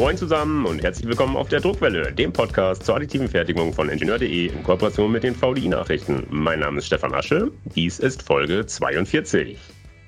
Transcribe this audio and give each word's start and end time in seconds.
Moin 0.00 0.16
zusammen 0.16 0.64
und 0.64 0.82
herzlich 0.82 1.06
willkommen 1.06 1.36
auf 1.36 1.50
der 1.50 1.60
Druckwelle, 1.60 2.10
dem 2.10 2.32
Podcast 2.32 2.86
zur 2.86 2.96
additiven 2.96 3.28
Fertigung 3.28 3.74
von 3.74 3.90
Ingenieur.de 3.90 4.46
in 4.46 4.62
Kooperation 4.62 5.12
mit 5.12 5.24
den 5.24 5.34
VDI-Nachrichten. 5.34 6.26
Mein 6.30 6.60
Name 6.60 6.78
ist 6.78 6.86
Stefan 6.86 7.12
Asche, 7.12 7.52
dies 7.74 7.98
ist 7.98 8.22
Folge 8.22 8.64
42. 8.64 9.58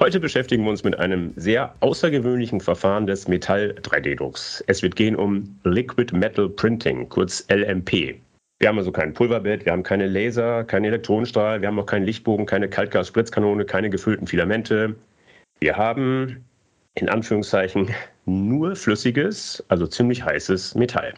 Heute 0.01 0.19
beschäftigen 0.19 0.65
wir 0.65 0.71
uns 0.71 0.83
mit 0.83 0.99
einem 0.99 1.35
sehr 1.37 1.75
außergewöhnlichen 1.81 2.63
Verfahren 2.63 3.07
des 3.07 3.29
Metall-3D-Drucks. 3.29 4.65
Es 4.67 4.83
wird 4.83 4.97
gehen 4.97 5.15
um 5.15 5.61
Liquid 5.65 6.17
Metal 6.17 6.49
Printing, 6.49 7.11
kurz 7.11 7.47
LMP. 7.51 8.15
Wir 8.61 8.69
haben 8.69 8.79
also 8.79 8.93
kein 8.93 9.13
Pulverbett, 9.13 9.67
wir 9.67 9.73
haben 9.73 9.83
keine 9.83 10.07
Laser, 10.07 10.65
keinen 10.65 10.87
Elektronenstrahl, 10.87 11.61
wir 11.61 11.69
haben 11.69 11.79
auch 11.79 11.85
keinen 11.85 12.07
Lichtbogen, 12.07 12.47
keine 12.47 12.71
Kaltgas-Spritzkanone, 12.71 13.67
keine 13.67 13.91
gefüllten 13.91 14.27
Filamente. 14.27 14.95
Wir 15.61 15.77
haben 15.77 16.47
in 16.95 17.09
Anführungszeichen 17.09 17.91
nur 18.27 18.77
flüssiges, 18.77 19.65
also 19.69 19.87
ziemlich 19.87 20.25
heißes 20.25 20.75
Metall. 20.75 21.15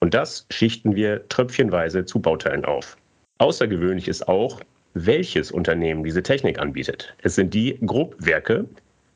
Und 0.00 0.14
das 0.14 0.46
schichten 0.50 0.94
wir 0.94 1.28
tröpfchenweise 1.28 2.04
zu 2.04 2.20
Bauteilen 2.20 2.64
auf. 2.64 2.96
Außergewöhnlich 3.38 4.08
ist 4.08 4.28
auch, 4.28 4.60
welches 4.94 5.50
Unternehmen 5.50 6.04
diese 6.04 6.22
Technik 6.22 6.58
anbietet. 6.58 7.14
Es 7.22 7.34
sind 7.34 7.52
die 7.52 7.78
Grobwerke, 7.84 8.66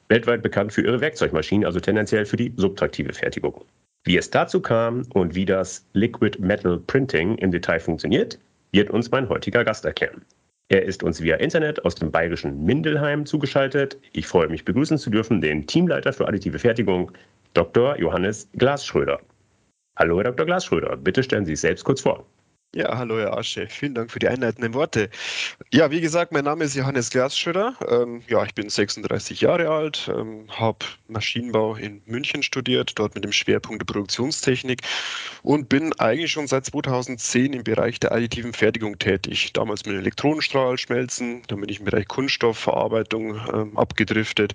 weltweit 0.08 0.42
bekannt 0.42 0.72
für 0.72 0.82
ihre 0.82 1.00
Werkzeugmaschinen, 1.00 1.64
also 1.64 1.80
tendenziell 1.80 2.26
für 2.26 2.36
die 2.36 2.52
subtraktive 2.56 3.12
Fertigung. 3.12 3.64
Wie 4.04 4.16
es 4.16 4.30
dazu 4.30 4.60
kam 4.60 5.02
und 5.12 5.34
wie 5.34 5.44
das 5.44 5.86
Liquid 5.92 6.38
Metal 6.40 6.78
Printing 6.78 7.36
im 7.38 7.50
Detail 7.50 7.78
funktioniert, 7.78 8.38
wird 8.72 8.90
uns 8.90 9.10
mein 9.10 9.28
heutiger 9.28 9.64
Gast 9.64 9.84
erklären. 9.84 10.22
Er 10.70 10.82
ist 10.82 11.02
uns 11.02 11.22
via 11.22 11.36
Internet 11.36 11.82
aus 11.86 11.94
dem 11.94 12.10
bayerischen 12.10 12.62
Mindelheim 12.62 13.24
zugeschaltet. 13.24 13.96
Ich 14.12 14.26
freue 14.26 14.48
mich, 14.48 14.66
begrüßen 14.66 14.98
zu 14.98 15.08
dürfen 15.08 15.40
den 15.40 15.66
Teamleiter 15.66 16.12
für 16.12 16.28
additive 16.28 16.58
Fertigung, 16.58 17.10
Dr. 17.54 17.98
Johannes 17.98 18.50
Glasschröder. 18.52 19.18
Hallo, 19.96 20.18
Herr 20.18 20.24
Dr. 20.24 20.44
Glasschröder. 20.44 20.98
Bitte 20.98 21.22
stellen 21.22 21.46
Sie 21.46 21.52
sich 21.52 21.62
selbst 21.62 21.84
kurz 21.84 22.02
vor. 22.02 22.26
Ja, 22.74 22.98
hallo 22.98 23.18
Herr 23.18 23.34
Asche, 23.34 23.66
vielen 23.66 23.94
Dank 23.94 24.10
für 24.10 24.18
die 24.18 24.28
einleitenden 24.28 24.74
Worte. 24.74 25.08
Ja, 25.72 25.90
wie 25.90 26.02
gesagt, 26.02 26.32
mein 26.32 26.44
Name 26.44 26.64
ist 26.64 26.74
Johannes 26.74 27.08
Glasschöder. 27.08 27.74
Ähm, 27.88 28.20
ja, 28.28 28.44
ich 28.44 28.54
bin 28.54 28.68
36 28.68 29.40
Jahre 29.40 29.70
alt, 29.70 30.10
ähm, 30.14 30.44
habe 30.50 30.84
Maschinenbau 31.06 31.76
in 31.76 32.02
München 32.04 32.42
studiert, 32.42 32.92
dort 32.96 33.14
mit 33.14 33.24
dem 33.24 33.32
Schwerpunkt 33.32 33.80
der 33.80 33.86
Produktionstechnik 33.86 34.82
und 35.42 35.70
bin 35.70 35.98
eigentlich 35.98 36.30
schon 36.30 36.46
seit 36.46 36.66
2010 36.66 37.54
im 37.54 37.64
Bereich 37.64 38.00
der 38.00 38.12
additiven 38.12 38.52
Fertigung 38.52 38.98
tätig. 38.98 39.54
Damals 39.54 39.86
mit 39.86 39.96
Elektronenstrahl, 39.96 40.76
Schmelzen, 40.76 41.44
dann 41.46 41.60
bin 41.60 41.70
ich 41.70 41.78
im 41.78 41.86
Bereich 41.86 42.06
Kunststoffverarbeitung 42.06 43.40
ähm, 43.50 43.78
abgedriftet, 43.78 44.52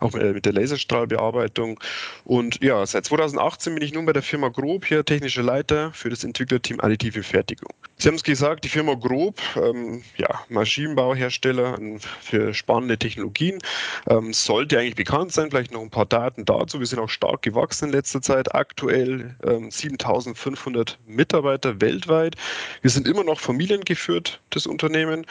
auch 0.00 0.12
mit 0.12 0.44
der 0.44 0.52
Laserstrahlbearbeitung. 0.52 1.80
Und 2.24 2.62
ja, 2.62 2.84
seit 2.84 3.06
2018 3.06 3.74
bin 3.74 3.82
ich 3.82 3.94
nun 3.94 4.04
bei 4.04 4.12
der 4.12 4.22
Firma 4.22 4.48
Grob 4.48 4.84
hier 4.84 5.02
technischer 5.02 5.42
Leiter 5.42 5.94
für 5.94 6.10
das 6.10 6.24
Entwicklerteam 6.24 6.80
additive 6.80 7.22
Fertigung. 7.22 7.53
Fertigung. 7.54 7.74
Sie 7.96 8.08
haben 8.08 8.16
es 8.16 8.24
gesagt, 8.24 8.64
die 8.64 8.68
Firma 8.68 8.94
Grob, 8.94 9.40
ähm, 9.56 10.02
ja, 10.16 10.40
Maschinenbauhersteller 10.48 11.78
für 12.20 12.52
spannende 12.52 12.98
Technologien, 12.98 13.60
ähm, 14.08 14.32
sollte 14.32 14.78
eigentlich 14.78 14.96
bekannt 14.96 15.32
sein. 15.32 15.50
Vielleicht 15.50 15.72
noch 15.72 15.80
ein 15.80 15.90
paar 15.90 16.04
Daten 16.04 16.44
dazu. 16.44 16.80
Wir 16.80 16.86
sind 16.86 16.98
auch 16.98 17.08
stark 17.08 17.42
gewachsen 17.42 17.86
in 17.86 17.92
letzter 17.92 18.20
Zeit. 18.20 18.54
Aktuell 18.54 19.36
ähm, 19.44 19.70
7500 19.70 20.98
Mitarbeiter 21.06 21.80
weltweit. 21.80 22.34
Wir 22.82 22.90
sind 22.90 23.06
immer 23.06 23.24
noch 23.24 23.40
familiengeführt, 23.40 24.40
das 24.50 24.66
Unternehmen, 24.66 25.24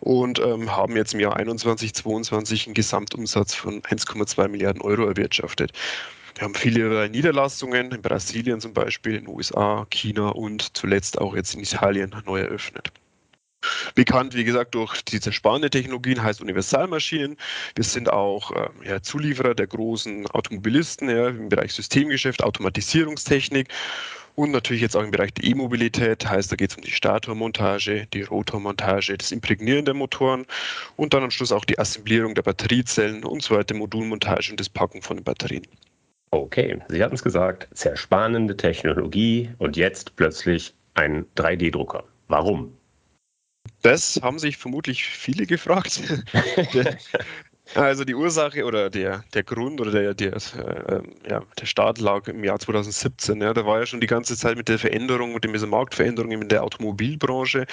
und 0.00 0.38
ähm, 0.40 0.76
haben 0.76 0.96
jetzt 0.96 1.14
im 1.14 1.20
Jahr 1.20 1.32
2021, 1.32 1.94
2022 1.94 2.66
einen 2.66 2.74
Gesamtumsatz 2.74 3.54
von 3.54 3.80
1,2 3.82 4.48
Milliarden 4.48 4.82
Euro 4.82 5.06
erwirtschaftet. 5.06 5.72
Wir 6.34 6.42
haben 6.42 6.54
viele 6.54 7.08
Niederlassungen 7.08 7.92
in 7.92 8.02
Brasilien 8.02 8.60
zum 8.60 8.72
Beispiel, 8.72 9.16
in 9.16 9.24
den 9.24 9.34
USA, 9.34 9.86
China 9.90 10.28
und 10.30 10.76
zuletzt 10.76 11.20
auch 11.20 11.34
jetzt 11.34 11.54
in 11.54 11.60
Italien 11.60 12.14
neu 12.26 12.40
eröffnet. 12.40 12.92
Bekannt, 13.94 14.34
wie 14.34 14.44
gesagt, 14.44 14.74
durch 14.74 15.02
diese 15.02 15.32
spannende 15.32 15.68
Technologien 15.68 16.22
heißt 16.22 16.40
Universalmaschinen. 16.40 17.36
Wir 17.74 17.84
sind 17.84 18.10
auch 18.10 18.50
äh, 18.52 18.68
ja, 18.84 19.02
Zulieferer 19.02 19.54
der 19.54 19.66
großen 19.66 20.26
Automobilisten 20.28 21.10
ja, 21.10 21.28
im 21.28 21.50
Bereich 21.50 21.74
Systemgeschäft, 21.74 22.42
Automatisierungstechnik 22.42 23.68
und 24.34 24.52
natürlich 24.52 24.80
jetzt 24.80 24.96
auch 24.96 25.02
im 25.02 25.10
Bereich 25.10 25.34
der 25.34 25.44
E-Mobilität. 25.44 26.26
Heißt, 26.26 26.50
da 26.50 26.56
geht 26.56 26.70
es 26.70 26.76
um 26.76 26.82
die 26.82 26.90
Statormontage, 26.90 28.06
die 28.14 28.22
Rotormontage, 28.22 29.18
das 29.18 29.30
Imprägnieren 29.30 29.84
der 29.84 29.94
Motoren 29.94 30.46
und 30.96 31.12
dann 31.12 31.22
am 31.22 31.30
Schluss 31.30 31.52
auch 31.52 31.66
die 31.66 31.78
Assemblierung 31.78 32.34
der 32.34 32.42
Batteriezellen 32.42 33.24
und 33.24 33.42
so 33.42 33.54
weiter, 33.54 33.74
Modulmontage 33.74 34.52
und 34.52 34.60
das 34.60 34.70
Packen 34.70 35.02
von 35.02 35.18
den 35.18 35.24
Batterien. 35.24 35.66
Okay, 36.32 36.80
Sie 36.88 37.02
hatten 37.02 37.14
es 37.14 37.24
gesagt, 37.24 37.68
sehr 37.72 37.96
spannende 37.96 38.56
Technologie 38.56 39.50
und 39.58 39.76
jetzt 39.76 40.14
plötzlich 40.14 40.74
ein 40.94 41.26
3D-Drucker. 41.36 42.04
Warum? 42.28 42.76
Das 43.82 44.20
haben 44.22 44.38
sich 44.38 44.56
vermutlich 44.56 45.04
viele 45.04 45.46
gefragt. 45.46 46.00
Also 47.74 48.04
die 48.04 48.16
Ursache 48.16 48.64
oder 48.64 48.90
der, 48.90 49.22
der 49.32 49.44
Grund 49.44 49.80
oder 49.80 49.92
der, 49.92 50.14
der, 50.14 50.32
äh, 50.34 51.02
ja, 51.30 51.42
der 51.60 51.66
Start 51.66 51.98
lag 51.98 52.26
im 52.26 52.42
Jahr 52.42 52.58
2017. 52.58 53.40
Ja, 53.40 53.54
da 53.54 53.64
war 53.64 53.78
ja 53.78 53.86
schon 53.86 54.00
die 54.00 54.08
ganze 54.08 54.36
Zeit 54.36 54.56
mit 54.56 54.68
der 54.68 54.78
Veränderung, 54.78 55.34
mit 55.34 55.44
dieser 55.44 55.68
Marktveränderung 55.68 56.32
in 56.32 56.48
der 56.48 56.64
Automobilbranche. 56.64 57.66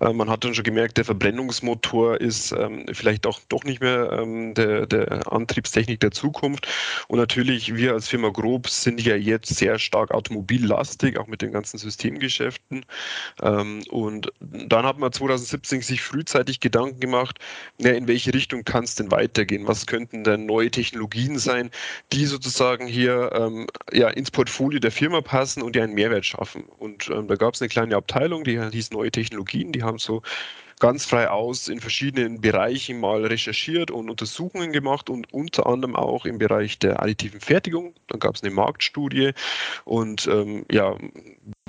Äh, 0.00 0.12
man 0.12 0.28
hat 0.28 0.42
dann 0.42 0.54
schon 0.54 0.64
gemerkt, 0.64 0.96
der 0.96 1.04
Verbrennungsmotor 1.04 2.20
ist 2.20 2.50
ähm, 2.50 2.84
vielleicht 2.92 3.28
auch 3.28 3.38
doch 3.48 3.62
nicht 3.62 3.80
mehr 3.80 4.10
ähm, 4.12 4.54
der, 4.54 4.86
der 4.86 5.32
Antriebstechnik 5.32 6.00
der 6.00 6.10
Zukunft. 6.10 6.66
Und 7.06 7.18
natürlich, 7.18 7.76
wir 7.76 7.92
als 7.92 8.08
Firma 8.08 8.30
Grob 8.30 8.68
sind 8.68 9.00
ja 9.00 9.14
jetzt 9.14 9.54
sehr 9.54 9.78
stark 9.78 10.10
automobillastig, 10.10 11.16
auch 11.16 11.28
mit 11.28 11.42
den 11.42 11.52
ganzen 11.52 11.78
Systemgeschäften. 11.78 12.84
Ähm, 13.40 13.84
und 13.90 14.32
dann 14.40 14.84
hat 14.84 14.98
man 14.98 15.12
2017 15.12 15.82
sich 15.82 16.02
frühzeitig 16.02 16.58
Gedanken 16.58 16.98
gemacht, 16.98 17.38
ja, 17.78 17.92
in 17.92 18.08
welche 18.08 18.34
Richtung 18.34 18.64
kann 18.64 18.82
es 18.82 18.96
denn 18.96 19.12
weitergehen? 19.12 19.43
Weitergehen? 19.44 19.68
Was 19.68 19.86
könnten 19.86 20.24
denn 20.24 20.46
neue 20.46 20.70
Technologien 20.70 21.38
sein, 21.38 21.70
die 22.12 22.26
sozusagen 22.26 22.86
hier 22.86 23.30
ähm, 23.34 23.66
ja, 23.92 24.08
ins 24.08 24.30
Portfolio 24.30 24.80
der 24.80 24.90
Firma 24.90 25.20
passen 25.20 25.62
und 25.62 25.76
die 25.76 25.80
einen 25.80 25.94
Mehrwert 25.94 26.24
schaffen? 26.24 26.64
Und 26.78 27.10
ähm, 27.10 27.28
da 27.28 27.36
gab 27.36 27.54
es 27.54 27.62
eine 27.62 27.68
kleine 27.68 27.96
Abteilung, 27.96 28.44
die 28.44 28.60
hieß 28.60 28.92
Neue 28.92 29.10
Technologien, 29.10 29.72
die 29.72 29.82
haben 29.82 29.98
so 29.98 30.22
ganz 30.80 31.04
frei 31.06 31.30
aus 31.30 31.68
in 31.68 31.80
verschiedenen 31.80 32.40
Bereichen 32.40 32.98
mal 33.00 33.24
recherchiert 33.24 33.90
und 33.90 34.10
Untersuchungen 34.10 34.72
gemacht 34.72 35.08
und 35.08 35.32
unter 35.32 35.66
anderem 35.66 35.94
auch 35.94 36.26
im 36.26 36.38
Bereich 36.38 36.78
der 36.78 37.00
additiven 37.00 37.40
Fertigung. 37.40 37.94
Dann 38.08 38.18
gab 38.20 38.34
es 38.34 38.42
eine 38.42 38.52
Marktstudie 38.52 39.32
und 39.84 40.26
ähm, 40.26 40.64
ja, 40.70 40.96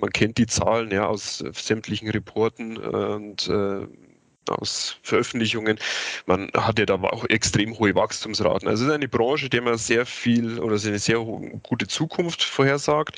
man 0.01 0.09
kennt 0.11 0.37
die 0.37 0.47
Zahlen 0.47 0.91
ja 0.91 1.05
aus 1.05 1.43
sämtlichen 1.53 2.09
Reporten 2.09 2.77
und 2.77 3.47
äh, 3.47 3.87
aus 4.49 4.97
Veröffentlichungen. 5.01 5.79
Man 6.25 6.49
hat 6.55 6.79
ja 6.79 6.85
da 6.85 6.95
auch 6.95 7.25
extrem 7.25 7.77
hohe 7.77 7.95
Wachstumsraten. 7.95 8.67
Also 8.67 8.83
es 8.83 8.89
ist 8.89 8.95
eine 8.95 9.07
Branche, 9.07 9.49
die 9.49 9.61
man 9.61 9.77
sehr 9.77 10.05
viel 10.05 10.59
oder 10.59 10.79
eine 10.85 10.99
sehr 10.99 11.19
gute 11.63 11.87
Zukunft 11.87 12.43
vorhersagt. 12.43 13.17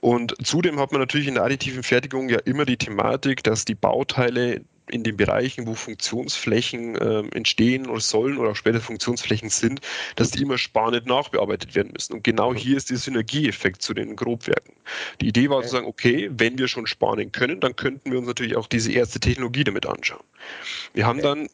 Und 0.00 0.34
zudem 0.46 0.78
hat 0.78 0.92
man 0.92 1.00
natürlich 1.00 1.26
in 1.26 1.34
der 1.34 1.44
additiven 1.44 1.82
Fertigung 1.82 2.28
ja 2.28 2.38
immer 2.44 2.64
die 2.64 2.76
Thematik, 2.76 3.42
dass 3.42 3.64
die 3.64 3.74
Bauteile 3.74 4.62
in 4.90 5.02
den 5.02 5.16
Bereichen, 5.16 5.66
wo 5.66 5.74
Funktionsflächen 5.74 6.96
äh, 6.96 7.20
entstehen 7.34 7.86
oder 7.86 8.00
sollen 8.00 8.38
oder 8.38 8.50
auch 8.50 8.56
später 8.56 8.80
Funktionsflächen 8.80 9.50
sind, 9.50 9.80
dass 10.16 10.30
die 10.30 10.42
immer 10.42 10.58
spannend 10.58 11.06
nachbearbeitet 11.06 11.74
werden 11.74 11.92
müssen. 11.92 12.14
Und 12.14 12.24
genau 12.24 12.54
hier 12.54 12.76
ist 12.76 12.90
der 12.90 12.96
Synergieeffekt 12.96 13.82
zu 13.82 13.94
den 13.94 14.16
Grobwerken. 14.16 14.74
Die 15.20 15.28
Idee 15.28 15.50
war 15.50 15.62
zu 15.62 15.68
sagen, 15.68 15.86
okay, 15.86 16.30
wenn 16.32 16.58
wir 16.58 16.68
schon 16.68 16.86
sparen 16.86 17.32
können, 17.32 17.60
dann 17.60 17.76
könnten 17.76 18.10
wir 18.10 18.18
uns 18.18 18.26
natürlich 18.26 18.56
auch 18.56 18.66
diese 18.66 18.92
erste 18.92 19.20
Technologie 19.20 19.64
damit 19.64 19.86
anschauen. 19.86 20.24
Wir 20.94 21.06
haben 21.06 21.20
dann 21.20 21.48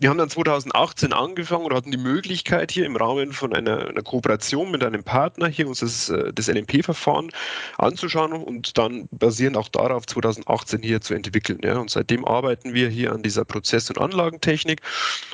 wir 0.00 0.08
haben 0.08 0.16
dann 0.16 0.30
2018 0.30 1.12
angefangen 1.12 1.66
und 1.66 1.74
hatten 1.74 1.90
die 1.90 1.98
Möglichkeit 1.98 2.70
hier 2.72 2.86
im 2.86 2.96
Rahmen 2.96 3.32
von 3.32 3.54
einer, 3.54 3.88
einer 3.88 4.02
Kooperation 4.02 4.70
mit 4.70 4.82
einem 4.82 5.04
Partner 5.04 5.46
hier 5.46 5.68
uns 5.68 5.80
das, 5.80 6.08
äh, 6.08 6.32
das 6.32 6.48
LMP-Verfahren 6.48 7.30
anzuschauen 7.76 8.32
und 8.32 8.78
dann 8.78 9.08
basierend 9.10 9.58
auch 9.58 9.68
darauf 9.68 10.06
2018 10.06 10.82
hier 10.82 11.02
zu 11.02 11.12
entwickeln. 11.12 11.60
Ja. 11.62 11.78
Und 11.78 11.90
seitdem 11.90 12.24
arbeiten 12.24 12.72
wir 12.72 12.88
hier 12.88 13.12
an 13.12 13.22
dieser 13.22 13.44
Prozess- 13.44 13.90
und 13.90 13.98
Anlagentechnik 13.98 14.80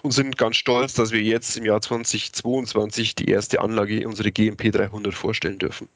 und 0.03 0.11
sind 0.11 0.37
ganz 0.37 0.57
stolz, 0.57 0.95
dass 0.95 1.13
wir 1.13 1.23
jetzt 1.23 1.57
im 1.57 1.65
Jahr 1.65 1.81
2022 1.81 3.15
die 3.15 3.29
erste 3.31 3.61
Anlage, 3.61 4.07
unsere 4.07 4.33
GMP 4.33 4.73
300, 4.73 5.15
vorstellen 5.15 5.61
dürfen. 5.61 5.89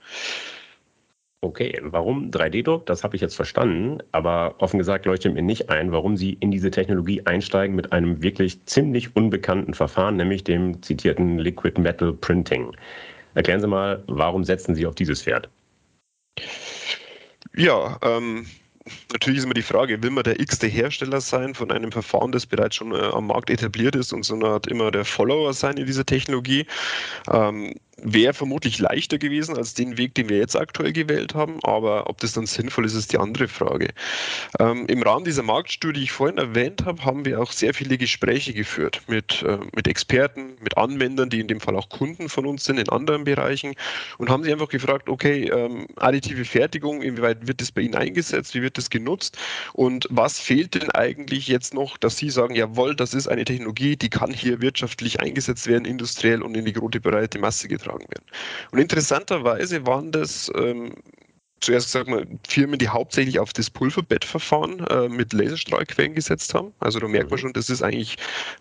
Okay, 1.43 1.81
warum 1.83 2.31
3D-Druck? 2.31 2.85
Das 2.85 3.03
habe 3.03 3.17
ich 3.17 3.23
jetzt 3.23 3.35
verstanden, 3.35 4.03
aber 4.13 4.57
offen 4.59 4.77
gesagt 4.77 5.07
leuchtet 5.07 5.33
mir 5.33 5.41
nicht 5.41 5.71
ein, 5.71 5.91
warum 5.91 6.15
Sie 6.19 6.35
in 6.35 6.51
diese 6.51 6.71
Technologie 6.71 7.23
einsteigen 7.25 7.75
mit 7.75 7.93
einem 7.93 8.21
wirklich 8.21 8.63
ziemlich 8.67 9.17
unbekannten 9.17 9.73
Verfahren, 9.73 10.17
nämlich 10.17 10.45
dem 10.45 10.83
zitierten 10.83 11.39
Liquid 11.39 11.81
Metal 11.81 12.13
Printing. 12.13 12.77
Erklären 13.35 13.63
Sie 13.63 13.67
mal, 13.69 14.05
warum 14.07 14.45
setzen 14.45 14.75
Sie 14.75 14.85
auf 14.85 14.95
dieses 14.95 15.23
Pferd? 15.23 15.49
Ja, 17.57 17.99
ähm, 18.03 18.45
natürlich 19.11 19.39
ist 19.39 19.45
immer 19.45 19.55
die 19.55 19.63
Frage, 19.63 20.03
will 20.03 20.11
man 20.11 20.25
der 20.25 20.41
x-te 20.41 20.67
Hersteller 20.67 21.23
sein 21.23 21.55
von 21.55 21.71
einem 21.71 21.91
Verfahren, 21.91 22.33
das 22.33 22.45
bereits 22.45 22.77
schon 22.77 22.93
äh, 22.93 22.99
am 22.99 23.29
Markt 23.29 23.49
etabliert 23.49 23.97
ist 23.97 24.13
und 24.13 24.25
so 24.25 24.35
eine 24.35 24.47
Art 24.47 24.67
immer 24.67 24.91
der 24.91 25.07
Follower 25.07 25.55
sein 25.55 25.79
in 25.79 25.87
dieser 25.87 26.05
Technologie? 26.05 26.67
Ähm, 27.33 27.75
wäre 28.03 28.35
vermutlich 28.35 28.79
leichter 28.79 29.19
gewesen 29.19 29.57
als 29.57 29.75
den 29.75 29.99
Weg, 29.99 30.15
den 30.15 30.29
wir 30.29 30.39
jetzt 30.39 30.57
aktuell 30.57 30.93
gewählt 30.93 31.35
haben. 31.35 31.59
Aber 31.63 32.09
ob 32.09 32.19
das 32.19 32.33
dann 32.33 32.47
sinnvoll 32.47 32.87
ist, 32.87 32.95
ist 32.95 33.13
die 33.13 33.19
andere 33.19 33.49
Frage. 33.49 33.89
Ähm, 34.59 34.87
Im 34.87 35.03
Rahmen 35.03 35.25
dieser 35.25 35.43
Marktstudie, 35.43 36.01
die 36.01 36.05
ich 36.05 36.13
vorhin 36.13 36.39
erwähnt 36.39 36.85
habe, 36.85 37.05
haben 37.05 37.25
wir 37.25 37.41
auch 37.41 37.53
sehr 37.53 37.75
viele 37.75 37.99
Gespräche 37.99 38.55
geführt 38.55 39.03
mit, 39.09 39.43
äh, 39.43 39.59
mit 39.75 39.89
Experten, 39.89 40.57
mit 40.63 40.77
Anwendern, 40.79 41.29
die 41.29 41.41
in 41.41 41.49
dem 41.49 41.61
Fall 41.61 41.77
auch 41.77 41.89
Kunden 41.89 42.29
von 42.29 42.47
uns 42.47 42.65
sind 42.65 42.79
in 42.79 42.89
anderen 42.89 43.25
Bereichen 43.25 43.75
und 44.19 44.31
haben 44.31 44.45
sie 44.45 44.53
einfach 44.53 44.69
gefragt, 44.69 45.09
okay, 45.09 45.51
ähm, 45.51 45.87
additive 45.97 46.45
Fertigung, 46.45 47.03
inwieweit 47.03 47.47
wird 47.47 47.61
das 47.61 47.73
bei 47.73 47.83
Ihnen 47.83 47.97
eingesetzt, 47.97 48.55
wie 48.55 48.63
wird 48.63 48.79
das 48.79 48.89
genutzt 48.89 49.37
und 49.75 50.07
was 50.11 50.39
fehlt 50.41 50.75
denn 50.75 50.91
eigentlich 50.93 51.49
jetzt 51.49 51.75
noch, 51.75 51.99
dass 51.99 52.17
Sie 52.17 52.31
sagen, 52.31 52.55
jawohl, 52.55 52.95
das 52.95 53.13
ist 53.13 53.29
eine 53.29 53.45
Technologie, 53.45 53.97
die 53.97 54.09
kann 54.09 54.33
hier 54.33 54.63
wirtschaftlich 54.63 55.21
eingesetzt 55.21 55.67
werden, 55.67 55.85
industriell 55.85 56.43
und 56.43 56.57
in 56.57 56.65
die 56.65 56.73
große 56.73 57.01
breite 57.01 57.39
Masse 57.39 57.69
getragen 57.69 57.90
werden. 57.99 58.27
Und 58.73 58.79
interessanterweise 58.79 59.87
waren 59.87 60.13
das 60.13 60.51
ähm, 60.57 60.95
zuerst 61.61 61.87
gesagt 61.87 62.09
mal, 62.09 62.27
Firmen, 62.49 62.79
die 62.79 62.89
hauptsächlich 62.89 63.39
auf 63.39 63.53
das 63.53 63.71
Pulverbettverfahren 63.71 64.87
äh, 64.87 65.09
mit 65.09 65.33
Laserstrahlquellen 65.33 66.15
gesetzt 66.15 66.55
haben. 66.55 66.73
Also 66.81 66.99
da 66.99 67.09
merkt 67.09 67.31
man 67.31 67.39
mhm. 67.39 67.43
schon, 67.43 67.53
das 67.53 67.71
ist 67.71 67.83
eigentlich 67.83 68.17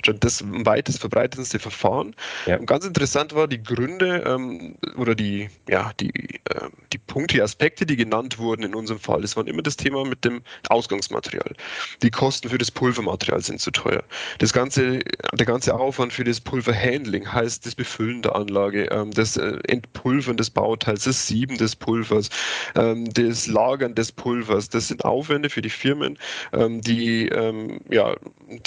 schon 0.06 0.20
das 0.20 0.44
weitest 0.46 1.00
verbreitetste 1.00 1.60
Verfahren. 1.60 2.16
Ja. 2.46 2.58
Und 2.58 2.66
ganz 2.66 2.86
interessant 2.86 3.34
war 3.34 3.48
die 3.48 3.62
Gründe 3.62 4.24
ähm, 4.26 4.76
oder 4.98 5.16
die, 5.16 5.50
ja, 5.70 5.92
die, 6.00 6.10
äh, 6.10 6.70
die 6.92 6.98
Punkte, 6.98 7.36
die 7.36 7.42
Aspekte, 7.42 7.86
die 7.86 7.96
genannt 7.96 8.38
wurden 8.38 8.64
in 8.64 8.76
unserem 8.76 9.00
Fall. 9.00 9.22
Das 9.22 9.38
war 9.38 9.48
immer 9.48 9.62
das 9.62 9.78
Thema 9.78 10.06
mit 10.06 10.26
dem 10.26 10.42
Ausgangsmaterial. 10.70 11.54
Die 12.02 12.12
Kosten 12.12 12.50
für 12.50 12.58
das 12.58 12.72
Pulvermaterial 12.72 13.42
sind 13.42 13.62
zu 13.62 13.72
teuer. 13.72 14.04
Das 14.40 14.52
ganze, 14.52 15.00
der 15.34 15.46
ganze 15.46 15.74
Aufwand 15.74 16.12
für 16.12 16.24
das 16.24 16.42
Pulverhandling 16.42 17.32
heißt 17.32 17.66
das 17.66 17.76
Befüllen 17.76 18.22
der 18.22 18.36
Anlage, 18.36 18.86
ähm, 18.92 19.12
das 19.12 19.38
äh, 19.38 19.58
Entpulvern 19.68 20.38
des 20.38 20.50
Bauteils, 20.50 21.06
das 21.06 21.28
Sieben 21.28 21.58
des 21.58 21.76
Pulvers, 21.76 22.30
äh, 22.76 22.89
ähm, 22.92 23.06
das 23.14 23.48
Lagern 23.48 23.96
des 23.96 24.12
Pulvers. 24.12 24.70
Das 24.70 24.88
sind 24.88 25.06
Aufwände 25.06 25.50
für 25.50 25.62
die 25.62 25.70
Firmen, 25.70 26.18
ähm, 26.54 26.82
die, 26.82 27.28
ähm, 27.30 27.80
ja, 27.90 28.16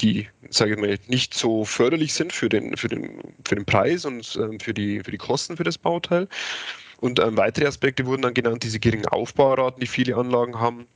die, 0.00 0.28
sage 0.50 0.72
ich 0.72 0.78
mal, 0.78 0.96
nicht 1.08 1.34
so 1.34 1.64
förderlich 1.64 2.14
sind 2.14 2.32
für 2.32 2.48
den, 2.48 2.76
für 2.76 2.88
den, 2.88 3.20
für 3.46 3.54
den 3.54 3.64
Preis 3.64 4.04
und 4.04 4.38
ähm, 4.40 4.60
für, 4.60 4.74
die, 4.74 5.00
für 5.00 5.10
die 5.10 5.18
Kosten 5.18 5.56
für 5.56 5.64
das 5.64 5.78
Bauteil. 5.78 6.28
Und 7.00 7.18
ähm, 7.18 7.36
weitere 7.36 7.66
Aspekte 7.66 8.06
wurden 8.06 8.22
dann 8.22 8.34
genannt, 8.34 8.62
diese 8.62 8.78
geringen 8.78 9.06
Aufbauraten, 9.06 9.80
die 9.80 9.86
viele 9.86 10.16
Anlagen 10.16 10.60
haben 10.60 10.86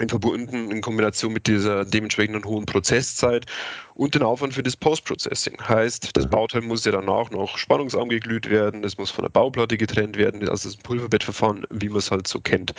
in 0.00 0.08
verbunden 0.08 0.70
in 0.70 0.80
Kombination 0.80 1.32
mit 1.32 1.46
dieser 1.46 1.84
dementsprechenden 1.84 2.44
hohen 2.44 2.66
Prozesszeit 2.66 3.46
und 3.94 4.14
den 4.14 4.22
Aufwand 4.22 4.54
für 4.54 4.62
das 4.62 4.76
Post-Processing. 4.76 5.56
Heißt, 5.60 6.16
das 6.16 6.26
mhm. 6.26 6.30
Bauteil 6.30 6.60
muss 6.62 6.84
ja 6.84 6.92
danach 6.92 7.30
noch 7.30 7.58
spannungsarm 7.58 8.08
geglüht 8.08 8.48
werden, 8.48 8.84
es 8.84 8.98
muss 8.98 9.10
von 9.10 9.24
der 9.24 9.30
Bauplatte 9.30 9.76
getrennt 9.76 10.16
werden, 10.16 10.48
also 10.48 10.68
das 10.68 10.76
Pulverbettverfahren, 10.78 11.66
wie 11.70 11.88
man 11.88 11.98
es 11.98 12.10
halt 12.10 12.26
so 12.26 12.40
kennt. 12.40 12.74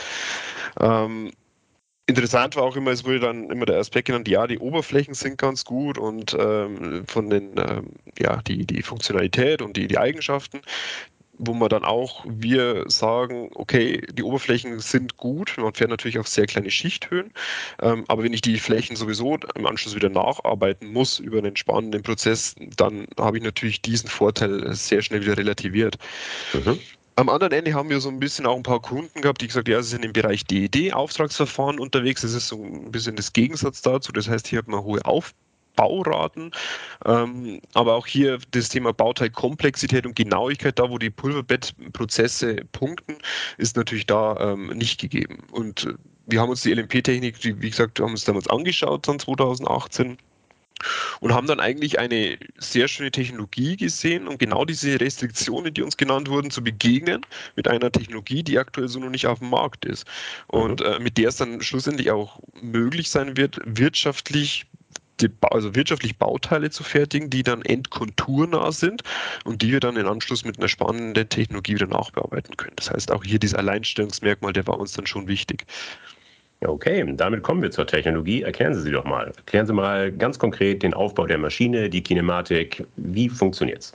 Ähm, 0.79 1.31
Interessant 2.09 2.55
war 2.55 2.63
auch 2.63 2.75
immer, 2.75 2.89
es 2.89 3.05
wurde 3.05 3.19
dann 3.19 3.51
immer 3.51 3.67
der 3.67 3.77
Aspekt 3.77 4.07
genannt, 4.07 4.27
ja, 4.27 4.47
die 4.47 4.57
Oberflächen 4.57 5.13
sind 5.13 5.37
ganz 5.37 5.63
gut 5.63 5.99
und 5.99 6.35
ähm, 6.39 7.03
von 7.05 7.29
den, 7.29 7.51
ähm, 7.59 7.91
ja, 8.17 8.41
die, 8.47 8.65
die 8.65 8.81
Funktionalität 8.81 9.61
und 9.61 9.77
die, 9.77 9.87
die 9.87 9.99
Eigenschaften 9.99 10.61
wo 11.39 11.53
man 11.53 11.69
dann 11.69 11.85
auch 11.85 12.23
wir 12.27 12.83
sagen, 12.87 13.49
okay, 13.55 14.01
die 14.11 14.23
Oberflächen 14.23 14.79
sind 14.79 15.17
gut, 15.17 15.55
man 15.57 15.73
fährt 15.73 15.89
natürlich 15.89 16.19
auf 16.19 16.27
sehr 16.27 16.45
kleine 16.45 16.69
Schichthöhen, 16.69 17.31
ähm, 17.81 18.03
aber 18.07 18.23
wenn 18.23 18.33
ich 18.33 18.41
die 18.41 18.59
Flächen 18.59 18.95
sowieso 18.95 19.37
im 19.55 19.65
Anschluss 19.65 19.95
wieder 19.95 20.09
nacharbeiten 20.09 20.91
muss 20.91 21.19
über 21.19 21.39
einen 21.39 21.55
spannenden 21.55 22.03
Prozess, 22.03 22.55
dann 22.75 23.07
habe 23.17 23.37
ich 23.37 23.43
natürlich 23.43 23.81
diesen 23.81 24.09
Vorteil 24.09 24.73
sehr 24.75 25.01
schnell 25.01 25.21
wieder 25.21 25.37
relativiert. 25.37 25.97
Mhm. 26.53 26.79
Am 27.15 27.27
anderen 27.27 27.51
Ende 27.53 27.73
haben 27.73 27.89
wir 27.89 27.99
so 27.99 28.09
ein 28.09 28.19
bisschen 28.19 28.45
auch 28.45 28.55
ein 28.55 28.63
paar 28.63 28.81
Kunden 28.81 29.21
gehabt, 29.21 29.41
die 29.41 29.47
gesagt 29.47 29.67
ja, 29.67 29.81
sie 29.81 29.89
sind 29.89 30.05
im 30.05 30.13
Bereich 30.13 30.45
DED-Auftragsverfahren 30.45 31.77
unterwegs. 31.77 32.21
Das 32.21 32.33
ist 32.33 32.47
so 32.47 32.63
ein 32.63 32.91
bisschen 32.91 33.17
das 33.17 33.33
Gegensatz 33.33 33.81
dazu. 33.81 34.13
Das 34.13 34.29
heißt, 34.29 34.47
hier 34.47 34.59
hat 34.59 34.69
man 34.69 34.83
hohe 34.83 35.03
Auf 35.03 35.33
Bauraten. 35.79 36.51
Ähm, 37.05 37.61
aber 37.73 37.95
auch 37.95 38.05
hier 38.05 38.37
das 38.51 38.67
Thema 38.67 38.91
Bauteilkomplexität 38.91 40.05
und 40.05 40.15
Genauigkeit, 40.15 40.77
da 40.77 40.89
wo 40.89 40.97
die 40.97 41.09
Pulverbettprozesse 41.09 42.57
punkten, 42.73 43.15
ist 43.57 43.77
natürlich 43.77 44.05
da 44.05 44.35
ähm, 44.39 44.67
nicht 44.77 44.99
gegeben. 44.99 45.37
Und 45.51 45.85
äh, 45.85 45.93
wir 46.27 46.41
haben 46.41 46.49
uns 46.49 46.61
die 46.61 46.73
LMP-Technik, 46.73 47.35
wie 47.43 47.69
gesagt, 47.69 48.01
haben 48.01 48.11
uns 48.11 48.25
damals 48.25 48.49
angeschaut, 48.49 49.07
dann 49.07 49.19
2018 49.19 50.17
und 51.21 51.33
haben 51.33 51.47
dann 51.47 51.59
eigentlich 51.59 51.99
eine 51.99 52.37
sehr 52.57 52.87
schöne 52.87 53.11
Technologie 53.11 53.77
gesehen, 53.77 54.27
um 54.27 54.37
genau 54.37 54.65
diese 54.65 54.99
Restriktionen, 54.99 55.73
die 55.73 55.81
uns 55.81 55.97
genannt 55.97 56.29
wurden, 56.29 56.51
zu 56.51 56.63
begegnen 56.63 57.25
mit 57.55 57.67
einer 57.67 57.91
Technologie, 57.91 58.43
die 58.43 58.59
aktuell 58.59 58.87
so 58.87 58.99
noch 58.99 59.09
nicht 59.09 59.27
auf 59.27 59.39
dem 59.39 59.49
Markt 59.49 59.85
ist 59.85 60.05
und 60.47 60.81
mhm. 60.81 60.85
äh, 60.85 60.99
mit 60.99 61.17
der 61.17 61.29
es 61.29 61.37
dann 61.37 61.61
schlussendlich 61.61 62.11
auch 62.11 62.39
möglich 62.61 63.09
sein 63.09 63.37
wird, 63.37 63.59
wirtschaftlich 63.65 64.65
die, 65.21 65.29
also 65.41 65.75
wirtschaftlich 65.75 66.17
Bauteile 66.17 66.69
zu 66.69 66.83
fertigen, 66.83 67.29
die 67.29 67.43
dann 67.43 67.61
endkonturnah 67.61 68.71
sind 68.71 69.03
und 69.45 69.61
die 69.61 69.71
wir 69.71 69.79
dann 69.79 69.97
in 69.97 70.07
Anschluss 70.07 70.45
mit 70.45 70.57
einer 70.57 70.67
spannenden 70.67 71.29
Technologie 71.29 71.75
wieder 71.75 71.87
nachbearbeiten 71.87 72.57
können. 72.57 72.75
Das 72.75 72.91
heißt, 72.91 73.11
auch 73.11 73.23
hier 73.23 73.39
dieses 73.39 73.55
Alleinstellungsmerkmal, 73.55 74.53
der 74.53 74.67
war 74.67 74.79
uns 74.79 74.93
dann 74.93 75.05
schon 75.05 75.27
wichtig. 75.27 75.65
Okay, 76.61 77.05
damit 77.15 77.43
kommen 77.43 77.61
wir 77.61 77.71
zur 77.71 77.87
Technologie. 77.87 78.41
Erklären 78.41 78.73
Sie 78.73 78.81
sie 78.81 78.91
doch 78.91 79.05
mal. 79.05 79.31
Erklären 79.37 79.65
Sie 79.65 79.73
mal 79.73 80.11
ganz 80.11 80.37
konkret 80.37 80.83
den 80.83 80.93
Aufbau 80.93 81.25
der 81.25 81.37
Maschine, 81.37 81.89
die 81.89 82.03
Kinematik. 82.03 82.85
Wie 82.97 83.29
funktioniert 83.29 83.79
es? 83.79 83.93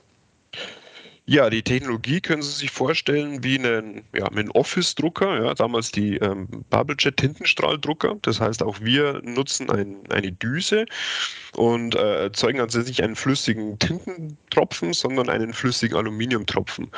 Ja, 1.27 1.49
die 1.49 1.63
Technologie 1.63 2.21
können 2.21 2.43
Sie 2.43 2.51
sich 2.51 2.69
vorstellen 2.69 3.43
wie 3.43 3.57
einen, 3.57 4.03
ja, 4.13 4.27
einen 4.27 4.51
Office-Drucker, 4.51 5.43
ja, 5.43 5.53
damals 5.55 5.91
die 5.91 6.17
ähm, 6.17 6.47
Bubblejet 6.69 7.17
Tintenstrahldrucker. 7.17 8.17
Das 8.21 8.39
heißt, 8.39 8.61
auch 8.61 8.79
wir 8.81 9.21
nutzen 9.23 9.71
ein, 9.71 9.97
eine 10.11 10.31
Düse 10.31 10.85
und 11.55 11.95
äh, 11.95 12.25
erzeugen 12.25 12.59
also 12.59 12.77
nicht 12.79 13.01
einen 13.01 13.15
flüssigen 13.15 13.79
Tintentropfen, 13.79 14.93
sondern 14.93 15.29
einen 15.29 15.53
flüssigen 15.53 15.97
Aluminiumtropfen. 15.97 16.91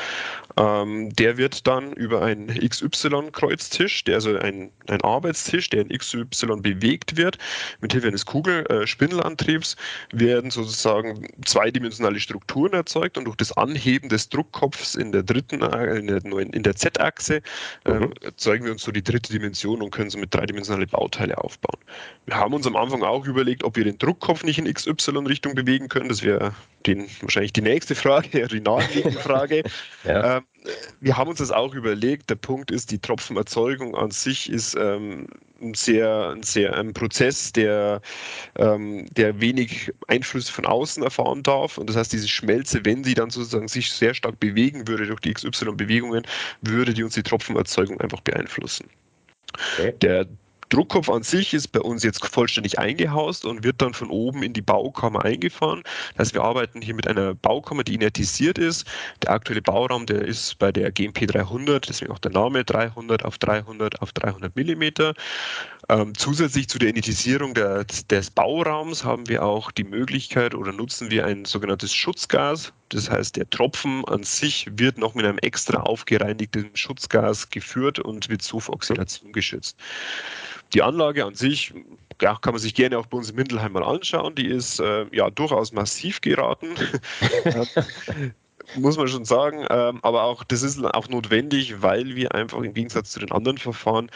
Ähm, 0.57 1.09
der 1.15 1.37
wird 1.37 1.65
dann 1.65 1.93
über 1.93 2.21
einen 2.21 2.47
XY-Kreuztisch, 2.47 4.03
der 4.03 4.15
also 4.15 4.35
ein, 4.37 4.71
ein 4.87 5.01
Arbeitstisch, 5.03 5.69
der 5.69 5.81
in 5.81 5.97
XY 5.97 6.25
bewegt 6.59 7.15
wird, 7.15 7.37
mit 7.79 7.93
Hilfe 7.93 8.07
eines 8.07 8.25
Kugelspindelantriebs, 8.25 9.75
äh, 10.11 10.19
werden 10.19 10.51
sozusagen 10.51 11.29
zweidimensionale 11.45 12.19
Strukturen 12.19 12.73
erzeugt 12.73 13.17
und 13.17 13.23
durch 13.23 13.37
das 13.37 13.55
Anheben 13.55 14.09
des 14.09 14.16
des 14.17 14.29
Druckkopfs 14.29 14.95
in 14.95 15.11
der 15.11 15.23
dritten, 15.23 15.61
äh, 15.61 15.99
in 15.99 16.07
der, 16.07 16.25
in 16.25 16.63
der 16.63 16.75
Z-Achse, 16.75 17.41
ähm, 17.85 17.99
mhm. 17.99 18.13
erzeugen 18.21 18.65
wir 18.65 18.71
uns 18.71 18.81
so 18.81 18.91
die 18.91 19.03
dritte 19.03 19.31
Dimension 19.31 19.81
und 19.81 19.91
können 19.91 20.09
so 20.09 20.17
mit 20.17 20.33
dreidimensionale 20.33 20.87
Bauteile 20.87 21.37
aufbauen. 21.37 21.79
Wir 22.25 22.35
haben 22.35 22.53
uns 22.53 22.65
am 22.65 22.75
Anfang 22.75 23.03
auch 23.03 23.25
überlegt, 23.25 23.63
ob 23.63 23.75
wir 23.75 23.83
den 23.83 23.97
Druckkopf 23.97 24.43
nicht 24.43 24.57
in 24.57 24.71
XY-Richtung 24.71 25.53
bewegen 25.53 25.87
können. 25.87 26.09
Das 26.09 26.23
wäre 26.23 26.53
wahrscheinlich 27.21 27.53
die 27.53 27.61
nächste 27.61 27.95
Frage, 27.95 28.47
die 28.51 28.61
naheliegende 28.61 29.19
Frage. 29.19 29.63
ja. 30.03 30.37
ähm, 30.37 30.43
wir 30.99 31.17
haben 31.17 31.29
uns 31.29 31.39
das 31.39 31.51
auch 31.51 31.73
überlegt. 31.73 32.29
Der 32.29 32.35
Punkt 32.35 32.71
ist, 32.71 32.91
die 32.91 32.99
Tropfenerzeugung 32.99 33.95
an 33.95 34.11
sich 34.11 34.49
ist 34.49 34.75
ähm, 34.75 35.27
ein 35.61 35.73
sehr, 35.73 36.29
ein 36.29 36.43
sehr 36.43 36.75
ein 36.75 36.93
Prozess, 36.93 37.51
der, 37.53 38.01
ähm, 38.57 39.05
der 39.13 39.39
wenig 39.39 39.91
Einflüsse 40.07 40.51
von 40.51 40.65
außen 40.65 41.03
erfahren 41.03 41.43
darf. 41.43 41.77
Und 41.77 41.89
das 41.89 41.95
heißt, 41.95 42.13
diese 42.13 42.27
Schmelze, 42.27 42.83
wenn 42.85 43.03
sie 43.03 43.13
dann 43.13 43.29
sozusagen 43.29 43.67
sich 43.67 43.91
sehr 43.91 44.13
stark 44.13 44.39
bewegen 44.39 44.87
würde 44.87 45.07
durch 45.07 45.21
die 45.21 45.33
XY-Bewegungen, 45.33 46.25
würde 46.61 46.93
die 46.93 47.03
uns 47.03 47.13
die 47.13 47.23
Tropfenerzeugung 47.23 47.99
einfach 48.01 48.21
beeinflussen. 48.21 48.87
Okay. 49.77 49.93
Der 50.01 50.27
Druckkopf 50.69 51.09
an 51.09 51.23
sich 51.23 51.53
ist 51.53 51.69
bei 51.69 51.79
uns 51.79 52.03
jetzt 52.03 52.25
vollständig 52.25 52.79
eingehaust 52.79 53.45
und 53.45 53.63
wird 53.63 53.81
dann 53.81 53.93
von 53.93 54.09
oben 54.09 54.43
in 54.43 54.53
die 54.53 54.61
Baukammer 54.61 55.23
eingefahren. 55.23 55.83
Das 56.15 56.27
heißt, 56.27 56.33
wir 56.33 56.43
arbeiten 56.43 56.81
hier 56.81 56.93
mit 56.93 57.07
einer 57.07 57.33
Baukammer, 57.35 57.83
die 57.83 57.95
inertisiert 57.95 58.57
ist. 58.57 58.85
Der 59.23 59.31
aktuelle 59.31 59.61
Bauraum, 59.61 60.05
der 60.05 60.23
ist 60.23 60.59
bei 60.59 60.71
der 60.71 60.91
GMP 60.91 61.27
300, 61.27 61.87
deswegen 61.87 62.11
auch 62.11 62.19
der 62.19 62.31
Name 62.31 62.63
300 62.63 63.23
auf 63.23 63.37
300 63.37 64.01
auf 64.01 64.11
300 64.11 64.55
Millimeter. 64.55 65.13
Ähm, 65.89 66.13
zusätzlich 66.17 66.67
zu 66.67 66.79
der 66.79 66.89
Inertisierung 66.89 67.53
der, 67.53 67.85
des 67.85 68.29
Bauraums 68.29 69.05
haben 69.05 69.29
wir 69.29 69.43
auch 69.43 69.71
die 69.71 69.85
Möglichkeit 69.85 70.53
oder 70.53 70.73
nutzen 70.73 71.09
wir 71.09 71.25
ein 71.25 71.45
sogenanntes 71.45 71.93
Schutzgas. 71.93 72.73
Das 72.89 73.09
heißt, 73.09 73.35
der 73.37 73.49
Tropfen 73.49 74.03
an 74.05 74.23
sich 74.23 74.67
wird 74.71 74.97
noch 74.97 75.13
mit 75.15 75.25
einem 75.25 75.37
extra 75.39 75.79
aufgereinigten 75.81 76.69
Schutzgas 76.73 77.49
geführt 77.49 77.99
und 77.99 78.29
wird 78.29 78.41
so 78.41 78.59
vor 78.59 78.75
Oxidation 78.75 79.31
geschützt. 79.31 79.77
Die 80.73 80.81
Anlage 80.81 81.25
an 81.25 81.35
sich 81.35 81.73
ja, 82.21 82.35
kann 82.35 82.53
man 82.53 82.61
sich 82.61 82.73
gerne 82.73 82.97
auch 82.97 83.05
bei 83.05 83.17
uns 83.17 83.29
in 83.29 83.35
Mindelheim 83.35 83.73
mal 83.73 83.83
anschauen. 83.83 84.35
Die 84.35 84.47
ist 84.47 84.79
äh, 84.79 85.05
ja 85.11 85.29
durchaus 85.29 85.71
massiv 85.71 86.21
geraten. 86.21 86.69
muss 88.75 88.97
man 88.97 89.07
schon 89.07 89.25
sagen. 89.25 89.65
Ähm, 89.69 89.99
aber 90.01 90.23
auch 90.23 90.43
das 90.43 90.63
ist 90.63 90.83
auch 90.83 91.07
notwendig, 91.09 91.81
weil 91.81 92.15
wir 92.15 92.33
einfach 92.33 92.61
im 92.61 92.73
Gegensatz 92.73 93.11
zu 93.11 93.19
den 93.19 93.31
anderen 93.31 93.57
Verfahren 93.57 94.09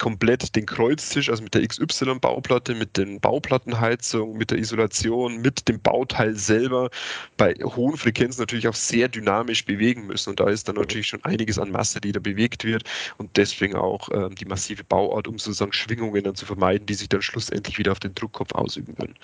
komplett 0.00 0.56
den 0.56 0.66
Kreuztisch, 0.66 1.28
also 1.28 1.44
mit 1.44 1.54
der 1.54 1.64
XY-Bauplatte, 1.66 2.74
mit 2.74 2.96
den 2.96 3.20
Bauplattenheizungen, 3.20 4.36
mit 4.36 4.50
der 4.50 4.58
Isolation, 4.58 5.40
mit 5.42 5.68
dem 5.68 5.78
Bauteil 5.80 6.34
selber 6.34 6.90
bei 7.36 7.54
hohen 7.54 7.96
Frequenzen 7.96 8.40
natürlich 8.40 8.66
auch 8.66 8.74
sehr 8.74 9.08
dynamisch 9.08 9.64
bewegen 9.64 10.06
müssen. 10.06 10.30
Und 10.30 10.40
da 10.40 10.48
ist 10.48 10.66
dann 10.66 10.76
natürlich 10.76 11.06
schon 11.06 11.22
einiges 11.24 11.58
an 11.58 11.70
Masse, 11.70 12.00
die 12.00 12.12
da 12.12 12.18
bewegt 12.18 12.64
wird 12.64 12.82
und 13.18 13.36
deswegen 13.36 13.76
auch 13.76 14.08
äh, 14.08 14.30
die 14.30 14.46
massive 14.46 14.82
Bauart, 14.84 15.28
um 15.28 15.38
sozusagen 15.38 15.72
Schwingungen 15.72 16.24
dann 16.24 16.34
zu 16.34 16.46
vermeiden, 16.46 16.86
die 16.86 16.94
sich 16.94 17.08
dann 17.08 17.22
schlussendlich 17.22 17.78
wieder 17.78 17.92
auf 17.92 18.00
den 18.00 18.14
Druckkopf 18.14 18.52
ausüben 18.52 18.96
können. 18.96 19.14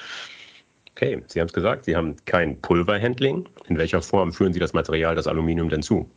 Okay, 0.92 1.22
Sie 1.26 1.40
haben 1.40 1.48
es 1.48 1.52
gesagt, 1.54 1.86
Sie 1.86 1.96
haben 1.96 2.16
kein 2.26 2.60
Pulverhandling. 2.60 3.48
In 3.68 3.78
welcher 3.78 4.02
Form 4.02 4.32
führen 4.32 4.52
Sie 4.52 4.60
das 4.60 4.74
Material, 4.74 5.14
das 5.14 5.26
Aluminium 5.26 5.70
denn 5.70 5.82
zu? 5.82 6.08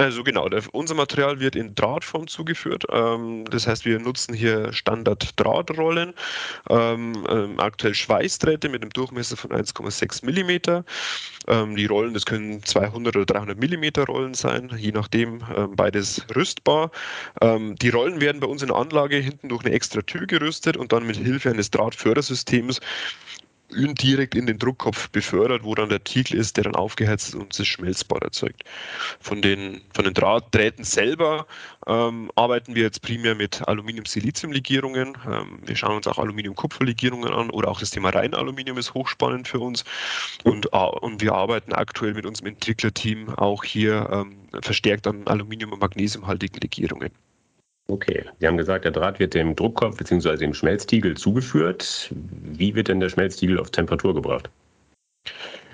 Also 0.00 0.24
genau, 0.24 0.48
unser 0.72 0.94
Material 0.94 1.40
wird 1.40 1.54
in 1.54 1.74
Drahtform 1.74 2.26
zugeführt. 2.26 2.86
Ähm, 2.90 3.44
das 3.50 3.66
heißt, 3.66 3.84
wir 3.84 3.98
nutzen 3.98 4.32
hier 4.32 4.72
Standard-Drahtrollen, 4.72 6.14
ähm, 6.70 7.26
ähm, 7.28 7.60
aktuell 7.60 7.92
Schweißdrähte 7.92 8.70
mit 8.70 8.80
einem 8.80 8.92
Durchmesser 8.92 9.36
von 9.36 9.50
1,6 9.50 10.24
mm. 10.24 10.84
Die 11.76 11.86
Rollen, 11.86 12.14
das 12.14 12.24
können 12.24 12.62
200 12.62 13.16
oder 13.16 13.26
300 13.26 13.58
mm 13.58 14.02
Rollen 14.06 14.34
sein, 14.34 14.70
je 14.76 14.92
nachdem, 14.92 15.42
beides 15.74 16.24
rüstbar. 16.36 16.92
Die 17.42 17.88
Rollen 17.88 18.20
werden 18.20 18.40
bei 18.40 18.46
uns 18.46 18.62
in 18.62 18.68
der 18.68 18.76
Anlage 18.76 19.16
hinten 19.16 19.48
durch 19.48 19.64
eine 19.64 19.74
extra 19.74 20.02
Tür 20.02 20.26
gerüstet 20.26 20.76
und 20.76 20.92
dann 20.92 21.06
mit 21.06 21.16
Hilfe 21.16 21.50
eines 21.50 21.70
Drahtfördersystems 21.70 22.80
direkt 23.72 24.34
in 24.34 24.46
den 24.46 24.58
Druckkopf 24.58 25.08
befördert, 25.10 25.64
wo 25.64 25.74
dann 25.74 25.88
der 25.88 26.02
Tiegel 26.02 26.38
ist, 26.38 26.56
der 26.56 26.64
dann 26.64 26.74
aufgeheizt 26.74 27.28
ist 27.28 27.34
und 27.34 27.58
das 27.58 27.66
Schmelzbad 27.66 28.22
erzeugt. 28.22 28.64
Von 29.20 29.42
den, 29.42 29.80
von 29.92 30.04
den 30.04 30.14
Drahtdrähten 30.14 30.84
selber 30.84 31.46
ähm, 31.86 32.30
arbeiten 32.36 32.74
wir 32.74 32.82
jetzt 32.82 33.02
primär 33.02 33.34
mit 33.34 33.66
Aluminium-Silizium-Legierungen. 33.66 35.16
Ähm, 35.26 35.58
wir 35.64 35.76
schauen 35.76 35.96
uns 35.96 36.06
auch 36.06 36.18
Aluminium-Kupfer-Legierungen 36.18 37.32
an 37.32 37.50
oder 37.50 37.68
auch 37.68 37.80
das 37.80 37.90
Thema 37.90 38.10
Reinaluminium 38.10 38.78
ist 38.78 38.94
hochspannend 38.94 39.48
für 39.48 39.60
uns. 39.60 39.84
Und, 40.44 40.66
äh, 40.72 40.76
und 40.76 41.20
wir 41.20 41.34
arbeiten 41.34 41.72
aktuell 41.72 42.14
mit 42.14 42.26
unserem 42.26 42.48
Entwicklerteam 42.48 43.30
auch 43.36 43.64
hier 43.64 44.08
ähm, 44.12 44.36
verstärkt 44.62 45.06
an 45.06 45.26
Aluminium- 45.26 45.72
und 45.72 45.80
Magnesiumhaltigen 45.80 46.60
Legierungen. 46.60 47.10
Okay, 47.90 48.24
Sie 48.38 48.46
haben 48.46 48.56
gesagt, 48.56 48.84
der 48.84 48.92
Draht 48.92 49.18
wird 49.18 49.34
dem 49.34 49.56
Druckkopf 49.56 49.96
bzw. 49.96 50.36
dem 50.36 50.54
Schmelztiegel 50.54 51.16
zugeführt. 51.16 52.10
Wie 52.12 52.74
wird 52.76 52.86
denn 52.86 53.00
der 53.00 53.08
Schmelztiegel 53.08 53.58
auf 53.58 53.70
Temperatur 53.72 54.14
gebracht? 54.14 54.48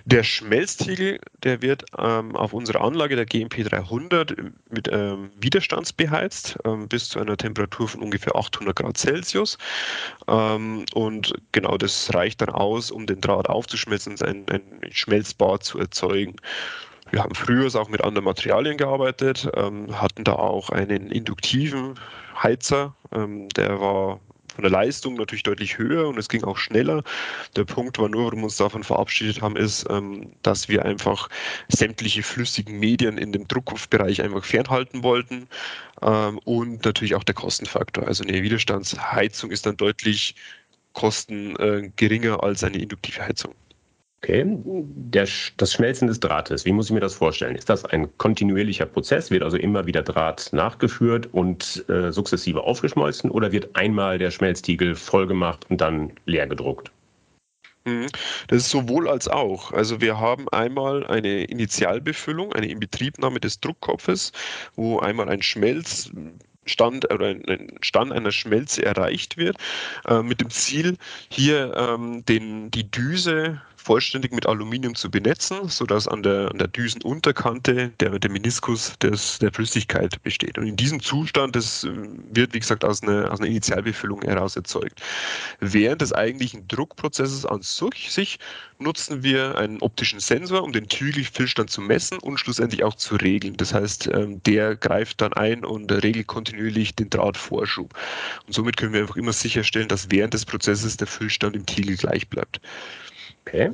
Der 0.07 0.23
Schmelztiegel, 0.23 1.19
der 1.43 1.61
wird 1.61 1.85
ähm, 1.99 2.35
auf 2.35 2.55
unserer 2.55 2.81
Anlage 2.81 3.17
der 3.17 3.27
GMP 3.27 3.65
300 3.65 4.35
mit 4.71 4.89
ähm, 4.91 5.31
Widerstandsbeheizt 5.39 6.59
ähm, 6.65 6.89
bis 6.89 7.11
zu 7.11 7.19
einer 7.19 7.37
Temperatur 7.37 7.89
von 7.89 8.01
ungefähr 8.01 8.35
800 8.35 8.77
Grad 8.77 8.97
Celsius. 8.97 9.59
Ähm, 10.27 10.87
und 10.95 11.35
genau 11.53 11.77
das 11.77 12.15
reicht 12.15 12.41
dann 12.41 12.51
aus, 12.51 12.91
um 12.91 13.07
den 13.07 13.21
Draht 13.21 13.49
aufzuschmelzen 13.51 14.13
und 14.13 14.23
ein, 14.23 14.47
ein 14.49 14.81
Schmelzbad 14.91 15.65
zu 15.65 15.81
erzeugen. 15.81 16.37
Wir 17.11 17.23
haben 17.23 17.35
früher 17.35 17.73
auch 17.75 17.89
mit 17.89 18.03
anderen 18.03 18.25
Materialien 18.25 18.77
gearbeitet, 18.77 19.49
ähm, 19.55 20.01
hatten 20.01 20.25
da 20.25 20.33
auch 20.33 20.71
einen 20.71 21.11
induktiven 21.11 21.95
Heizer, 22.43 22.95
ähm, 23.13 23.49
der 23.51 23.81
war 23.81 24.21
von 24.57 24.63
der 24.63 24.71
Leistung 24.71 25.15
natürlich 25.15 25.43
deutlich 25.43 25.77
höher 25.77 26.09
und 26.09 26.19
es 26.19 26.31
ging 26.31 26.43
auch 26.43 26.57
schneller. 26.57 27.03
Der 27.57 27.65
Punkt 27.65 27.99
war 27.99 28.09
nur, 28.09 28.25
warum 28.25 28.41
wir 28.41 28.45
uns 28.45 28.57
davon 28.57 28.83
verabschiedet 28.83 29.43
haben, 29.43 29.55
ist, 29.55 29.87
ähm, 29.91 30.33
dass 30.43 30.69
wir 30.69 30.85
einfach 30.85 31.29
sämtliche 31.69 32.23
flüssigen 32.23 32.79
Medien 32.79 33.19
in 33.19 33.33
dem 33.33 33.47
Druckkopfbereich 33.47 34.23
einfach 34.23 34.45
fernhalten 34.45 35.03
wollten 35.03 35.47
ähm, 36.01 36.39
und 36.45 36.85
natürlich 36.87 37.15
auch 37.15 37.25
der 37.25 37.35
Kostenfaktor. 37.35 38.07
Also 38.07 38.25
eine 38.25 38.43
Widerstandsheizung 38.43 39.51
ist 39.51 39.67
dann 39.67 39.77
deutlich 39.77 40.35
kosten 40.95 41.55
äh, 41.57 42.29
als 42.41 42.65
eine 42.65 42.79
induktive 42.79 43.21
Heizung. 43.21 43.55
Okay, 44.27 44.43
Der, 44.45 45.29
das 45.57 45.73
Schmelzen 45.73 46.09
des 46.09 46.19
Drahtes, 46.19 46.65
wie 46.65 46.73
muss 46.73 46.87
ich 46.87 46.93
mir 46.93 46.99
das 46.99 47.15
vorstellen? 47.15 47.55
Ist 47.55 47.71
das 47.71 47.85
ein 47.85 48.09
kontinuierlicher 48.19 48.85
Prozess? 48.85 49.31
Wird 49.31 49.45
also 49.45 49.57
immer 49.57 49.87
wieder 49.87 50.03
Draht 50.03 50.53
nachgeführt 50.53 51.29
und 51.31 51.89
äh, 51.89 52.11
sukzessive 52.11 52.65
aufgeschmolzen 52.65 53.31
oder 53.31 53.53
wird 53.53 53.77
einmal 53.77 54.19
der 54.19 54.33
Schmelztiegel 54.33 54.97
vollgemacht 54.97 55.71
und 55.71 55.81
dann 55.81 56.11
leer 56.25 56.49
gedruckt? 56.49 56.91
Mhm. 57.85 58.09
Das 58.49 58.63
ist 58.63 58.71
sowohl 58.71 59.09
als 59.09 59.29
auch. 59.29 59.71
Also 59.71 60.01
wir 60.01 60.19
haben 60.19 60.49
einmal 60.49 61.07
eine 61.07 61.45
Initialbefüllung, 61.45 62.53
eine 62.53 62.67
Inbetriebnahme 62.67 63.39
des 63.39 63.61
Druckkopfes, 63.61 64.33
wo 64.75 64.99
einmal 64.99 65.29
ein 65.29 65.43
Schmelz 65.43 66.11
Stand 66.67 67.11
oder 67.13 67.29
ein 67.29 67.79
Stand 67.81 68.13
einer 68.13 68.33
Schmelze 68.33 68.85
erreicht 68.85 69.37
wird, 69.37 69.57
äh, 70.07 70.23
mit 70.23 70.41
dem 70.41 70.51
Ziel, 70.51 70.97
hier 71.29 71.75
ähm, 71.77 72.25
den, 72.27 72.71
die 72.71 72.91
Düse 72.91 73.61
vollständig 73.87 74.33
mit 74.33 74.47
Aluminium 74.47 74.97
zu 74.97 75.09
benetzen, 75.09 75.69
sodass 75.69 76.09
an 76.09 76.25
der, 76.25 76.51
an 76.51 76.59
der 76.59 76.67
Düsenunterkante 76.67 77.93
der, 78.01 78.19
der 78.19 78.31
Meniskus 78.33 78.99
des, 78.99 79.39
der 79.39 79.53
Flüssigkeit 79.53 80.21
besteht. 80.25 80.59
Und 80.59 80.67
in 80.67 80.75
diesem 80.75 81.01
Zustand, 81.01 81.55
das 81.55 81.85
äh, 81.85 81.91
wird, 82.33 82.53
wie 82.53 82.59
gesagt, 82.59 82.85
aus 82.85 83.05
einer, 83.05 83.31
aus 83.31 83.39
einer 83.39 83.49
Initialbefüllung 83.49 84.23
heraus 84.23 84.57
erzeugt. 84.57 85.01
Während 85.61 86.01
des 86.01 86.13
eigentlichen 86.13 86.67
Druckprozesses 86.67 87.47
an 87.47 87.63
sich 87.63 88.41
nutzen 88.79 89.23
wir 89.23 89.57
einen 89.57 89.81
optischen 89.81 90.21
Sensor, 90.21 90.63
um 90.63 90.73
den 90.73 90.89
Tügelfüllstand 90.89 91.71
zu 91.71 91.81
messen 91.81 92.19
und 92.19 92.39
schlussendlich 92.39 92.85
auch 92.85 92.95
zu 92.95 93.17
regeln. 93.17 93.57
Das 93.57 93.73
heißt, 93.73 94.09
ähm, 94.09 94.43
der 94.45 94.77
greift 94.77 95.21
dann 95.21 95.33
ein 95.33 95.65
und 95.65 95.91
regelt 95.91 96.27
kontinuierlich 96.27 96.95
den 96.95 97.11
Drahtvorschub. 97.11 97.95
Und 98.47 98.53
somit 98.53 98.77
können 98.77 98.93
wir 98.93 99.01
einfach 99.01 99.17
immer 99.17 99.33
sicherstellen, 99.33 99.89
dass 99.89 100.11
während 100.11 100.35
des 100.35 100.45
Prozesses 100.45 100.97
der 100.97 101.07
Füllstand 101.07 101.57
im 101.57 101.67
Tiegel 101.67 101.97
gleich 101.97 102.29
bleibt. 102.29 102.61
Okay. 103.47 103.73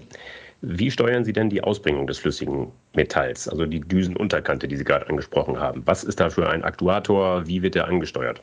Wie 0.65 0.93
steuern 0.93 1.25
Sie 1.25 1.33
denn 1.33 1.51
die 1.51 1.63
Ausbringung 1.63 2.07
des 2.07 2.19
flüssigen 2.19 2.71
Metalls, 2.95 3.49
also 3.49 3.67
die 3.67 3.81
Düsenunterkante, 3.81 4.69
die 4.69 4.77
Sie 4.77 4.85
gerade 4.85 5.09
angesprochen 5.09 5.59
haben? 5.59 5.83
Was 5.87 6.05
ist 6.05 6.21
da 6.21 6.31
für 6.31 6.49
ein 6.49 6.63
Aktuator? 6.63 7.47
Wie 7.49 7.63
wird 7.63 7.75
der 7.75 7.89
angesteuert? 7.89 8.41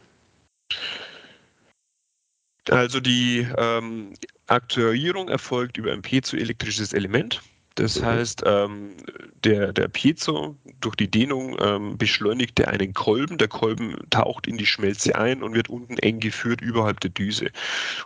Also 2.70 3.00
die 3.00 3.48
ähm, 3.58 4.14
Aktuierung 4.48 5.30
erfolgt 5.30 5.78
über 5.78 5.92
ein 5.92 6.02
piezoelektrisches 6.02 6.94
Element. 6.94 7.42
Das 7.80 8.04
heißt, 8.04 8.44
ähm, 8.46 8.92
der, 9.46 9.72
der 9.72 9.88
Piezo 9.88 10.58
durch 10.82 10.96
die 10.96 11.10
Dehnung 11.10 11.56
ähm, 11.62 11.98
beschleunigt 11.98 12.60
er 12.60 12.68
einen 12.68 12.94
Kolben. 12.94 13.38
Der 13.38 13.48
Kolben 13.48 13.96
taucht 14.10 14.48
in 14.48 14.58
die 14.58 14.66
Schmelze 14.66 15.16
ein 15.16 15.42
und 15.42 15.54
wird 15.54 15.70
unten 15.70 15.98
eng 16.00 16.20
geführt 16.20 16.60
überhalb 16.60 17.00
der 17.00 17.12
Düse. 17.12 17.52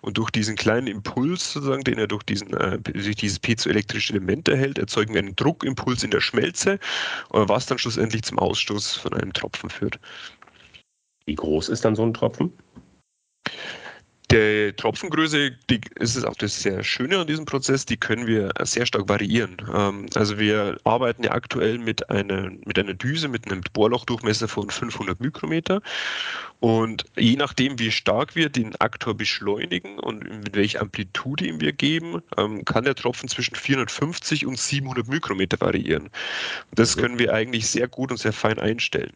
Und 0.02 0.20
durch 0.20 0.30
diesen 0.30 0.56
kleinen 0.56 0.86
Impuls, 0.86 1.54
sozusagen, 1.54 1.84
den 1.84 1.98
er 1.98 2.06
durch, 2.08 2.22
diesen, 2.22 2.54
äh, 2.54 2.78
durch 2.80 3.16
dieses 3.16 3.40
piezoelektrische 3.40 4.14
Element 4.14 4.48
erhält, 4.48 4.78
erzeugen 4.78 5.16
wir 5.16 5.22
einen 5.22 5.36
Druckimpuls 5.36 6.04
in 6.04 6.12
der 6.12 6.22
Schmelze, 6.22 6.74
äh, 6.74 6.78
was 7.32 7.66
dann 7.66 7.80
schlussendlich 7.80 8.22
zum 8.22 8.38
Ausstoß 8.38 8.94
von 8.98 9.16
einem 9.16 9.34
Tropfen 9.34 9.72
führt. 9.72 10.00
Wie 11.26 11.36
groß 11.36 11.70
ist 11.70 11.84
dann 11.84 11.96
so 11.96 12.04
ein 12.04 12.14
Tropfen? 12.14 12.54
Die 14.34 14.74
Tropfengröße, 14.76 15.52
die 15.70 15.80
ist 16.00 16.16
es 16.16 16.26
auch 16.26 16.34
das 16.34 16.60
sehr 16.60 16.84
Schöne 16.84 17.20
an 17.20 17.28
diesem 17.28 17.46
Prozess, 17.46 17.86
die 17.86 17.98
können 17.98 18.26
wir 18.26 18.50
sehr 18.62 18.88
stark 18.88 19.08
variieren. 19.08 19.58
Ähm, 19.72 20.08
also 20.16 20.40
wir 20.40 20.78
arbeiten 20.86 21.24
ja 21.24 21.34
aktuell 21.34 21.78
mit 21.78 22.10
einer, 22.10 22.50
mit 22.66 22.80
einer 22.80 22.96
Düse 22.96 23.28
mit 23.28 23.46
einem 23.46 23.62
Bohrlochdurchmesser 23.74 24.48
von 24.48 24.72
500 24.72 25.20
Mikrometer 25.20 25.84
und 26.64 27.04
je 27.18 27.36
nachdem, 27.36 27.78
wie 27.78 27.92
stark 27.92 28.38
wir 28.38 28.48
den 28.48 28.74
Aktor 28.78 29.14
beschleunigen 29.16 30.00
und 30.00 30.24
mit 30.24 30.56
welcher 30.56 30.80
Amplitude 30.80 31.46
ihm 31.46 31.60
wir 31.60 31.74
geben, 31.74 32.22
ähm, 32.38 32.64
kann 32.64 32.86
der 32.86 32.96
Tropfen 32.96 33.28
zwischen 33.28 33.56
450 33.56 34.46
und 34.46 34.58
700 34.58 35.10
Mikrometer 35.10 35.60
variieren. 35.60 36.10
Das 36.72 36.96
können 36.96 37.20
wir 37.20 37.34
eigentlich 37.34 37.68
sehr 37.68 37.90
gut 37.90 38.12
und 38.12 38.18
sehr 38.18 38.32
fein 38.32 38.60
einstellen. 38.60 39.12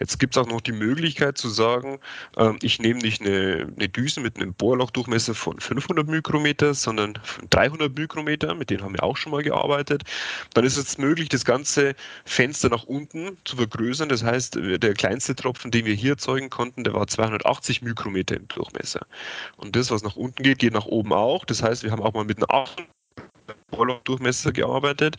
Jetzt 0.00 0.18
gibt 0.18 0.34
es 0.34 0.42
auch 0.42 0.48
noch 0.48 0.62
die 0.62 0.72
Möglichkeit 0.72 1.36
zu 1.36 1.50
sagen, 1.50 1.98
ähm, 2.38 2.56
ich 2.62 2.78
nehme 2.78 3.00
nicht 3.00 3.20
eine, 3.20 3.70
eine 3.76 3.90
Düse 3.90 4.22
mit 4.22 4.36
einem 4.36 4.54
Bohrlochdurchmesser 4.54 5.34
von 5.34 5.60
500 5.60 6.08
Mikrometer, 6.08 6.72
sondern 6.72 7.18
300 7.50 7.94
Mikrometer, 7.94 8.54
mit 8.54 8.70
denen 8.70 8.82
haben 8.82 8.94
wir 8.94 9.02
auch 9.02 9.18
schon 9.18 9.32
mal 9.32 9.42
gearbeitet. 9.42 10.04
Dann 10.54 10.64
ist 10.64 10.78
es 10.78 10.96
möglich, 10.96 11.28
das 11.28 11.44
ganze 11.44 11.94
Fenster 12.24 12.70
nach 12.70 12.84
unten 12.84 13.36
zu 13.44 13.56
vergrößern. 13.56 14.08
Das 14.08 14.24
heißt, 14.24 14.56
der 14.56 14.94
kleinste 14.94 15.36
Tropfen, 15.36 15.70
den 15.70 15.84
wir 15.84 15.92
hier 15.92 16.12
erzeugen 16.12 16.48
konnten, 16.48 16.85
der 16.86 16.94
war 16.94 17.06
280 17.06 17.82
Mikrometer 17.82 18.36
im 18.36 18.48
Durchmesser. 18.48 19.06
Und 19.56 19.76
das, 19.76 19.90
was 19.90 20.02
nach 20.02 20.16
unten 20.16 20.42
geht, 20.42 20.58
geht 20.60 20.72
nach 20.72 20.86
oben 20.86 21.12
auch. 21.12 21.44
Das 21.44 21.62
heißt, 21.62 21.82
wir 21.82 21.90
haben 21.90 22.02
auch 22.02 22.14
mal 22.14 22.24
mit 22.24 22.38
einem 22.38 22.46
8 22.48 22.86
Durchmesser 24.04 24.52
gearbeitet. 24.52 25.16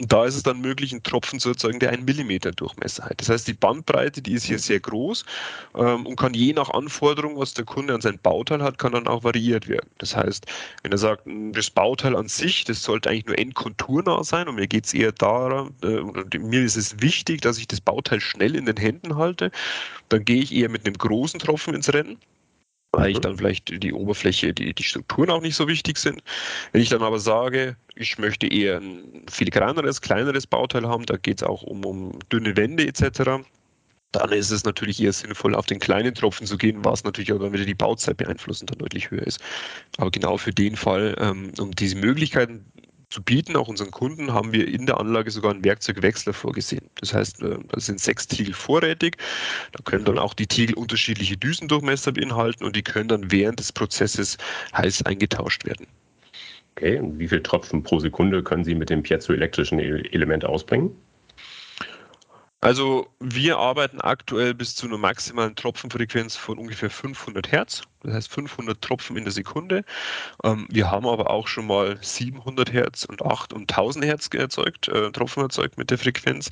Da 0.00 0.24
ist 0.24 0.36
es 0.36 0.42
dann 0.42 0.60
möglich, 0.60 0.92
einen 0.92 1.02
Tropfen 1.02 1.40
zu 1.40 1.50
erzeugen, 1.50 1.78
der 1.78 1.90
einen 1.90 2.04
Millimeter 2.04 2.52
Durchmesser 2.52 3.04
hat. 3.04 3.20
Das 3.20 3.28
heißt, 3.28 3.46
die 3.46 3.52
Bandbreite, 3.52 4.22
die 4.22 4.32
ist 4.32 4.44
hier 4.44 4.58
sehr 4.58 4.80
groß 4.80 5.24
ähm, 5.74 6.06
und 6.06 6.16
kann 6.16 6.32
je 6.32 6.52
nach 6.52 6.70
Anforderung, 6.70 7.38
was 7.38 7.54
der 7.54 7.64
Kunde 7.64 7.94
an 7.94 8.00
sein 8.00 8.18
Bauteil 8.22 8.62
hat, 8.62 8.78
kann 8.78 8.92
dann 8.92 9.06
auch 9.06 9.24
variiert 9.24 9.68
werden. 9.68 9.88
Das 9.98 10.16
heißt, 10.16 10.46
wenn 10.82 10.92
er 10.92 10.98
sagt, 10.98 11.24
das 11.52 11.70
Bauteil 11.70 12.16
an 12.16 12.28
sich, 12.28 12.64
das 12.64 12.82
sollte 12.82 13.10
eigentlich 13.10 13.26
nur 13.26 13.38
endkonturnah 13.38 14.24
sein 14.24 14.48
und 14.48 14.54
mir 14.54 14.66
geht 14.66 14.86
es 14.86 14.94
eher 14.94 15.12
darum, 15.12 15.74
äh, 15.82 16.38
mir 16.38 16.62
ist 16.62 16.76
es 16.76 17.00
wichtig, 17.00 17.42
dass 17.42 17.58
ich 17.58 17.68
das 17.68 17.80
Bauteil 17.80 18.20
schnell 18.20 18.56
in 18.56 18.64
den 18.64 18.76
Händen 18.76 19.16
halte, 19.16 19.50
dann 20.08 20.24
gehe 20.24 20.42
ich 20.42 20.54
eher 20.54 20.70
mit 20.70 20.86
einem 20.86 20.96
großen 20.96 21.40
Tropfen 21.40 21.74
ins 21.74 21.92
Rennen 21.92 22.18
weil 22.92 23.12
ich 23.12 23.18
dann 23.20 23.36
vielleicht 23.36 23.82
die 23.82 23.92
Oberfläche, 23.92 24.52
die, 24.52 24.74
die 24.74 24.82
Strukturen 24.82 25.30
auch 25.30 25.42
nicht 25.42 25.54
so 25.54 25.68
wichtig 25.68 25.98
sind. 25.98 26.22
Wenn 26.72 26.82
ich 26.82 26.88
dann 26.88 27.02
aber 27.02 27.18
sage, 27.18 27.76
ich 27.94 28.18
möchte 28.18 28.46
eher 28.46 28.78
ein 28.78 29.24
filigraneres, 29.30 30.00
kleineres 30.00 30.46
Bauteil 30.46 30.88
haben, 30.88 31.06
da 31.06 31.16
geht 31.16 31.40
es 31.40 31.46
auch 31.46 31.62
um, 31.62 31.84
um 31.84 32.18
dünne 32.30 32.56
Wände 32.56 32.86
etc., 32.86 33.42
dann 34.12 34.32
ist 34.32 34.50
es 34.50 34.64
natürlich 34.64 35.00
eher 35.00 35.12
sinnvoll, 35.12 35.54
auf 35.54 35.66
den 35.66 35.78
kleinen 35.78 36.14
Tropfen 36.14 36.44
zu 36.44 36.58
gehen, 36.58 36.84
was 36.84 37.04
natürlich 37.04 37.32
auch 37.32 37.38
dann 37.38 37.52
wieder 37.52 37.64
die 37.64 37.74
Bauzeit 37.74 38.16
beeinflussen 38.16 38.66
dann 38.66 38.78
deutlich 38.78 39.10
höher 39.12 39.22
ist. 39.22 39.40
Aber 39.98 40.10
genau 40.10 40.36
für 40.36 40.52
den 40.52 40.74
Fall, 40.74 41.14
ähm, 41.20 41.52
um 41.58 41.70
diese 41.70 41.96
Möglichkeiten 41.96 42.64
zu 43.10 43.22
bieten, 43.22 43.56
auch 43.56 43.68
unseren 43.68 43.90
Kunden, 43.90 44.32
haben 44.32 44.52
wir 44.52 44.66
in 44.66 44.86
der 44.86 44.98
Anlage 44.98 45.30
sogar 45.30 45.52
einen 45.52 45.64
Werkzeugwechsler 45.64 46.32
vorgesehen. 46.32 46.88
Das 47.00 47.12
heißt, 47.12 47.42
äh, 47.42 47.58
da 47.68 47.80
sind 47.80 48.00
sechs 48.00 48.26
Tiegel 48.26 48.54
vorrätig. 48.54 49.16
Da 49.72 49.82
können 49.82 50.04
dann 50.04 50.18
auch 50.18 50.32
die 50.32 50.46
Tiegel 50.46 50.76
unterschiedliche 50.76 51.36
Düsendurchmesser 51.36 52.12
beinhalten 52.12 52.64
und 52.64 52.76
die 52.76 52.82
können 52.82 53.08
dann 53.08 53.30
während 53.30 53.58
des 53.58 53.72
Prozesses 53.72 54.38
heiß 54.76 55.02
eingetauscht 55.02 55.66
werden. 55.66 55.86
Okay, 56.76 56.98
und 56.98 57.18
wie 57.18 57.28
viele 57.28 57.42
Tropfen 57.42 57.82
pro 57.82 57.98
Sekunde 57.98 58.42
können 58.42 58.64
Sie 58.64 58.74
mit 58.74 58.90
dem 58.90 59.02
piezoelektrischen 59.02 59.80
Element 59.80 60.44
ausbringen? 60.44 60.94
Also 62.62 63.08
wir 63.20 63.58
arbeiten 63.58 64.00
aktuell 64.00 64.54
bis 64.54 64.76
zu 64.76 64.86
einer 64.86 64.98
maximalen 64.98 65.56
Tropfenfrequenz 65.56 66.36
von 66.36 66.58
ungefähr 66.58 66.90
500 66.90 67.50
Hertz 67.50 67.82
das 68.02 68.14
heißt 68.14 68.32
500 68.32 68.80
Tropfen 68.80 69.16
in 69.16 69.24
der 69.24 69.32
Sekunde. 69.32 69.84
Ähm, 70.44 70.66
wir 70.70 70.90
haben 70.90 71.06
aber 71.06 71.30
auch 71.30 71.48
schon 71.48 71.66
mal 71.66 71.98
700 72.00 72.72
Hertz 72.72 73.04
und 73.04 73.22
8 73.22 73.52
und 73.52 73.70
1000 73.70 74.04
Hertz 74.04 74.28
erzeugt, 74.32 74.88
äh, 74.88 75.10
Tropfen 75.12 75.42
erzeugt 75.42 75.78
mit 75.78 75.90
der 75.90 75.98
Frequenz. 75.98 76.48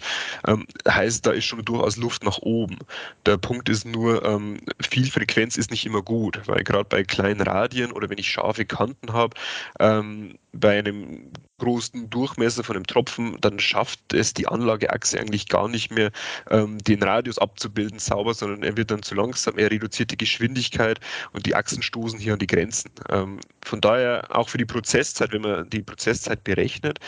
Ähm, 0.47 0.67
heißt, 0.87 1.25
da 1.27 1.33
ist 1.33 1.47
schon 1.47 1.65
durchaus 1.65 1.97
Luft 1.97 2.25
nach 2.25 2.39
oben. 2.39 2.79
Der 3.27 3.39
Punkt 3.39 3.69
ist 3.69 3.85
nur, 3.85 4.25
ähm, 4.25 4.61
viel 4.81 5.11
Frequenz 5.11 5.57
ist 5.57 5.71
nicht 5.71 5.87
immer 5.87 6.03
gut, 6.03 6.41
weil 6.47 6.65
gerade 6.65 6.85
bei 6.85 7.03
kleinen 7.03 7.41
Radien 7.41 7.93
oder 7.93 8.11
wenn 8.11 8.19
ich 8.19 8.31
scharfe 8.31 8.65
Kanten 8.65 9.13
habe, 9.13 9.35
ähm, 9.81 10.39
bei 10.53 10.79
einem 10.79 11.31
großen 11.59 12.09
Durchmesser 12.09 12.65
von 12.65 12.77
einem 12.77 12.87
Tropfen, 12.87 13.37
dann 13.41 13.59
schafft 13.59 14.13
es 14.13 14.33
die 14.33 14.47
Anlageachse 14.47 15.19
eigentlich 15.19 15.49
gar 15.49 15.69
nicht 15.69 15.91
mehr, 15.91 16.11
ähm, 16.51 16.79
den 16.79 17.03
Radius 17.03 17.39
abzubilden 17.39 17.99
sauber, 17.99 18.33
sondern 18.35 18.63
er 18.63 18.77
wird 18.77 18.91
dann 18.91 19.03
zu 19.03 19.15
langsam, 19.15 19.59
er 19.59 19.71
reduziert 19.71 20.13
die 20.13 20.17
Geschwindigkeit 20.17 21.01
und 21.39 21.47
die 21.47 21.55
Achsen 21.55 21.83
stoßen 21.83 22.19
hier 22.19 22.33
an 22.33 22.41
die 22.41 22.49
Grenzen. 22.49 22.91
Ähm, 23.11 23.39
von 23.65 23.81
daher 23.81 24.27
auch 24.37 24.49
für 24.49 24.59
die 24.59 24.65
Prozesszeit, 24.65 25.33
wenn 25.33 25.43
man 25.43 25.71
die 25.71 25.83
Prozesszeit 25.83 26.43
berechnet, 26.43 26.99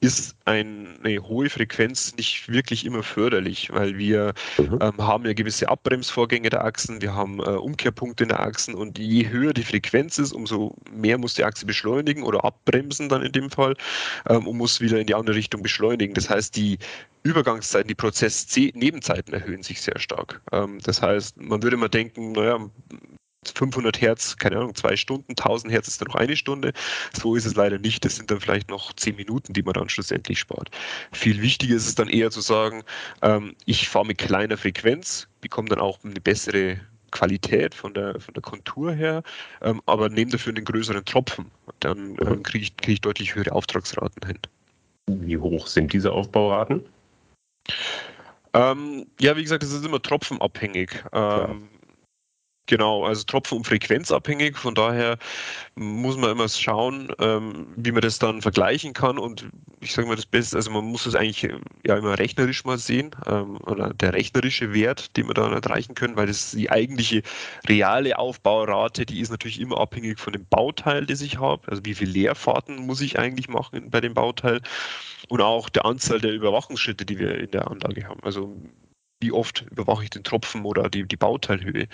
ist 0.00 0.34
eine 0.46 1.18
hohe 1.22 1.50
Frequenz 1.50 2.16
nicht 2.16 2.48
wirklich 2.48 2.86
immer 2.86 3.02
förderlich, 3.02 3.68
weil 3.72 3.98
wir 3.98 4.32
mhm. 4.56 4.78
ähm, 4.80 4.96
haben 4.98 5.26
ja 5.26 5.34
gewisse 5.34 5.68
Abbremsvorgänge 5.68 6.48
der 6.48 6.64
Achsen, 6.64 7.02
wir 7.02 7.14
haben 7.14 7.40
äh, 7.40 7.50
Umkehrpunkte 7.50 8.24
in 8.24 8.28
der 8.30 8.40
Achsen 8.40 8.74
und 8.74 8.98
je 8.98 9.28
höher 9.28 9.52
die 9.52 9.64
Frequenz 9.64 10.18
ist, 10.18 10.32
umso 10.32 10.74
mehr 10.90 11.18
muss 11.18 11.34
die 11.34 11.44
Achse 11.44 11.66
beschleunigen 11.66 12.22
oder 12.22 12.42
abbremsen 12.42 13.10
dann 13.10 13.22
in 13.22 13.32
dem 13.32 13.50
Fall 13.50 13.76
ähm, 14.30 14.46
und 14.46 14.56
muss 14.56 14.80
wieder 14.80 14.98
in 14.98 15.06
die 15.06 15.14
andere 15.14 15.36
Richtung 15.36 15.62
beschleunigen. 15.62 16.14
Das 16.14 16.30
heißt, 16.30 16.56
die 16.56 16.78
Übergangszeiten, 17.22 17.88
die 17.88 17.94
Prozess-Nebenzeiten 17.94 19.34
erhöhen 19.34 19.62
sich 19.62 19.82
sehr 19.82 19.98
stark. 19.98 20.40
Ähm, 20.52 20.78
das 20.82 21.02
heißt, 21.02 21.38
man 21.38 21.62
würde 21.62 21.76
mal 21.76 21.88
denken, 21.88 22.32
naja, 22.32 22.58
500 23.50 24.00
Hertz, 24.00 24.36
keine 24.36 24.56
Ahnung, 24.56 24.74
zwei 24.74 24.96
Stunden, 24.96 25.32
1000 25.32 25.72
Hertz 25.72 25.88
ist 25.88 26.00
dann 26.00 26.08
noch 26.08 26.16
eine 26.16 26.36
Stunde. 26.36 26.72
So 27.12 27.36
ist 27.36 27.44
es 27.44 27.54
leider 27.54 27.78
nicht. 27.78 28.04
Das 28.04 28.16
sind 28.16 28.30
dann 28.30 28.40
vielleicht 28.40 28.70
noch 28.70 28.92
zehn 28.94 29.16
Minuten, 29.16 29.52
die 29.52 29.62
man 29.62 29.74
dann 29.74 29.88
schlussendlich 29.88 30.38
spart. 30.38 30.70
Viel 31.12 31.40
wichtiger 31.42 31.76
ist 31.76 31.86
es 31.86 31.94
dann 31.94 32.08
eher 32.08 32.30
zu 32.30 32.40
sagen, 32.40 32.82
ähm, 33.22 33.54
ich 33.66 33.88
fahre 33.88 34.06
mit 34.06 34.18
kleiner 34.18 34.56
Frequenz, 34.56 35.28
bekomme 35.40 35.68
dann 35.68 35.80
auch 35.80 35.98
eine 36.04 36.20
bessere 36.20 36.80
Qualität 37.10 37.74
von 37.74 37.94
der, 37.94 38.20
von 38.20 38.34
der 38.34 38.42
Kontur 38.42 38.92
her, 38.92 39.22
ähm, 39.62 39.80
aber 39.86 40.08
nehme 40.08 40.32
dafür 40.32 40.52
einen 40.54 40.64
größeren 40.64 41.04
Tropfen. 41.04 41.50
Dann 41.80 42.16
ähm, 42.20 42.42
kriege 42.42 42.64
ich, 42.64 42.76
krieg 42.76 42.94
ich 42.94 43.00
deutlich 43.00 43.34
höhere 43.34 43.52
Auftragsraten 43.52 44.26
hin. 44.26 44.38
Wie 45.06 45.38
hoch 45.38 45.66
sind 45.66 45.92
diese 45.92 46.12
Aufbauraten? 46.12 46.84
Ähm, 48.52 49.06
ja, 49.20 49.36
wie 49.36 49.42
gesagt, 49.42 49.62
das 49.62 49.72
ist 49.72 49.84
immer 49.84 50.00
tropfenabhängig. 50.00 50.90
Ähm, 51.12 51.68
Genau, 52.66 53.04
also 53.04 53.24
Tropfen- 53.24 53.58
und 53.58 53.66
frequenzabhängig. 53.66 54.56
Von 54.56 54.74
daher 54.74 55.18
muss 55.74 56.16
man 56.16 56.30
immer 56.30 56.48
schauen, 56.48 57.12
ähm, 57.18 57.66
wie 57.76 57.92
man 57.92 58.00
das 58.00 58.18
dann 58.18 58.40
vergleichen 58.40 58.94
kann. 58.94 59.18
Und 59.18 59.46
ich 59.80 59.92
sage 59.92 60.08
mal 60.08 60.16
das 60.16 60.24
Beste, 60.24 60.56
also 60.56 60.70
man 60.70 60.86
muss 60.86 61.04
es 61.04 61.14
eigentlich 61.14 61.44
äh, 61.44 61.58
ja 61.86 61.98
immer 61.98 62.18
rechnerisch 62.18 62.64
mal 62.64 62.78
sehen, 62.78 63.10
ähm, 63.26 63.58
oder 63.66 63.92
der 63.92 64.14
rechnerische 64.14 64.72
Wert, 64.72 65.14
den 65.16 65.28
wir 65.28 65.34
dann 65.34 65.52
erreichen 65.52 65.94
können, 65.94 66.16
weil 66.16 66.26
das 66.26 66.52
die 66.52 66.70
eigentliche 66.70 67.22
reale 67.68 68.18
Aufbaurate, 68.18 69.04
die 69.04 69.20
ist 69.20 69.30
natürlich 69.30 69.60
immer 69.60 69.78
abhängig 69.78 70.18
von 70.18 70.32
dem 70.32 70.46
Bauteil, 70.46 71.04
das 71.04 71.20
ich 71.20 71.38
habe. 71.38 71.70
Also 71.70 71.84
wie 71.84 71.94
viele 71.94 72.12
Leerfahrten 72.12 72.76
muss 72.86 73.02
ich 73.02 73.18
eigentlich 73.18 73.48
machen 73.48 73.90
bei 73.90 74.00
dem 74.00 74.14
Bauteil 74.14 74.62
und 75.28 75.42
auch 75.42 75.68
der 75.68 75.84
Anzahl 75.84 76.20
der 76.20 76.32
Überwachungsschritte, 76.32 77.04
die 77.04 77.18
wir 77.18 77.38
in 77.38 77.50
der 77.50 77.70
Anlage 77.70 78.08
haben. 78.08 78.20
Also 78.22 78.56
wie 79.24 79.32
oft 79.32 79.64
überwache 79.70 80.04
ich 80.04 80.10
den 80.10 80.22
Tropfen 80.22 80.64
oder 80.64 80.90
die, 80.90 81.08
die 81.08 81.16
Bauteilhöhe. 81.16 81.88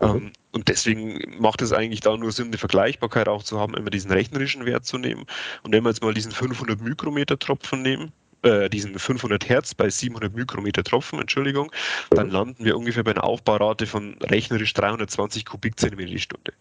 Mhm. 0.00 0.02
Ähm, 0.02 0.32
und 0.52 0.68
deswegen 0.68 1.40
macht 1.40 1.62
es 1.62 1.72
eigentlich 1.72 2.00
da 2.00 2.16
nur 2.16 2.32
Sinn, 2.32 2.48
eine 2.48 2.58
Vergleichbarkeit 2.58 3.28
auch 3.28 3.42
zu 3.42 3.58
haben, 3.58 3.74
immer 3.74 3.90
diesen 3.90 4.10
rechnerischen 4.10 4.66
Wert 4.66 4.84
zu 4.84 4.98
nehmen. 4.98 5.24
Und 5.62 5.72
wenn 5.72 5.84
wir 5.84 5.90
jetzt 5.90 6.02
mal 6.02 6.14
diesen 6.14 6.32
500 6.32 6.80
Mikrometer 6.80 7.38
Tropfen 7.38 7.82
nehmen, 7.82 8.12
äh, 8.42 8.68
diesen 8.68 8.98
500 8.98 9.48
Hertz 9.48 9.74
bei 9.74 9.88
700 9.88 10.34
Mikrometer 10.34 10.82
Tropfen, 10.82 11.20
Entschuldigung, 11.20 11.70
dann 12.10 12.28
landen 12.30 12.64
wir 12.64 12.76
ungefähr 12.76 13.04
bei 13.04 13.12
einer 13.12 13.24
Aufbaurate 13.24 13.86
von 13.86 14.16
rechnerisch 14.20 14.74
320 14.74 15.46
Kubikzentimeter 15.46 16.10
die 16.10 16.18
Stunde. 16.18 16.52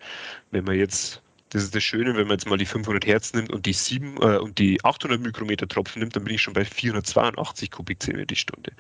Wenn 0.52 0.68
wir 0.68 0.76
jetzt 0.76 1.23
das 1.54 1.64
ist 1.64 1.76
das 1.76 1.84
Schöne, 1.84 2.16
wenn 2.16 2.28
man 2.28 2.38
jetzt 2.38 2.48
mal 2.48 2.58
die 2.58 2.66
500 2.66 3.06
Hertz 3.06 3.34
nimmt 3.34 3.52
und 3.52 3.66
die 3.66 3.74
7 3.74 4.18
äh, 4.22 4.38
und 4.38 4.58
die 4.58 4.84
800 4.84 5.22
Mikrometer 5.22 5.68
Tropfen 5.68 6.00
nimmt, 6.00 6.16
dann 6.16 6.24
bin 6.24 6.34
ich 6.34 6.42
schon 6.42 6.54
bei 6.54 6.66
482 6.66 7.70
Kubikzentimeter 7.70 8.28
die 8.28 8.36
Stunde. 8.36 8.72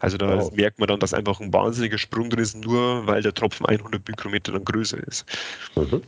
Also 0.00 0.16
da 0.16 0.38
wow. 0.38 0.52
merkt 0.52 0.78
man 0.78 0.88
dann, 0.88 1.00
dass 1.00 1.12
einfach 1.12 1.40
ein 1.40 1.52
wahnsinniger 1.52 1.98
Sprung 1.98 2.30
drin 2.30 2.40
ist, 2.40 2.56
nur 2.56 3.06
weil 3.06 3.22
der 3.22 3.34
Tropfen 3.34 3.66
100 3.66 4.08
Mikrometer 4.08 4.52
dann 4.52 4.64
größer 4.64 4.98
ist. 5.06 5.26
Mhm. 5.74 6.02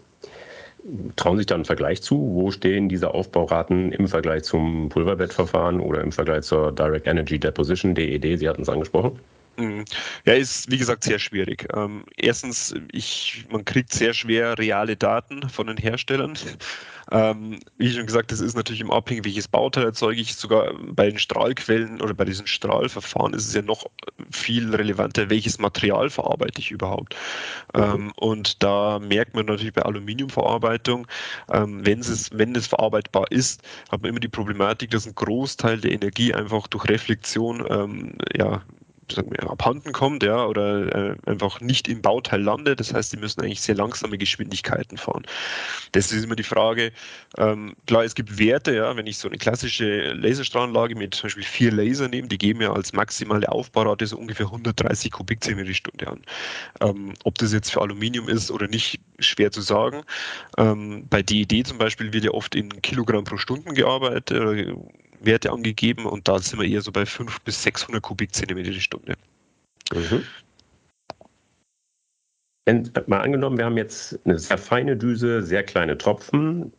Trauen 1.17 1.37
sich 1.37 1.47
da 1.47 1.57
einen 1.57 1.67
Vergleich 1.67 2.01
zu? 2.01 2.17
Wo 2.17 2.51
stehen 2.51 2.89
diese 2.89 3.13
Aufbauraten 3.13 3.93
im 3.93 4.09
Vergleich 4.09 4.45
zum 4.45 4.89
Pulverbettverfahren 4.89 5.81
oder 5.81 6.01
im 6.01 6.13
Vergleich 6.13 6.45
zur 6.45 6.73
Direct 6.73 7.07
Energy 7.07 7.39
Deposition, 7.39 7.95
DED? 7.95 8.39
Sie 8.39 8.49
hatten 8.49 8.63
es 8.63 8.69
angesprochen. 8.69 9.19
Mhm. 9.59 9.85
Ja, 10.25 10.35
ist 10.35 10.71
wie 10.71 10.79
gesagt 10.79 11.03
sehr 11.03 11.19
schwierig. 11.19 11.67
Ähm, 11.75 12.05
erstens, 12.17 12.75
ich, 12.93 13.45
man 13.51 13.65
kriegt 13.65 13.93
sehr 13.93 14.15
schwer 14.15 14.57
reale 14.57 14.97
Daten 14.97 15.49
von 15.49 15.67
den 15.67 15.77
Herstellern. 15.77 16.39
Ähm, 17.11 17.59
wie 17.79 17.91
schon 17.91 18.05
gesagt, 18.05 18.33
das 18.33 18.41
ist 18.41 18.55
natürlich 18.55 18.83
im 18.83 18.91
Abhängig, 18.91 19.25
welches 19.25 19.49
Bauteil 19.49 19.85
erzeuge 19.85 20.21
ich. 20.21 20.37
Sogar 20.37 20.75
bei 20.79 21.09
den 21.09 21.19
Strahlquellen 21.19 22.03
oder 22.03 22.13
bei 22.13 22.27
diesen 22.27 22.47
Strahlverfahren 22.47 23.33
ist 23.33 23.47
es 23.47 23.55
ja 23.55 23.63
noch 23.63 23.87
viel 24.31 24.75
relevanter, 24.75 25.31
welches 25.31 25.59
Material 25.59 26.11
verarbeite 26.11 26.61
ich 26.61 26.71
überhaupt. 26.71 27.17
Mhm. 27.75 27.81
Ähm, 27.83 28.13
und 28.17 28.63
da 28.63 28.99
merkt 28.99 29.35
man 29.35 29.47
natürlich 29.47 29.73
bei 29.73 29.83
Aluminiumverarbeitung, 29.83 31.07
ähm, 31.51 31.87
wenn, 31.87 32.01
es, 32.01 32.31
wenn 32.33 32.55
es 32.55 32.67
verarbeitbar 32.67 33.33
ist, 33.33 33.63
hat 33.91 34.03
man 34.03 34.11
immer 34.11 34.21
die 34.21 34.29
Problematik, 34.29 34.91
dass 34.91 35.07
ein 35.07 35.15
Großteil 35.15 35.81
der 35.81 35.93
Energie 35.93 36.35
einfach 36.35 36.67
durch 36.67 36.91
Reflexion 36.91 37.65
ähm, 37.71 38.19
ja, 38.37 38.63
abhanden 39.17 39.93
kommt, 39.93 40.23
ja, 40.23 40.45
oder 40.45 41.13
äh, 41.13 41.17
einfach 41.27 41.61
nicht 41.61 41.89
im 41.89 42.03
Bauteil 42.03 42.43
landet. 42.43 42.81
Das 42.81 42.93
heißt, 42.93 43.11
sie 43.11 43.17
müssen 43.17 43.41
eigentlich 43.41 43.61
sehr 43.61 43.75
langsame 43.75 44.19
Geschwindigkeiten 44.19 44.99
fahren. 44.99 45.25
Das 45.93 46.13
ist 46.13 46.25
immer 46.25 46.37
die 46.37 46.43
Frage. 46.43 46.93
Ähm, 47.37 47.75
klar, 47.87 48.05
es 48.05 48.15
gibt 48.15 48.39
Werte, 48.39 48.75
ja, 48.75 48.97
wenn 48.97 49.07
ich 49.07 49.19
so 49.19 49.29
eine 49.29 49.39
klassische 49.39 50.13
Laserstrahlanlage 50.13 50.95
mit 50.95 51.15
zum 51.15 51.29
Beispiel 51.29 51.45
vier 51.45 51.73
Laser 51.73 52.09
nehme, 52.09 52.29
die 52.29 52.39
geben 52.39 52.61
ja 52.61 52.73
als 52.73 52.93
maximale 52.93 53.49
Aufbaurate 53.51 54.07
so 54.07 54.19
ungefähr 54.19 54.47
130 54.47 55.13
Kubikzentimeter 55.13 55.69
die 55.69 55.75
Stunde 55.75 56.09
an. 56.09 56.23
Ähm, 56.81 57.15
ob 57.25 57.39
das 57.39 57.53
jetzt 57.53 57.73
für 57.73 57.81
Aluminium 57.81 58.29
ist 58.29 58.51
oder 58.51 58.69
nicht, 58.69 59.01
schwer 59.19 59.51
zu 59.51 59.61
sagen. 59.61 60.03
Ähm, 60.57 61.07
bei 61.09 61.23
DED 61.23 61.67
zum 61.67 61.79
Beispiel 61.79 62.13
wird 62.13 62.25
ja 62.25 62.31
oft 62.33 62.55
in 62.55 62.83
Kilogramm 62.83 63.25
pro 63.25 63.37
Stunde 63.37 63.73
gearbeitet 63.73 64.31
Werte 65.21 65.51
angegeben 65.51 66.07
und 66.07 66.29
da 66.29 66.39
sind 66.39 66.61
wir 66.61 66.69
eher 66.69 66.83
so 66.83 66.93
bei 66.93 67.07
500 67.07 67.45
bis 67.45 67.63
600 67.63 68.03
Kubikzentimeter 68.03 68.71
die 68.71 68.81
Stunde. 68.81 69.15
Mhm. 69.93 70.25
Wenn, 72.67 72.91
mal 73.07 73.21
angenommen, 73.21 73.57
wir 73.57 73.65
haben 73.65 73.79
jetzt 73.79 74.21
eine 74.27 74.39
sehr 74.39 74.59
feine 74.59 74.97
Düse, 74.97 75.43
sehr 75.43 75.63
kleine 75.63 75.97
Tropfen. 75.97 76.71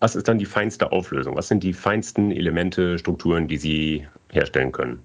was 0.00 0.16
ist 0.16 0.26
dann 0.26 0.38
die 0.38 0.46
feinste 0.46 0.90
Auflösung? 0.90 1.36
Was 1.36 1.48
sind 1.48 1.62
die 1.62 1.74
feinsten 1.74 2.30
Elemente, 2.30 2.98
Strukturen, 2.98 3.46
die 3.46 3.58
Sie 3.58 4.08
herstellen 4.32 4.72
können? 4.72 5.04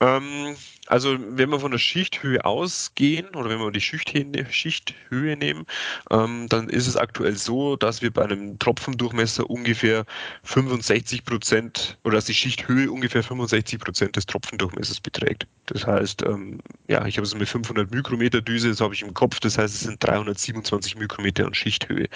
Ähm, 0.00 0.56
also 0.86 1.16
wenn 1.18 1.50
wir 1.50 1.60
von 1.60 1.70
der 1.70 1.78
Schichthöhe 1.78 2.44
ausgehen 2.44 3.28
oder 3.34 3.50
wenn 3.50 3.58
wir 3.58 3.70
die 3.70 3.80
Schichthöhe 3.80 5.36
nehmen, 5.36 5.66
ähm, 6.10 6.46
dann 6.48 6.68
ist 6.68 6.86
es 6.86 6.96
aktuell 6.96 7.36
so, 7.36 7.76
dass 7.76 8.02
wir 8.02 8.12
bei 8.12 8.24
einem 8.24 8.58
Tropfendurchmesser 8.58 9.48
ungefähr 9.48 10.04
65 10.44 11.24
Prozent 11.24 11.98
oder 12.04 12.16
dass 12.16 12.26
die 12.26 12.34
Schichthöhe 12.34 12.90
ungefähr 12.90 13.22
65 13.22 13.78
Prozent 13.80 14.16
des 14.16 14.26
Tropfendurchmessers 14.26 15.00
beträgt. 15.00 15.46
Das 15.66 15.86
heißt, 15.86 16.22
ähm, 16.22 16.60
ja, 16.88 17.04
ich 17.06 17.16
habe 17.16 17.26
es 17.26 17.34
mit 17.34 17.48
500 17.48 17.90
Mikrometer 17.90 18.40
Düse, 18.40 18.68
das 18.68 18.80
habe 18.80 18.94
ich 18.94 19.02
im 19.02 19.14
Kopf, 19.14 19.40
das 19.40 19.58
heißt, 19.58 19.74
es 19.74 19.80
sind 19.80 20.02
327 20.04 20.96
Mikrometer 20.96 21.46
an 21.46 21.54
Schichthöhe. 21.54 22.08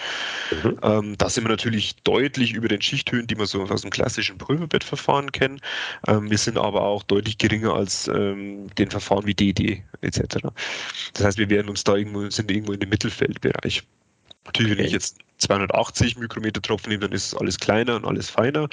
Mhm. 0.62 0.78
Ähm, 0.82 1.18
da 1.18 1.28
sind 1.28 1.44
wir 1.44 1.50
natürlich 1.50 1.96
deutlich 2.04 2.52
über 2.52 2.68
den 2.68 2.80
Schichthöhen, 2.80 3.26
die 3.26 3.36
wir 3.36 3.46
so 3.46 3.62
aus 3.62 3.82
dem 3.82 3.90
klassischen 3.90 4.38
Pulverbettverfahren 4.38 5.32
kennen. 5.32 5.60
Ähm, 6.06 6.30
wir 6.30 6.38
sind 6.38 6.58
aber 6.58 6.82
auch 6.82 7.02
deutlich 7.02 7.38
geringer 7.38 7.74
als 7.74 8.08
ähm, 8.08 8.59
den 8.78 8.90
Verfahren 8.90 9.26
wie 9.26 9.34
DD 9.34 9.82
etc. 10.00 10.38
Das 11.14 11.24
heißt, 11.24 11.38
wir 11.38 11.50
werden 11.50 11.68
uns 11.68 11.84
da 11.84 11.96
irgendwo, 11.96 12.28
sind 12.30 12.50
irgendwo 12.50 12.72
in 12.72 12.80
dem 12.80 12.88
Mittelfeldbereich. 12.88 13.82
Natürlich, 14.46 14.78
wenn 14.78 14.86
ich 14.86 14.92
jetzt 14.92 15.18
280 15.38 16.16
Mikrometer 16.16 16.62
Tropfen 16.62 16.90
nehme, 16.90 17.02
dann 17.02 17.12
ist 17.12 17.34
alles 17.34 17.58
kleiner 17.58 17.96
und 17.96 18.04
alles 18.04 18.30
feiner. 18.30 18.68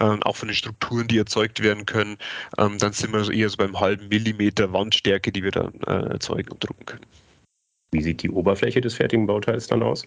Ähm, 0.00 0.22
auch 0.22 0.36
von 0.36 0.48
den 0.48 0.54
Strukturen, 0.54 1.08
die 1.08 1.18
erzeugt 1.18 1.62
werden 1.62 1.86
können, 1.86 2.18
ähm, 2.56 2.78
dann 2.78 2.92
sind 2.92 3.12
wir 3.12 3.30
eher 3.30 3.48
so 3.48 3.56
beim 3.56 3.78
halben 3.78 4.08
Millimeter 4.08 4.72
Wandstärke, 4.72 5.32
die 5.32 5.42
wir 5.42 5.50
dann 5.50 5.74
äh, 5.86 6.12
erzeugen 6.12 6.52
und 6.52 6.64
drucken 6.64 6.86
können. 6.86 7.06
Wie 7.90 8.02
sieht 8.02 8.22
die 8.22 8.30
Oberfläche 8.30 8.80
des 8.80 8.94
fertigen 8.94 9.26
Bauteils 9.26 9.66
dann 9.66 9.82
aus? 9.82 10.04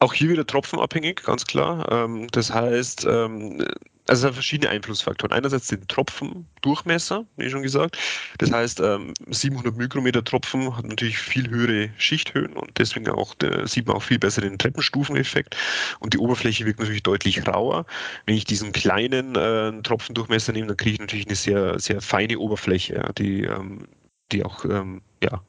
Auch 0.00 0.12
hier 0.12 0.28
wieder 0.28 0.46
tropfenabhängig, 0.46 1.22
ganz 1.22 1.44
klar. 1.46 1.90
Ähm, 1.90 2.26
das 2.32 2.52
heißt, 2.52 3.06
ähm, 3.06 3.64
also 4.06 4.32
verschiedene 4.32 4.70
Einflussfaktoren. 4.70 5.32
Einerseits 5.32 5.68
den 5.68 5.86
Tropfendurchmesser, 5.88 7.24
wie 7.36 7.48
schon 7.48 7.62
gesagt. 7.62 7.96
Das 8.38 8.52
heißt, 8.52 8.82
700 9.30 9.72
ähm, 9.72 9.78
Mikrometer 9.78 10.22
Tropfen 10.22 10.76
hat 10.76 10.84
natürlich 10.84 11.18
viel 11.18 11.48
höhere 11.48 11.90
Schichthöhen 11.96 12.54
und 12.54 12.78
deswegen 12.78 13.08
auch 13.08 13.34
sieht 13.64 13.86
man 13.86 13.96
auch 13.96 14.02
viel 14.02 14.18
besser 14.18 14.42
den 14.42 14.58
Treppenstufeneffekt. 14.58 15.56
Und 16.00 16.12
die 16.12 16.18
Oberfläche 16.18 16.66
wirkt 16.66 16.80
natürlich 16.80 17.02
deutlich 17.02 17.46
rauer. 17.46 17.86
Wenn 18.26 18.36
ich 18.36 18.44
diesen 18.44 18.72
kleinen 18.72 19.36
äh, 19.36 19.72
Tropfendurchmesser 19.82 20.52
nehme, 20.52 20.66
dann 20.68 20.76
kriege 20.76 20.94
ich 20.94 21.00
natürlich 21.00 21.26
eine 21.26 21.36
sehr, 21.36 21.78
sehr 21.78 22.00
feine 22.00 22.38
Oberfläche, 22.38 23.10
die, 23.18 23.48
die 24.32 24.44
auch 24.44 24.64
ja, 25.22 25.42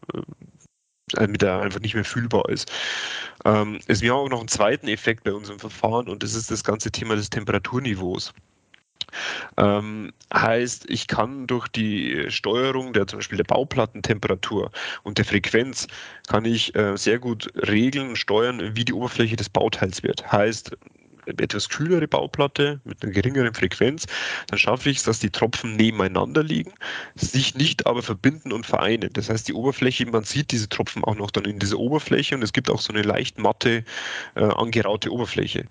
äh, 1.18 1.28
mit 1.28 1.42
der 1.42 1.60
einfach 1.60 1.80
nicht 1.80 1.96
mehr 1.96 2.06
fühlbar 2.06 2.50
ist. 2.50 2.72
Ähm, 3.46 3.80
es, 3.88 4.02
wir 4.02 4.12
haben 4.12 4.20
auch 4.20 4.30
noch 4.30 4.40
einen 4.40 4.48
zweiten 4.48 4.88
Effekt 4.88 5.24
bei 5.24 5.34
unserem 5.34 5.60
Verfahren 5.60 6.08
und 6.08 6.24
das 6.24 6.34
ist 6.34 6.52
das 6.52 6.64
ganze 6.64 6.92
Thema 6.92 7.16
des 7.16 7.30
Temperaturniveaus. 7.30 8.34
Ähm, 9.58 10.12
heißt, 10.34 10.90
ich 10.90 11.08
kann 11.08 11.48
durch 11.48 11.68
die 11.68 12.26
Steuerung 12.30 12.94
der 12.94 13.08
zum 13.08 13.20
Beispiel 13.20 13.38
der 13.38 13.46
Bauplattentemperatur 13.46 14.72
und 15.04 15.18
der 15.18 15.26
Frequenz 15.26 15.88
kann 16.28 16.46
ich 16.46 16.76
äh, 16.76 16.98
sehr 16.98 17.20
gut 17.20 17.50
regeln 17.56 18.10
und 18.10 18.18
steuern, 18.18 18.76
wie 18.76 18.86
die 18.86 18.94
Oberfläche 18.94 19.36
des 19.36 19.50
Bauteils 19.50 20.04
wird. 20.04 20.32
Heißt, 20.32 20.76
etwas 21.26 21.70
kühlere 21.70 22.08
Bauplatte 22.08 22.80
mit 22.84 23.04
einer 23.04 23.12
geringeren 23.12 23.54
Frequenz, 23.54 24.06
dann 24.48 24.60
schaffe 24.60 24.90
ich 24.90 24.98
es, 24.98 25.04
dass 25.04 25.20
die 25.20 25.30
Tropfen 25.30 25.76
nebeneinander 25.76 26.44
liegen, 26.44 26.74
sich 27.16 27.56
nicht 27.56 27.86
aber 27.88 28.02
verbinden 28.02 28.52
und 28.52 28.66
vereinen. 28.66 29.10
Das 29.14 29.30
heißt, 29.30 29.48
die 29.48 29.54
Oberfläche, 29.54 30.06
man 30.06 30.24
sieht 30.24 30.52
diese 30.52 30.70
Tropfen 30.70 31.04
auch 31.04 31.16
noch 31.16 31.32
dann 31.32 31.46
in 31.46 31.60
dieser 31.60 31.78
Oberfläche 31.78 32.36
und 32.36 32.44
es 32.44 32.54
gibt 32.54 32.70
auch 32.70 32.80
so 32.80 32.94
eine 32.94 33.02
leicht 33.02 33.40
matte, 33.40 33.84
äh, 34.36 34.44
angeraute 34.44 35.12
Oberfläche. 35.12 35.66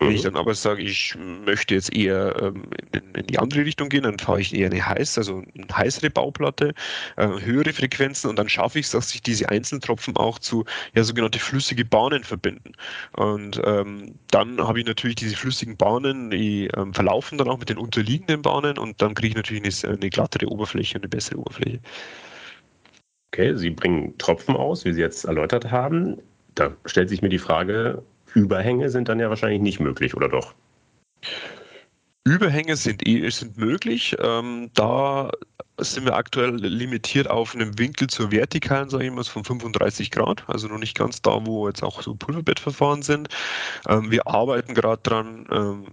Wenn 0.00 0.12
ich 0.12 0.22
mhm. 0.22 0.26
dann 0.26 0.36
aber 0.36 0.54
sage, 0.54 0.82
ich 0.82 1.16
möchte 1.16 1.74
jetzt 1.74 1.92
eher 1.92 2.36
ähm, 2.40 2.64
in, 2.92 3.14
in, 3.14 3.26
die 3.26 3.38
andere 3.38 3.64
Richtung 3.64 3.88
gehen, 3.88 4.04
dann 4.04 4.18
fahre 4.18 4.40
ich 4.40 4.54
eher 4.54 4.70
eine 4.70 4.84
heiß, 4.84 5.18
also 5.18 5.42
eine 5.56 5.76
heißere 5.76 6.10
Bauplatte, 6.10 6.74
äh, 7.16 7.26
höhere 7.26 7.72
Frequenzen 7.72 8.30
und 8.30 8.36
dann 8.36 8.48
schaffe 8.48 8.78
ich 8.78 8.86
es, 8.86 8.92
dass 8.92 9.10
sich 9.10 9.22
diese 9.22 9.48
einzelnen 9.48 9.80
Tropfen 9.80 10.16
auch 10.16 10.38
zu 10.38 10.64
ja, 10.94 11.02
sogenannte 11.02 11.38
flüssige 11.38 11.84
Bahnen 11.84 12.22
verbinden. 12.22 12.72
Und 13.12 13.60
ähm, 13.64 14.14
dann 14.30 14.58
habe 14.60 14.80
ich 14.80 14.86
natürlich 14.86 14.97
diese 15.02 15.36
flüssigen 15.36 15.76
Bahnen, 15.76 16.30
die 16.30 16.68
ähm, 16.76 16.94
verlaufen 16.94 17.38
dann 17.38 17.48
auch 17.48 17.58
mit 17.58 17.68
den 17.68 17.78
unterliegenden 17.78 18.42
Bahnen 18.42 18.78
und 18.78 19.00
dann 19.00 19.14
kriege 19.14 19.28
ich 19.28 19.36
natürlich 19.36 19.84
eine, 19.84 19.94
eine 19.94 20.10
glattere 20.10 20.46
Oberfläche 20.46 20.96
und 20.96 21.04
eine 21.04 21.08
bessere 21.08 21.38
Oberfläche. 21.38 21.80
Okay, 23.32 23.56
Sie 23.56 23.70
bringen 23.70 24.16
Tropfen 24.18 24.56
aus, 24.56 24.84
wie 24.84 24.92
Sie 24.92 25.00
jetzt 25.00 25.24
erläutert 25.24 25.70
haben. 25.70 26.18
Da 26.54 26.74
stellt 26.86 27.08
sich 27.08 27.22
mir 27.22 27.28
die 27.28 27.38
Frage, 27.38 28.02
Überhänge 28.34 28.90
sind 28.90 29.08
dann 29.08 29.20
ja 29.20 29.28
wahrscheinlich 29.28 29.60
nicht 29.60 29.80
möglich, 29.80 30.14
oder 30.14 30.28
doch? 30.28 30.54
Überhänge 32.28 32.76
sind, 32.76 33.06
eh, 33.08 33.28
sind 33.30 33.56
möglich. 33.56 34.14
Ähm, 34.20 34.70
da 34.74 35.30
sind 35.78 36.04
wir 36.04 36.14
aktuell 36.14 36.56
limitiert 36.56 37.30
auf 37.30 37.54
einem 37.54 37.78
Winkel 37.78 38.08
zur 38.08 38.30
vertikalen, 38.30 38.90
sage 38.90 39.06
ich 39.06 39.12
mal, 39.12 39.24
von 39.24 39.44
35 39.44 40.10
Grad. 40.10 40.44
Also 40.48 40.68
noch 40.68 40.78
nicht 40.78 40.96
ganz 40.96 41.22
da, 41.22 41.46
wo 41.46 41.68
jetzt 41.68 41.82
auch 41.82 42.02
so 42.02 42.14
Pulverbettverfahren 42.14 43.02
sind. 43.02 43.28
Ähm, 43.88 44.10
wir 44.10 44.26
arbeiten 44.26 44.74
gerade 44.74 45.02
dran, 45.02 45.46
ähm, 45.50 45.86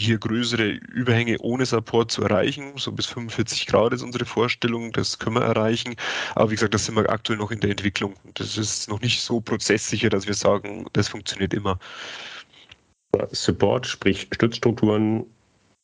hier 0.00 0.18
größere 0.18 0.68
Überhänge 0.68 1.38
ohne 1.40 1.64
Support 1.66 2.10
zu 2.10 2.22
erreichen. 2.22 2.72
So 2.76 2.90
bis 2.92 3.06
45 3.06 3.66
Grad 3.66 3.92
ist 3.92 4.02
unsere 4.02 4.24
Vorstellung, 4.24 4.92
das 4.92 5.18
können 5.18 5.36
wir 5.36 5.42
erreichen. 5.42 5.94
Aber 6.34 6.50
wie 6.50 6.54
gesagt, 6.54 6.74
das 6.74 6.86
sind 6.86 6.96
wir 6.96 7.08
aktuell 7.08 7.38
noch 7.38 7.52
in 7.52 7.60
der 7.60 7.70
Entwicklung. 7.70 8.14
Das 8.34 8.56
ist 8.56 8.88
noch 8.88 9.00
nicht 9.00 9.20
so 9.20 9.40
prozesssicher, 9.40 10.08
dass 10.08 10.26
wir 10.26 10.34
sagen, 10.34 10.86
das 10.92 11.08
funktioniert 11.08 11.54
immer. 11.54 11.78
Support, 13.32 13.86
sprich 13.86 14.28
Stützstrukturen, 14.32 15.26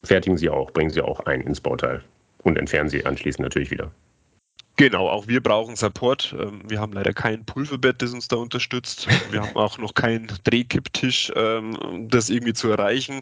fertigen 0.04 0.36
Sie 0.36 0.48
auch, 0.48 0.70
bringen 0.70 0.90
Sie 0.90 1.02
auch 1.02 1.20
ein 1.20 1.40
ins 1.42 1.60
Bauteil 1.60 2.02
und 2.42 2.58
entfernen 2.58 2.88
Sie 2.88 3.04
anschließend 3.04 3.42
natürlich 3.42 3.70
wieder. 3.70 3.90
Genau, 4.76 5.08
auch 5.08 5.28
wir 5.28 5.40
brauchen 5.40 5.76
Support. 5.76 6.34
Ähm, 6.38 6.62
wir 6.66 6.80
haben 6.80 6.92
leider 6.92 7.12
kein 7.12 7.44
Pulverbett, 7.44 8.02
das 8.02 8.12
uns 8.12 8.26
da 8.26 8.36
unterstützt. 8.36 9.06
Wir 9.30 9.40
haben 9.40 9.54
auch 9.56 9.78
noch 9.78 9.94
keinen 9.94 10.26
Drehkipptisch, 10.42 11.30
um 11.30 11.36
ähm, 11.36 12.08
das 12.08 12.28
irgendwie 12.28 12.54
zu 12.54 12.70
erreichen. 12.70 13.20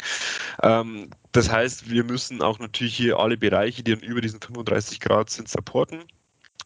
Ähm, 0.62 1.11
das 1.33 1.51
heißt, 1.53 1.90
wir 1.90 2.05
müssen 2.05 2.40
auch 2.40 2.59
natürlich 2.59 2.97
hier 2.97 3.18
alle 3.18 3.37
Bereiche, 3.37 3.83
die 3.83 3.92
dann 3.92 4.03
über 4.03 4.23
diesen 4.23 4.40
35 4.40 5.01
Grad 5.01 5.29
sind, 5.29 5.49
supporten. 5.49 6.05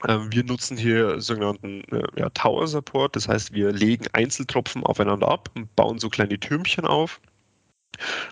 Wir 0.04 0.44
nutzen 0.44 0.76
hier 0.76 1.22
sogenannten 1.22 1.80
äh, 1.90 2.02
ja, 2.16 2.28
Tower 2.30 2.66
Support, 2.66 3.16
das 3.16 3.28
heißt, 3.28 3.54
wir 3.54 3.72
legen 3.72 4.04
Einzeltropfen 4.12 4.84
aufeinander 4.84 5.26
ab 5.26 5.48
und 5.54 5.74
bauen 5.74 5.98
so 5.98 6.10
kleine 6.10 6.38
Türmchen 6.38 6.84
auf. 6.84 7.18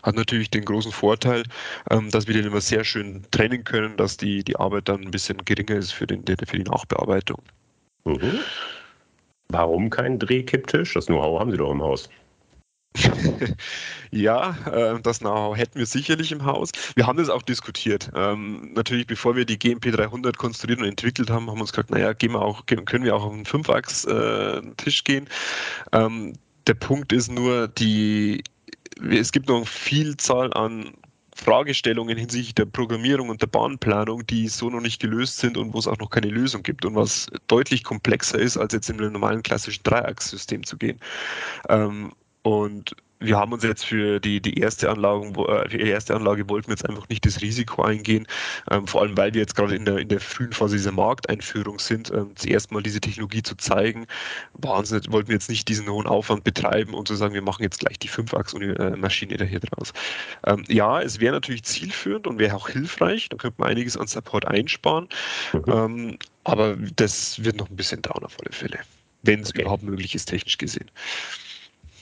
Hat 0.03 0.17
natürlich 0.17 0.51
den 0.51 0.65
großen 0.65 0.93
Vorteil, 0.93 1.45
ähm, 1.91 2.11
dass 2.11 2.27
wir 2.27 2.35
den 2.35 2.47
immer 2.47 2.61
sehr 2.61 2.85
schön 2.85 3.25
trennen 3.31 3.65
können, 3.65 3.97
dass 3.97 4.17
die, 4.17 4.45
die 4.45 4.57
Arbeit 4.57 4.89
dann 4.89 5.03
ein 5.03 5.11
bisschen 5.11 5.39
geringer 5.45 5.77
ist 5.77 5.93
für, 5.93 6.07
den, 6.07 6.25
für 6.27 6.57
die 6.57 6.65
Nachbearbeitung. 6.65 7.43
Mhm. 8.05 8.41
Warum 9.49 9.91
kein 9.91 10.19
Drehkipptisch? 10.19 10.95
Das 10.95 11.07
Know-how 11.07 11.41
haben 11.41 11.51
Sie 11.51 11.57
doch 11.57 11.71
im 11.71 11.83
Haus. 11.83 12.09
ja, 14.11 14.57
äh, 14.71 15.01
das 15.01 15.19
Know-how 15.19 15.57
hätten 15.57 15.79
wir 15.79 15.87
sicherlich 15.87 16.31
im 16.33 16.45
Haus. 16.45 16.71
Wir 16.95 17.07
haben 17.07 17.19
das 17.19 17.29
auch 17.29 17.43
diskutiert. 17.43 18.11
Ähm, 18.15 18.73
natürlich, 18.75 19.07
bevor 19.07 19.35
wir 19.37 19.45
die 19.45 19.59
GMP 19.59 19.91
300 19.91 20.39
konstruiert 20.39 20.81
und 20.81 20.87
entwickelt 20.87 21.31
haben, 21.31 21.49
haben 21.51 21.57
wir 21.57 21.63
uns 21.63 21.73
gesagt, 21.73 21.91
naja, 21.91 22.13
gehen 22.13 22.33
wir 22.33 22.43
auch, 22.43 22.65
können 22.67 23.05
wir 23.05 23.17
auch 23.17 23.25
auf 23.25 23.33
einen 23.33 23.47
Fünfachs-Tisch 23.47 25.01
äh, 25.01 25.05
gehen. 25.05 25.29
Ähm, 25.93 26.35
der 26.67 26.75
Punkt 26.75 27.13
ist 27.13 27.31
nur, 27.31 27.69
die 27.69 28.43
es 29.11 29.33
gibt 29.33 29.49
noch 29.49 29.57
eine 29.57 29.67
Vielzahl 29.67 30.53
an 30.55 30.93
Fragestellungen 31.35 32.17
hinsichtlich 32.17 32.55
der 32.55 32.67
Programmierung 32.67 33.29
und 33.29 33.43
der 33.43 33.49
Bahnplanung, 33.49 34.25
die 34.27 34.49
so 34.49 34.71
noch 34.71 34.81
nicht 34.81 35.01
gelöst 35.01 35.39
sind 35.39 35.57
und 35.57 35.75
wo 35.75 35.79
es 35.79 35.89
auch 35.89 35.99
noch 35.99 36.11
keine 36.11 36.29
Lösung 36.29 36.63
gibt 36.63 36.85
und 36.85 36.95
was 36.95 37.27
deutlich 37.49 37.83
komplexer 37.83 38.39
ist, 38.39 38.57
als 38.57 38.73
jetzt 38.73 38.89
in 38.89 39.01
einem 39.01 39.13
normalen 39.13 39.43
klassischen 39.43 39.83
Dreiachssystem 39.83 40.65
zu 40.65 40.77
gehen. 40.77 41.01
Ähm, 41.69 42.13
und 42.45 42.95
wir 43.21 43.39
haben 43.39 43.53
uns 43.53 43.63
jetzt 43.63 43.87
für 43.87 44.21
die, 44.21 44.41
die 44.41 44.59
erste 44.59 44.91
Anlage, 44.91 45.27
äh, 45.29 45.69
für 45.69 45.79
die 45.79 45.89
erste 45.89 46.15
Anlage 46.15 46.49
wollten 46.49 46.69
wir 46.69 46.75
jetzt 46.75 46.89
einfach 46.89 47.09
nicht 47.09 47.25
das 47.25 47.41
Risiko 47.41 47.83
eingehen, 47.83 48.27
ähm, 48.71 48.87
vor 48.87 49.03
allem 49.03 49.17
weil 49.17 49.33
wir 49.33 49.41
jetzt 49.41 49.57
gerade 49.57 49.75
in 49.75 49.85
der, 49.85 49.99
in 49.99 50.09
der 50.09 50.21
frühen 50.21 50.53
Phase 50.53 50.77
dieser 50.77 50.93
Markteinführung 50.93 51.79
sind, 51.79 52.11
ähm, 52.11 52.33
zuerst 52.35 52.71
mal 52.71 52.83
diese 52.83 53.01
Technologie 53.01 53.43
zu 53.43 53.57
zeigen, 53.57 54.07
wahnsinnig, 54.55 55.11
wollten 55.11 55.29
wir 55.29 55.37
jetzt 55.37 55.49
nicht 55.49 55.67
diesen 55.69 55.89
hohen 55.89 56.07
Aufwand 56.07 56.45
betreiben 56.45 56.93
und 56.93 57.09
zu 57.09 57.15
sagen, 57.15 57.33
wir 57.33 57.43
machen 57.43 57.63
jetzt 57.63 57.81
gleich 57.81 57.99
die 57.99 58.09
Fünfachs-Maschine 58.09 59.37
da 59.39 59.45
hier 59.45 59.61
draus. 59.61 59.95
Ähm, 60.47 60.65
ja, 60.69 61.01
es 61.01 61.21
wäre 61.21 61.33
natürlich 61.33 61.63
zielführend 61.63 62.27
und 62.27 62.39
wäre 62.39 62.55
auch 62.55 62.69
hilfreich, 62.69 63.29
da 63.31 63.39
könnte 63.39 63.57
man 63.59 63.71
einiges 63.71 63.97
an 63.97 64.07
Support 64.07 64.47
einsparen, 64.47 65.09
mhm. 65.53 65.65
Ähm, 65.67 66.19
aber 66.45 66.77
das 66.97 67.43
wird 67.43 67.57
noch 67.57 67.71
ein 67.71 67.77
bisschen 67.77 68.03
dauern 68.03 68.23
auf 68.23 68.37
alle 68.41 68.53
Fälle, 68.53 68.81
wenn 69.23 69.41
es 69.41 69.51
okay. 69.51 69.63
überhaupt 69.63 69.83
möglich 69.83 70.15
ist, 70.15 70.27
technisch 70.27 70.59
gesehen. 70.59 70.91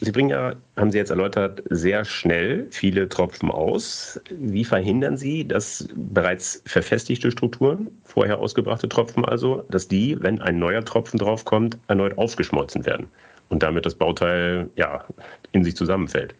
Sie 0.05 0.11
bringen 0.11 0.31
ja, 0.31 0.55
haben 0.77 0.91
Sie 0.91 0.99
jetzt 0.99 1.11
erläutert, 1.11 1.63
sehr 1.71 2.05
schnell 2.05 2.67
viele 2.71 3.09
Tropfen 3.09 3.51
aus. 3.51 4.21
Wie 4.31 4.65
verhindern 4.65 5.17
Sie, 5.17 5.47
dass 5.47 5.89
bereits 5.95 6.61
verfestigte 6.67 7.31
Strukturen, 7.31 7.89
vorher 8.03 8.41
ausgebrachte 8.41 8.89
Tropfen 8.89 9.25
also, 9.25 9.65
dass 9.71 9.87
die, 9.87 10.17
wenn 10.21 10.41
ein 10.43 10.59
neuer 10.59 10.85
Tropfen 10.85 11.19
draufkommt, 11.19 11.79
erneut 11.87 12.19
aufgeschmolzen 12.19 12.85
werden? 12.85 13.07
und 13.53 13.63
damit 13.63 13.85
das 13.85 13.95
Bauteil 13.95 14.71
ja 14.77 15.05
in 15.53 15.63
sich 15.63 15.77
zusammenfällt. 15.77 16.35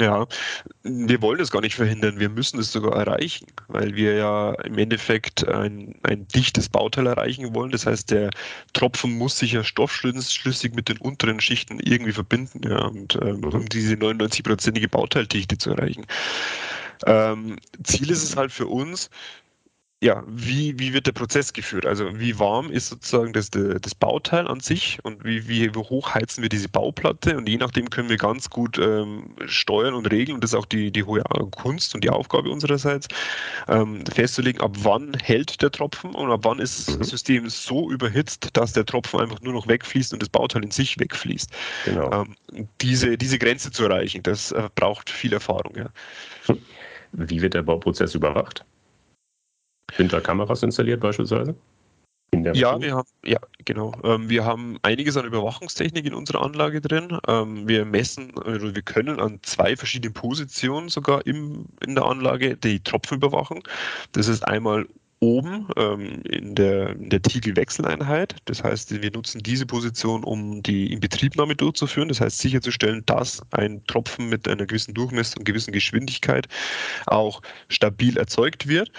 Ja, 0.00 0.26
wir 0.82 1.20
wollen 1.20 1.40
es 1.40 1.50
gar 1.50 1.60
nicht 1.60 1.74
verhindern, 1.74 2.18
wir 2.18 2.30
müssen 2.30 2.58
es 2.58 2.72
sogar 2.72 2.96
erreichen, 2.96 3.46
weil 3.68 3.94
wir 3.96 4.14
ja 4.14 4.52
im 4.62 4.78
Endeffekt 4.78 5.46
ein, 5.46 5.94
ein 6.02 6.26
dichtes 6.28 6.70
Bauteil 6.70 7.06
erreichen 7.06 7.54
wollen. 7.54 7.70
Das 7.70 7.84
heißt, 7.84 8.10
der 8.10 8.30
Tropfen 8.72 9.18
muss 9.18 9.38
sich 9.38 9.52
ja 9.52 9.62
stoffschlüssig 9.62 10.74
mit 10.74 10.88
den 10.88 10.96
unteren 10.96 11.40
Schichten 11.40 11.80
irgendwie 11.80 12.12
verbinden, 12.12 12.62
ja, 12.66 12.86
und 12.86 13.16
ähm, 13.20 13.44
um 13.44 13.68
diese 13.68 13.94
99-prozentige 13.94 14.88
Bauteildichte 14.88 15.58
zu 15.58 15.70
erreichen. 15.70 16.06
Ähm, 17.04 17.58
Ziel 17.82 18.10
ist 18.10 18.22
es 18.22 18.36
halt 18.36 18.52
für 18.52 18.68
uns, 18.68 19.10
ja, 20.02 20.24
wie, 20.26 20.78
wie 20.78 20.94
wird 20.94 21.06
der 21.06 21.12
Prozess 21.12 21.52
geführt? 21.52 21.84
Also 21.84 22.18
wie 22.18 22.38
warm 22.38 22.70
ist 22.70 22.88
sozusagen 22.88 23.34
das, 23.34 23.50
das 23.50 23.94
Bauteil 23.94 24.48
an 24.48 24.60
sich 24.60 24.98
und 25.02 25.24
wie, 25.24 25.46
wie 25.46 25.68
hoch 25.68 26.14
heizen 26.14 26.40
wir 26.40 26.48
diese 26.48 26.70
Bauplatte 26.70 27.36
und 27.36 27.46
je 27.46 27.58
nachdem 27.58 27.90
können 27.90 28.08
wir 28.08 28.16
ganz 28.16 28.48
gut 28.48 28.78
ähm, 28.78 29.34
steuern 29.44 29.92
und 29.92 30.10
regeln 30.10 30.36
und 30.36 30.42
das 30.42 30.52
ist 30.52 30.58
auch 30.58 30.64
die, 30.64 30.90
die 30.90 31.04
hohe 31.04 31.22
Kunst 31.50 31.94
und 31.94 32.02
die 32.02 32.08
Aufgabe 32.08 32.48
unsererseits, 32.48 33.08
ähm, 33.68 34.02
festzulegen, 34.06 34.62
ab 34.62 34.72
wann 34.78 35.12
hält 35.22 35.60
der 35.60 35.70
Tropfen 35.70 36.14
und 36.14 36.30
ab 36.30 36.40
wann 36.44 36.60
ist 36.60 36.88
mhm. 36.88 37.00
das 37.00 37.08
System 37.08 37.50
so 37.50 37.90
überhitzt, 37.90 38.48
dass 38.54 38.72
der 38.72 38.86
Tropfen 38.86 39.20
einfach 39.20 39.42
nur 39.42 39.52
noch 39.52 39.68
wegfließt 39.68 40.14
und 40.14 40.22
das 40.22 40.30
Bauteil 40.30 40.64
in 40.64 40.70
sich 40.70 40.98
wegfließt. 40.98 41.50
Genau. 41.84 42.10
Ähm, 42.10 42.68
diese, 42.80 43.18
diese 43.18 43.38
Grenze 43.38 43.70
zu 43.70 43.84
erreichen, 43.84 44.22
das 44.22 44.50
äh, 44.52 44.66
braucht 44.74 45.10
viel 45.10 45.34
Erfahrung. 45.34 45.76
Ja. 45.76 46.56
Wie 47.12 47.42
wird 47.42 47.52
der 47.52 47.62
Bauprozess 47.62 48.14
überwacht? 48.14 48.64
Sind 49.96 50.12
da 50.12 50.20
Kameras 50.20 50.62
installiert 50.62 51.00
beispielsweise? 51.00 51.54
ja, 52.32 52.80
wir 52.80 52.94
haben, 52.94 53.08
ja, 53.24 53.38
genau. 53.64 53.92
Ähm, 54.04 54.28
wir 54.30 54.44
haben 54.44 54.78
einiges 54.82 55.16
an 55.16 55.26
Überwachungstechnik 55.26 56.06
in 56.06 56.14
unserer 56.14 56.42
Anlage 56.42 56.80
drin. 56.80 57.18
Ähm, 57.26 57.66
wir 57.66 57.84
messen, 57.84 58.32
also 58.38 58.74
wir 58.74 58.82
können 58.82 59.20
an 59.20 59.40
zwei 59.42 59.76
verschiedenen 59.76 60.14
Positionen 60.14 60.88
sogar 60.88 61.26
im, 61.26 61.66
in 61.84 61.94
der 61.94 62.04
Anlage 62.04 62.56
die 62.56 62.80
Tropfen 62.80 63.16
überwachen. 63.18 63.62
Das 64.12 64.28
ist 64.28 64.46
einmal 64.46 64.86
oben 65.20 65.68
ähm, 65.76 66.22
in 66.22 66.54
der, 66.54 66.90
in 66.90 67.10
der 67.10 67.22
Tiegelwechseleinheit. 67.22 68.36
Das 68.46 68.64
heißt, 68.64 69.02
wir 69.02 69.10
nutzen 69.10 69.42
diese 69.42 69.66
Position, 69.66 70.24
um 70.24 70.62
die 70.62 70.92
Inbetriebnahme 70.92 71.54
durchzuführen. 71.54 72.08
Das 72.08 72.20
heißt, 72.20 72.38
sicherzustellen, 72.38 73.04
dass 73.06 73.42
ein 73.50 73.84
Tropfen 73.86 74.28
mit 74.30 74.48
einer 74.48 74.66
gewissen 74.66 74.94
Durchmesser 74.94 75.38
und 75.38 75.44
gewissen 75.44 75.72
Geschwindigkeit 75.72 76.48
auch 77.06 77.42
stabil 77.68 78.16
erzeugt 78.16 78.66
wird. 78.66 78.90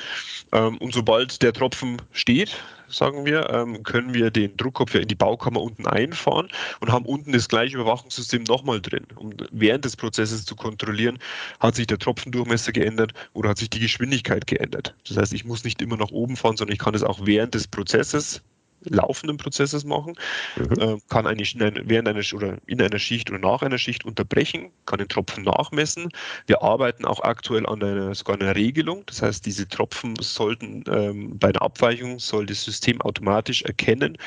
Ähm, 0.52 0.78
und 0.78 0.94
sobald 0.94 1.42
der 1.42 1.54
Tropfen 1.54 1.98
steht, 2.12 2.56
sagen 2.92 3.26
wir, 3.26 3.50
ähm, 3.50 3.84
können 3.84 4.14
wir 4.14 4.32
den 4.32 4.56
Druckkopf 4.58 4.94
ja 4.94 5.02
in 5.02 5.08
die 5.08 5.16
Baukammer 5.16 5.62
unten 5.62 5.88
einfahren 5.88 6.50
und 6.80 6.92
haben 6.92 7.06
unten 7.06 7.32
das 7.32 7.48
gleiche 7.48 7.76
Überwachungssystem 7.78 8.44
nochmal 8.44 8.82
drin, 8.82 9.06
um 9.16 9.32
während 9.52 9.86
des 9.86 9.96
Prozesses 9.96 10.46
zu 10.46 10.56
kontrollieren, 10.56 11.20
hat 11.60 11.76
sich 11.76 11.88
der 11.88 11.98
Tropfendurchmesser 11.98 12.72
geändert 12.72 13.14
oder 13.34 13.50
hat 13.50 13.58
sich 13.58 13.70
die 13.70 13.80
Geschwindigkeit 13.80 14.48
geändert. 14.48 14.96
Das 15.08 15.18
heißt, 15.18 15.34
ich 15.34 15.46
muss 15.46 15.64
nicht 15.64 15.82
immer 15.82 15.98
nach 15.98 16.12
oben 16.12 16.36
fahren, 16.36 16.58
sondern 16.58 16.74
ich 16.74 16.80
kann 16.80 16.96
es 16.96 17.04
auch 17.04 17.20
während 17.24 17.54
des 17.54 17.68
Prozesses 17.68 18.42
laufenden 18.84 19.38
Prozesses 19.38 19.86
machen, 19.86 20.16
mhm. 20.56 20.80
äh, 20.80 20.98
kann 21.10 21.28
eine, 21.28 21.44
während 21.86 22.08
einer 22.08 22.22
oder 22.34 22.58
in 22.66 22.82
einer 22.82 23.00
Schicht 23.00 23.30
oder 23.30 23.40
nach 23.40 23.62
einer 23.62 23.78
Schicht 23.78 24.06
unterbrechen, 24.06 24.72
kann 24.86 25.00
den 25.00 25.08
Tropfen 25.08 25.44
nachmessen. 25.44 26.10
Wir 26.48 26.62
arbeiten 26.62 27.06
auch 27.06 27.22
aktuell 27.22 27.66
an 27.66 27.84
einer 27.84 28.14
sogar 28.16 28.40
einer 28.40 28.56
Regelung. 28.56 29.04
Das 29.06 29.22
heißt, 29.22 29.46
diese 29.46 29.68
Tropfen 29.68 30.16
sollten 30.20 30.84
ähm, 30.88 31.38
bei 31.38 31.50
einer 31.50 31.62
Abweichung 31.62 32.20
soll 32.20 32.46
das 32.46 32.64
System 32.64 33.02
automatisch 33.02 33.62
erkennen, 33.64 34.18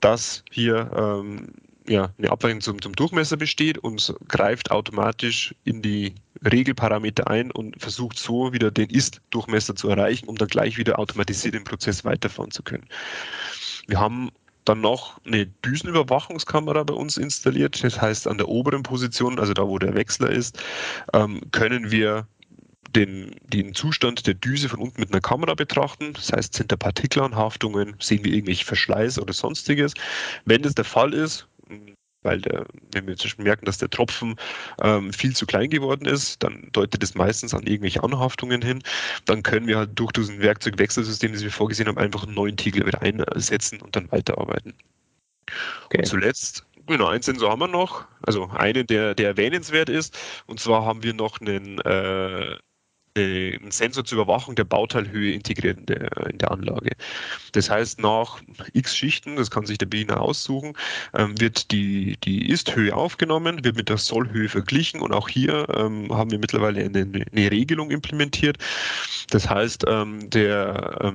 dass 0.00 0.44
hier 0.50 0.90
ähm, 0.96 1.48
ja, 1.88 2.12
eine 2.18 2.30
Abweichung 2.30 2.60
zum, 2.60 2.82
zum 2.82 2.94
Durchmesser 2.94 3.36
besteht 3.36 3.78
und 3.78 4.14
greift 4.28 4.70
automatisch 4.70 5.54
in 5.64 5.82
die 5.82 6.14
Regelparameter 6.44 7.28
ein 7.28 7.50
und 7.50 7.80
versucht 7.80 8.18
so 8.18 8.52
wieder 8.52 8.70
den 8.70 8.90
Ist-Durchmesser 8.90 9.74
zu 9.74 9.88
erreichen, 9.88 10.28
um 10.28 10.36
dann 10.36 10.48
gleich 10.48 10.76
wieder 10.76 10.98
automatisiert 10.98 11.54
den 11.54 11.64
Prozess 11.64 12.04
weiterfahren 12.04 12.50
zu 12.50 12.62
können. 12.62 12.86
Wir 13.88 13.98
haben 13.98 14.30
dann 14.64 14.80
noch 14.82 15.18
eine 15.24 15.46
Düsenüberwachungskamera 15.46 16.84
bei 16.84 16.94
uns 16.94 17.16
installiert. 17.16 17.82
Das 17.82 18.00
heißt, 18.00 18.28
an 18.28 18.38
der 18.38 18.48
oberen 18.48 18.82
Position, 18.82 19.38
also 19.38 19.54
da, 19.54 19.66
wo 19.66 19.78
der 19.78 19.94
Wechsler 19.94 20.30
ist, 20.30 20.62
ähm, 21.14 21.40
können 21.52 21.90
wir 21.90 22.26
den, 22.94 23.34
den 23.46 23.74
Zustand 23.74 24.26
der 24.26 24.34
Düse 24.34 24.68
von 24.68 24.80
unten 24.80 25.00
mit 25.00 25.10
einer 25.10 25.20
Kamera 25.20 25.54
betrachten. 25.54 26.12
Das 26.12 26.32
heißt, 26.32 26.54
sind 26.54 26.70
da 26.70 26.76
Partikelanhaftungen, 26.76 27.96
sehen 27.98 28.24
wir 28.24 28.32
irgendwelche 28.32 28.64
Verschleiß 28.64 29.18
oder 29.18 29.32
sonstiges. 29.32 29.94
Wenn 30.44 30.62
das 30.62 30.74
der 30.74 30.84
Fall 30.84 31.14
ist, 31.14 31.48
weil 32.28 32.42
der, 32.42 32.66
wenn 32.92 33.06
wir 33.06 33.16
zum 33.16 33.28
Beispiel 33.28 33.44
merken, 33.44 33.64
dass 33.64 33.78
der 33.78 33.88
Tropfen 33.88 34.36
ähm, 34.82 35.12
viel 35.14 35.34
zu 35.34 35.46
klein 35.46 35.70
geworden 35.70 36.04
ist, 36.04 36.42
dann 36.42 36.68
deutet 36.72 37.02
es 37.02 37.14
meistens 37.14 37.54
an 37.54 37.66
irgendwelche 37.66 38.02
Anhaftungen 38.02 38.60
hin. 38.60 38.82
Dann 39.24 39.42
können 39.42 39.66
wir 39.66 39.78
halt 39.78 39.90
durch 39.94 40.12
diesen 40.12 40.42
Werkzeugwechselsystem, 40.42 41.32
das 41.32 41.42
wir 41.42 41.50
vorgesehen 41.50 41.88
haben, 41.88 41.96
einfach 41.96 42.24
einen 42.24 42.34
neuen 42.34 42.58
Tiegel 42.58 42.86
wieder 42.86 43.00
einsetzen 43.00 43.80
und 43.80 43.96
dann 43.96 44.12
weiterarbeiten. 44.12 44.74
Okay. 45.86 45.98
Und 45.98 46.06
zuletzt 46.06 46.64
Genau, 46.86 47.08
einen 47.08 47.20
Sensor 47.20 47.50
haben 47.50 47.60
wir 47.60 47.68
noch, 47.68 48.06
also 48.22 48.48
einen, 48.48 48.86
der, 48.86 49.14
der 49.14 49.28
erwähnenswert 49.28 49.90
ist. 49.90 50.18
Und 50.46 50.58
zwar 50.58 50.86
haben 50.86 51.02
wir 51.02 51.12
noch 51.12 51.38
einen 51.38 51.78
äh, 51.80 52.56
einen 53.18 53.70
Sensor 53.70 54.04
zur 54.04 54.20
Überwachung 54.20 54.54
der 54.54 54.64
Bauteilhöhe 54.64 55.32
integriert 55.32 55.78
in 55.78 55.86
der, 55.86 56.10
in 56.28 56.38
der 56.38 56.50
Anlage. 56.50 56.92
Das 57.52 57.70
heißt, 57.70 58.00
nach 58.00 58.40
x 58.72 58.96
Schichten, 58.96 59.36
das 59.36 59.50
kann 59.50 59.66
sich 59.66 59.78
der 59.78 59.86
Bediener 59.86 60.20
aussuchen, 60.20 60.74
ähm, 61.14 61.40
wird 61.40 61.70
die, 61.70 62.16
die 62.24 62.50
Ist-Höhe 62.50 62.94
aufgenommen, 62.94 63.64
wird 63.64 63.76
mit 63.76 63.88
der 63.88 63.98
Soll-Höhe 63.98 64.48
verglichen 64.48 65.00
und 65.00 65.12
auch 65.12 65.28
hier 65.28 65.66
ähm, 65.76 66.08
haben 66.14 66.30
wir 66.30 66.38
mittlerweile 66.38 66.84
eine, 66.84 67.00
eine, 67.00 67.50
Regelung 67.50 67.90
implementiert. 67.90 68.58
Das 69.30 69.48
heißt, 69.48 69.84
ähm, 69.88 70.30
der 70.30 71.12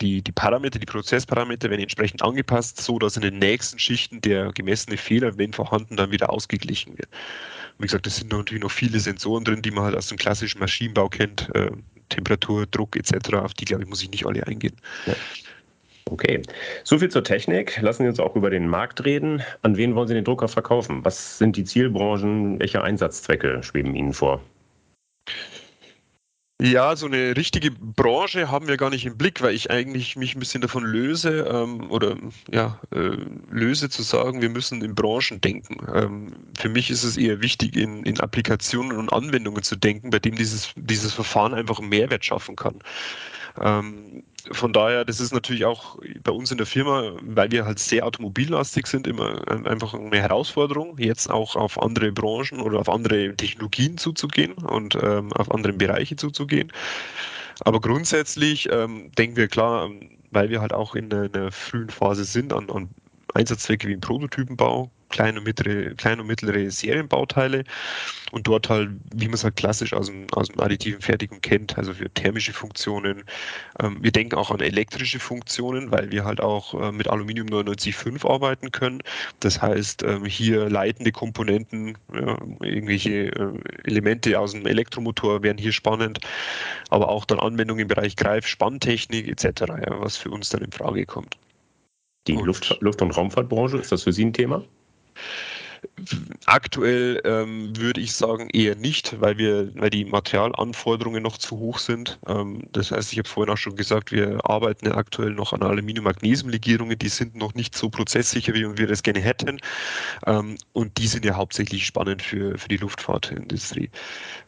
die, 0.00 0.22
die 0.22 0.32
Parameter, 0.32 0.78
die 0.78 0.86
Prozessparameter 0.86 1.70
werden 1.70 1.80
entsprechend 1.80 2.22
angepasst, 2.22 2.80
so 2.80 2.98
dass 2.98 3.16
in 3.16 3.22
den 3.22 3.38
nächsten 3.38 3.78
Schichten 3.78 4.20
der 4.20 4.52
gemessene 4.52 4.96
Fehler, 4.96 5.38
wenn 5.38 5.52
vorhanden, 5.52 5.96
dann 5.96 6.10
wieder 6.10 6.30
ausgeglichen 6.30 6.98
wird. 6.98 7.08
Wie 7.82 7.86
gesagt, 7.86 8.06
es 8.06 8.18
sind 8.18 8.30
natürlich 8.30 8.62
noch 8.62 8.70
viele 8.70 9.00
Sensoren 9.00 9.42
drin, 9.42 9.60
die 9.60 9.72
man 9.72 9.82
halt 9.82 9.96
aus 9.96 10.06
dem 10.06 10.16
klassischen 10.16 10.60
Maschinenbau 10.60 11.08
kennt, 11.08 11.52
äh, 11.56 11.68
Temperatur, 12.10 12.64
Druck 12.66 12.94
etc. 12.94 13.34
Auf 13.34 13.54
die, 13.54 13.64
glaube 13.64 13.82
ich, 13.82 13.88
muss 13.88 14.00
ich 14.04 14.10
nicht 14.12 14.24
alle 14.24 14.46
eingehen. 14.46 14.76
Ja. 15.06 15.14
Okay, 16.04 16.42
soviel 16.84 17.08
zur 17.08 17.24
Technik. 17.24 17.80
Lassen 17.80 18.04
Sie 18.04 18.08
uns 18.08 18.20
auch 18.20 18.36
über 18.36 18.50
den 18.50 18.68
Markt 18.68 19.04
reden. 19.04 19.42
An 19.62 19.76
wen 19.76 19.96
wollen 19.96 20.06
Sie 20.06 20.14
den 20.14 20.24
Drucker 20.24 20.46
verkaufen? 20.46 21.04
Was 21.04 21.38
sind 21.38 21.56
die 21.56 21.64
Zielbranchen? 21.64 22.60
Welche 22.60 22.82
Einsatzzwecke 22.84 23.64
schweben 23.64 23.96
Ihnen 23.96 24.12
vor? 24.12 24.40
Ja, 26.62 26.94
so 26.94 27.06
eine 27.06 27.36
richtige 27.36 27.72
Branche 27.72 28.48
haben 28.48 28.68
wir 28.68 28.76
gar 28.76 28.88
nicht 28.88 29.04
im 29.04 29.18
Blick, 29.18 29.42
weil 29.42 29.52
ich 29.52 29.72
eigentlich 29.72 30.14
mich 30.14 30.36
ein 30.36 30.38
bisschen 30.38 30.60
davon 30.60 30.84
löse 30.84 31.40
ähm, 31.40 31.90
oder 31.90 32.16
ja, 32.52 32.78
äh, 32.94 33.16
löse 33.50 33.90
zu 33.90 34.02
sagen, 34.02 34.40
wir 34.40 34.48
müssen 34.48 34.80
in 34.80 34.94
Branchen 34.94 35.40
denken. 35.40 35.84
Ähm, 35.92 36.28
für 36.56 36.68
mich 36.68 36.88
ist 36.90 37.02
es 37.02 37.16
eher 37.16 37.42
wichtig, 37.42 37.74
in, 37.74 38.04
in 38.04 38.20
Applikationen 38.20 38.96
und 38.96 39.12
Anwendungen 39.12 39.64
zu 39.64 39.74
denken, 39.74 40.10
bei 40.10 40.20
dem 40.20 40.36
dieses, 40.36 40.72
dieses 40.76 41.12
Verfahren 41.12 41.52
einfach 41.52 41.80
einen 41.80 41.88
Mehrwert 41.88 42.24
schaffen 42.24 42.54
kann. 42.54 42.78
Ähm, 43.60 44.22
von 44.50 44.72
daher, 44.72 45.04
das 45.04 45.20
ist 45.20 45.32
natürlich 45.32 45.64
auch 45.64 45.98
bei 46.24 46.32
uns 46.32 46.50
in 46.50 46.58
der 46.58 46.66
Firma, 46.66 47.12
weil 47.22 47.50
wir 47.52 47.64
halt 47.64 47.78
sehr 47.78 48.04
automobillastig 48.04 48.86
sind, 48.86 49.06
immer 49.06 49.40
einfach 49.48 49.94
eine 49.94 50.20
Herausforderung, 50.20 50.98
jetzt 50.98 51.30
auch 51.30 51.54
auf 51.54 51.80
andere 51.80 52.10
Branchen 52.10 52.60
oder 52.60 52.80
auf 52.80 52.88
andere 52.88 53.36
Technologien 53.36 53.98
zuzugehen 53.98 54.54
und 54.54 54.98
ähm, 55.00 55.32
auf 55.34 55.50
andere 55.52 55.72
Bereiche 55.72 56.16
zuzugehen. 56.16 56.72
Aber 57.60 57.80
grundsätzlich 57.80 58.68
ähm, 58.72 59.12
denken 59.16 59.36
wir 59.36 59.46
klar, 59.46 59.90
weil 60.32 60.50
wir 60.50 60.60
halt 60.60 60.72
auch 60.72 60.94
in 60.96 61.12
einer 61.12 61.52
frühen 61.52 61.90
Phase 61.90 62.24
sind 62.24 62.52
an, 62.52 62.68
an 62.70 62.88
Einsatzzwecke 63.34 63.86
wie 63.88 63.92
im 63.92 64.00
Prototypenbau, 64.00 64.90
kleine 65.12 65.38
und 65.38 65.44
mittlere, 65.44 65.94
kleine 65.94 66.22
und 66.22 66.26
mittlere 66.26 66.68
Serienbauteile 66.70 67.62
und 68.32 68.48
dort 68.48 68.68
halt, 68.68 68.90
wie 69.14 69.26
man 69.26 69.34
es 69.34 69.44
halt 69.44 69.56
klassisch 69.56 69.92
aus 69.92 70.06
dem, 70.06 70.26
aus 70.32 70.48
dem 70.48 70.58
additiven 70.58 71.00
Fertigung 71.00 71.40
kennt, 71.40 71.78
also 71.78 71.94
für 71.94 72.10
thermische 72.10 72.52
Funktionen. 72.52 73.24
Ähm, 73.80 73.98
wir 74.00 74.10
denken 74.10 74.34
auch 74.36 74.50
an 74.50 74.60
elektrische 74.60 75.20
Funktionen, 75.20 75.92
weil 75.92 76.10
wir 76.10 76.24
halt 76.24 76.40
auch 76.40 76.74
äh, 76.74 76.90
mit 76.90 77.08
Aluminium 77.08 77.46
99.5 77.48 78.28
arbeiten 78.28 78.72
können. 78.72 79.02
Das 79.40 79.62
heißt, 79.62 80.02
ähm, 80.02 80.24
hier 80.24 80.68
leitende 80.68 81.12
Komponenten, 81.12 81.98
ja, 82.12 82.38
irgendwelche 82.60 83.26
äh, 83.26 83.52
Elemente 83.84 84.40
aus 84.40 84.52
dem 84.52 84.66
Elektromotor 84.66 85.42
wären 85.42 85.58
hier 85.58 85.72
spannend, 85.72 86.20
aber 86.88 87.08
auch 87.10 87.26
dann 87.26 87.38
Anwendungen 87.38 87.82
im 87.82 87.88
Bereich 87.88 88.16
Greif, 88.16 88.46
Spanntechnik 88.46 89.28
etc., 89.28 89.60
ja, 89.68 90.00
was 90.00 90.16
für 90.16 90.30
uns 90.30 90.48
dann 90.48 90.62
in 90.62 90.72
Frage 90.72 91.04
kommt. 91.04 91.36
Die 92.26 92.34
Luft, 92.34 92.78
Luft- 92.80 93.02
und 93.02 93.10
Raumfahrtbranche, 93.10 93.76
ist 93.78 93.92
das 93.92 94.04
für 94.04 94.12
Sie 94.12 94.24
ein 94.24 94.32
Thema? 94.32 94.64
Aktuell 96.46 97.20
ähm, 97.24 97.76
würde 97.76 98.00
ich 98.00 98.14
sagen 98.14 98.48
eher 98.50 98.76
nicht, 98.76 99.20
weil 99.20 99.36
wir, 99.38 99.74
weil 99.74 99.90
die 99.90 100.04
Materialanforderungen 100.04 101.22
noch 101.22 101.38
zu 101.38 101.58
hoch 101.58 101.78
sind. 101.78 102.18
Ähm, 102.26 102.62
das 102.72 102.92
heißt, 102.92 103.12
ich 103.12 103.18
habe 103.18 103.28
vorhin 103.28 103.52
auch 103.52 103.58
schon 103.58 103.76
gesagt, 103.76 104.12
wir 104.12 104.38
arbeiten 104.48 104.86
ja 104.86 104.94
aktuell 104.94 105.30
noch 105.30 105.52
an 105.52 105.62
Aluminium-Magnesium-Legierungen, 105.62 106.98
die 106.98 107.08
sind 107.08 107.34
noch 107.34 107.54
nicht 107.54 107.76
so 107.76 107.90
prozesssicher, 107.90 108.54
wie 108.54 108.78
wir 108.78 108.86
das 108.86 109.02
gerne 109.02 109.20
hätten. 109.20 109.60
Ähm, 110.26 110.56
und 110.72 110.98
die 110.98 111.06
sind 111.06 111.24
ja 111.24 111.34
hauptsächlich 111.34 111.86
spannend 111.86 112.22
für, 112.22 112.56
für 112.58 112.68
die 112.68 112.76
Luftfahrtindustrie. 112.76 113.90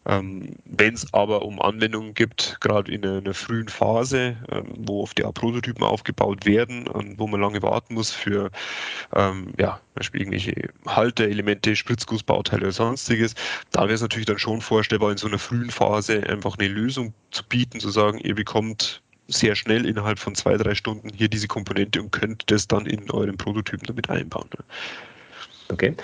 Ähm, 0.07 0.57
Wenn 0.65 0.95
es 0.95 1.13
aber 1.15 1.43
um 1.43 1.61
Anwendungen 1.61 2.15
gibt, 2.15 2.59
gerade 2.61 2.93
in 2.93 3.07
einer, 3.07 3.35
frühen 3.35 3.69
Phase, 3.69 4.37
ähm, 4.51 4.67
wo 4.77 5.03
oft 5.03 5.19
ja 5.19 5.33
Prototypen 5.33 5.83
aufgebaut 5.83 6.45
werden 6.45 6.87
und 6.87 7.19
wo 7.19 7.27
man 7.27 7.41
lange 7.41 7.63
warten 7.63 7.95
muss 7.95 8.13
für 8.13 8.51
ähm, 9.15 9.53
ja, 9.59 9.81
Beispiel 9.95 10.21
irgendwelche 10.21 10.71
Halteelemente, 10.87 11.75
Spritzgussbauteile 11.75 12.63
oder 12.63 12.73
sonstiges, 12.73 13.35
da 13.71 13.83
wäre 13.83 13.95
es 13.95 14.03
natürlich 14.03 14.27
dann 14.27 14.39
schon 14.39 14.61
vorstellbar, 14.61 15.11
in 15.11 15.17
so 15.17 15.27
einer 15.27 15.39
frühen 15.39 15.71
Phase 15.71 16.23
einfach 16.29 16.59
eine 16.59 16.69
Lösung 16.69 17.15
zu 17.31 17.43
bieten, 17.45 17.81
zu 17.81 17.91
sagen, 17.91 18.19
ihr 18.19 18.35
bekommt 18.35 19.03
sehr 19.29 19.55
schnell 19.55 19.87
innerhalb 19.87 20.19
von 20.19 20.35
zwei, 20.35 20.57
drei 20.57 20.75
Stunden 20.75 21.09
hier 21.15 21.29
diese 21.29 21.49
Komponente 21.49 22.03
und 22.03 22.13
könnt 22.13 22.51
das 22.51 22.69
dann 22.69 22.85
in 22.85 23.11
euren 23.11 23.39
Prototypen 23.39 23.87
damit 23.87 24.11
einbauen. 24.11 24.51
Okay. 25.71 25.95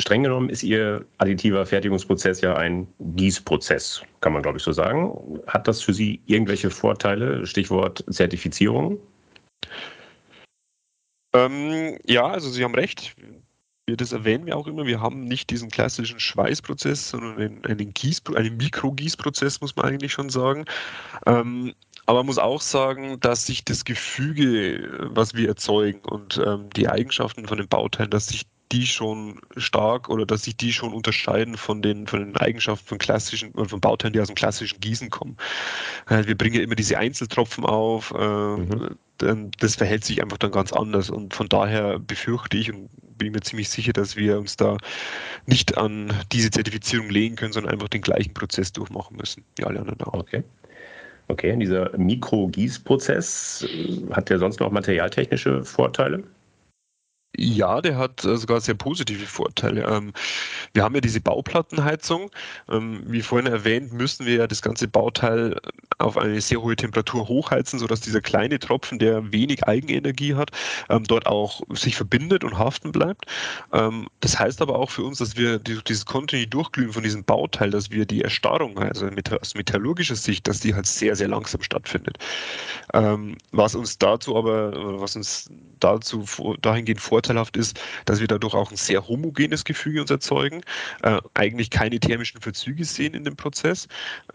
Streng 0.00 0.22
genommen 0.22 0.48
ist 0.48 0.62
Ihr 0.62 1.04
additiver 1.18 1.66
Fertigungsprozess 1.66 2.40
ja 2.40 2.56
ein 2.56 2.86
Gießprozess, 3.16 4.02
kann 4.20 4.32
man 4.32 4.42
glaube 4.42 4.58
ich 4.58 4.64
so 4.64 4.72
sagen. 4.72 5.40
Hat 5.46 5.66
das 5.66 5.82
für 5.82 5.92
Sie 5.92 6.20
irgendwelche 6.26 6.70
Vorteile? 6.70 7.44
Stichwort 7.46 8.04
Zertifizierung? 8.08 9.00
Ähm, 11.34 11.98
ja, 12.06 12.26
also 12.26 12.48
Sie 12.50 12.62
haben 12.62 12.74
recht. 12.74 13.16
Das 13.86 14.12
erwähnen 14.12 14.44
wir 14.44 14.56
auch 14.56 14.66
immer. 14.66 14.86
Wir 14.86 15.00
haben 15.00 15.24
nicht 15.24 15.48
diesen 15.50 15.70
klassischen 15.70 16.20
Schweißprozess, 16.20 17.10
sondern 17.10 17.38
einen, 17.38 17.64
einen, 17.64 17.94
Gieß, 17.94 18.22
einen 18.34 18.56
Mikrogießprozess, 18.58 19.62
muss 19.62 19.74
man 19.76 19.86
eigentlich 19.86 20.12
schon 20.12 20.28
sagen. 20.28 20.66
Ähm, 21.26 21.74
aber 22.04 22.20
man 22.20 22.26
muss 22.26 22.38
auch 22.38 22.60
sagen, 22.60 23.18
dass 23.20 23.46
sich 23.46 23.64
das 23.64 23.84
Gefüge, 23.84 25.08
was 25.10 25.34
wir 25.34 25.48
erzeugen 25.48 26.00
und 26.00 26.40
ähm, 26.44 26.68
die 26.76 26.88
Eigenschaften 26.88 27.46
von 27.46 27.58
den 27.58 27.68
Bauteilen, 27.68 28.10
dass 28.10 28.28
sich 28.28 28.46
die 28.72 28.86
schon 28.86 29.40
stark 29.56 30.08
oder 30.08 30.26
dass 30.26 30.44
sich 30.44 30.56
die 30.56 30.72
schon 30.72 30.92
unterscheiden 30.92 31.56
von 31.56 31.82
den, 31.82 32.06
von 32.06 32.20
den 32.20 32.36
Eigenschaften 32.36 32.86
von 32.86 32.98
klassischen, 32.98 33.52
von 33.52 33.80
Bauteilen, 33.80 34.12
die 34.12 34.20
aus 34.20 34.28
dem 34.28 34.34
klassischen 34.34 34.80
Gießen 34.80 35.10
kommen. 35.10 35.36
Äh, 36.08 36.26
wir 36.26 36.36
bringen 36.36 36.60
immer 36.60 36.74
diese 36.74 36.98
Einzeltropfen 36.98 37.64
auf, 37.64 38.12
äh, 38.16 38.56
mhm. 38.56 39.50
das 39.58 39.76
verhält 39.76 40.04
sich 40.04 40.22
einfach 40.22 40.38
dann 40.38 40.50
ganz 40.50 40.72
anders 40.72 41.10
und 41.10 41.34
von 41.34 41.48
daher 41.48 41.98
befürchte 41.98 42.56
ich 42.56 42.72
und 42.72 42.88
bin 43.18 43.32
mir 43.32 43.40
ziemlich 43.40 43.68
sicher, 43.68 43.92
dass 43.92 44.16
wir 44.16 44.38
uns 44.38 44.56
da 44.56 44.76
nicht 45.46 45.76
an 45.76 46.12
diese 46.32 46.50
Zertifizierung 46.50 47.10
legen 47.10 47.36
können, 47.36 47.52
sondern 47.52 47.72
einfach 47.72 47.88
den 47.88 48.02
gleichen 48.02 48.32
Prozess 48.32 48.72
durchmachen 48.72 49.16
müssen, 49.16 49.44
wie 49.56 49.64
alle 49.64 49.80
anderen 49.80 50.00
auch. 50.02 50.14
Okay. 50.14 50.44
Okay, 51.30 51.54
dieser 51.56 51.96
Mikrogießprozess 51.98 53.66
äh, 53.68 54.14
hat 54.14 54.30
der 54.30 54.38
sonst 54.38 54.60
noch 54.60 54.70
materialtechnische 54.70 55.62
Vorteile? 55.62 56.24
Ja, 57.40 57.80
der 57.80 57.96
hat 57.96 58.24
äh, 58.24 58.36
sogar 58.36 58.60
sehr 58.60 58.74
positive 58.74 59.24
Vorteile. 59.24 59.84
Ähm, 59.84 60.12
wir 60.72 60.82
haben 60.82 60.96
ja 60.96 61.00
diese 61.00 61.20
Bauplattenheizung. 61.20 62.32
Ähm, 62.68 63.04
wie 63.06 63.22
vorhin 63.22 63.46
erwähnt, 63.46 63.92
müssen 63.92 64.26
wir 64.26 64.34
ja 64.34 64.46
das 64.48 64.60
ganze 64.60 64.88
Bauteil 64.88 65.52
äh, 65.52 65.58
auf 65.98 66.18
eine 66.18 66.40
sehr 66.40 66.60
hohe 66.60 66.74
Temperatur 66.74 67.28
hochheizen, 67.28 67.78
sodass 67.78 68.00
dieser 68.00 68.20
kleine 68.20 68.58
Tropfen, 68.58 68.98
der 68.98 69.32
wenig 69.32 69.64
Eigenenergie 69.68 70.34
hat, 70.34 70.50
ähm, 70.88 71.04
dort 71.04 71.28
auch 71.28 71.60
sich 71.70 71.94
verbindet 71.94 72.42
und 72.42 72.58
haften 72.58 72.92
bleibt. 72.92 73.26
Das 74.20 74.38
heißt 74.38 74.62
aber 74.62 74.76
auch 74.76 74.90
für 74.90 75.02
uns, 75.02 75.18
dass 75.18 75.36
wir 75.36 75.58
dieses 75.58 76.04
kontinuierliche 76.06 76.50
Durchglühen 76.50 76.92
von 76.92 77.02
diesem 77.02 77.24
Bauteil, 77.24 77.70
dass 77.70 77.90
wir 77.90 78.06
die 78.06 78.22
Erstarrung, 78.22 78.78
also 78.78 79.08
aus 79.40 79.54
metallurgischer 79.54 80.16
Sicht, 80.16 80.46
dass 80.48 80.60
die 80.60 80.74
halt 80.74 80.86
sehr, 80.86 81.16
sehr 81.16 81.28
langsam 81.28 81.62
stattfindet. 81.62 82.18
Was 83.52 83.74
uns 83.74 83.98
dazu 83.98 84.36
aber, 84.36 85.00
was 85.00 85.16
uns 85.16 85.50
dazu 85.80 86.24
dahingehend 86.62 87.00
vorteilhaft 87.00 87.27
vorteilhaft 87.28 87.56
ist, 87.56 87.78
dass 88.06 88.20
wir 88.20 88.26
dadurch 88.26 88.54
auch 88.54 88.70
ein 88.70 88.76
sehr 88.76 89.06
homogenes 89.06 89.64
Gefüge 89.64 90.00
uns 90.00 90.10
erzeugen, 90.10 90.62
äh, 91.02 91.20
eigentlich 91.34 91.70
keine 91.70 92.00
thermischen 92.00 92.40
Verzüge 92.40 92.84
sehen 92.84 93.14
in 93.14 93.24
dem 93.24 93.36
Prozess, 93.36 93.86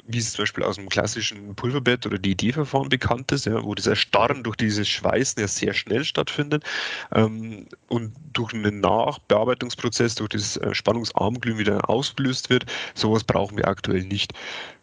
wie 0.06 0.20
es 0.20 0.34
zum 0.34 0.44
Beispiel 0.44 0.64
aus 0.64 0.76
dem 0.76 0.90
klassischen 0.90 1.56
Pulverbett 1.56 2.06
oder 2.06 2.20
DD-Verfahren 2.20 2.90
bekannt 2.90 3.32
ist, 3.32 3.46
ja, 3.46 3.64
wo 3.64 3.74
das 3.74 3.88
Erstarren 3.88 4.44
durch 4.44 4.58
dieses 4.58 4.88
Schweißen 4.88 5.42
ja 5.42 5.48
sehr 5.48 5.74
schnell 5.74 6.04
stattfindet 6.04 6.64
ähm, 7.14 7.68
und 7.88 8.14
durch 8.34 8.54
einen 8.54 8.80
Nachbearbeitungsprozess, 8.80 10.16
durch 10.16 10.30
das 10.30 10.58
äh, 10.58 10.74
Spannungsarmglühen 10.74 11.58
wieder 11.58 11.90
ausgelöst 11.90 12.50
wird. 12.50 12.66
Sowas 12.94 13.24
brauchen 13.24 13.58
wir 13.58 13.68
aktuell 13.68 14.04
nicht. 14.04 14.34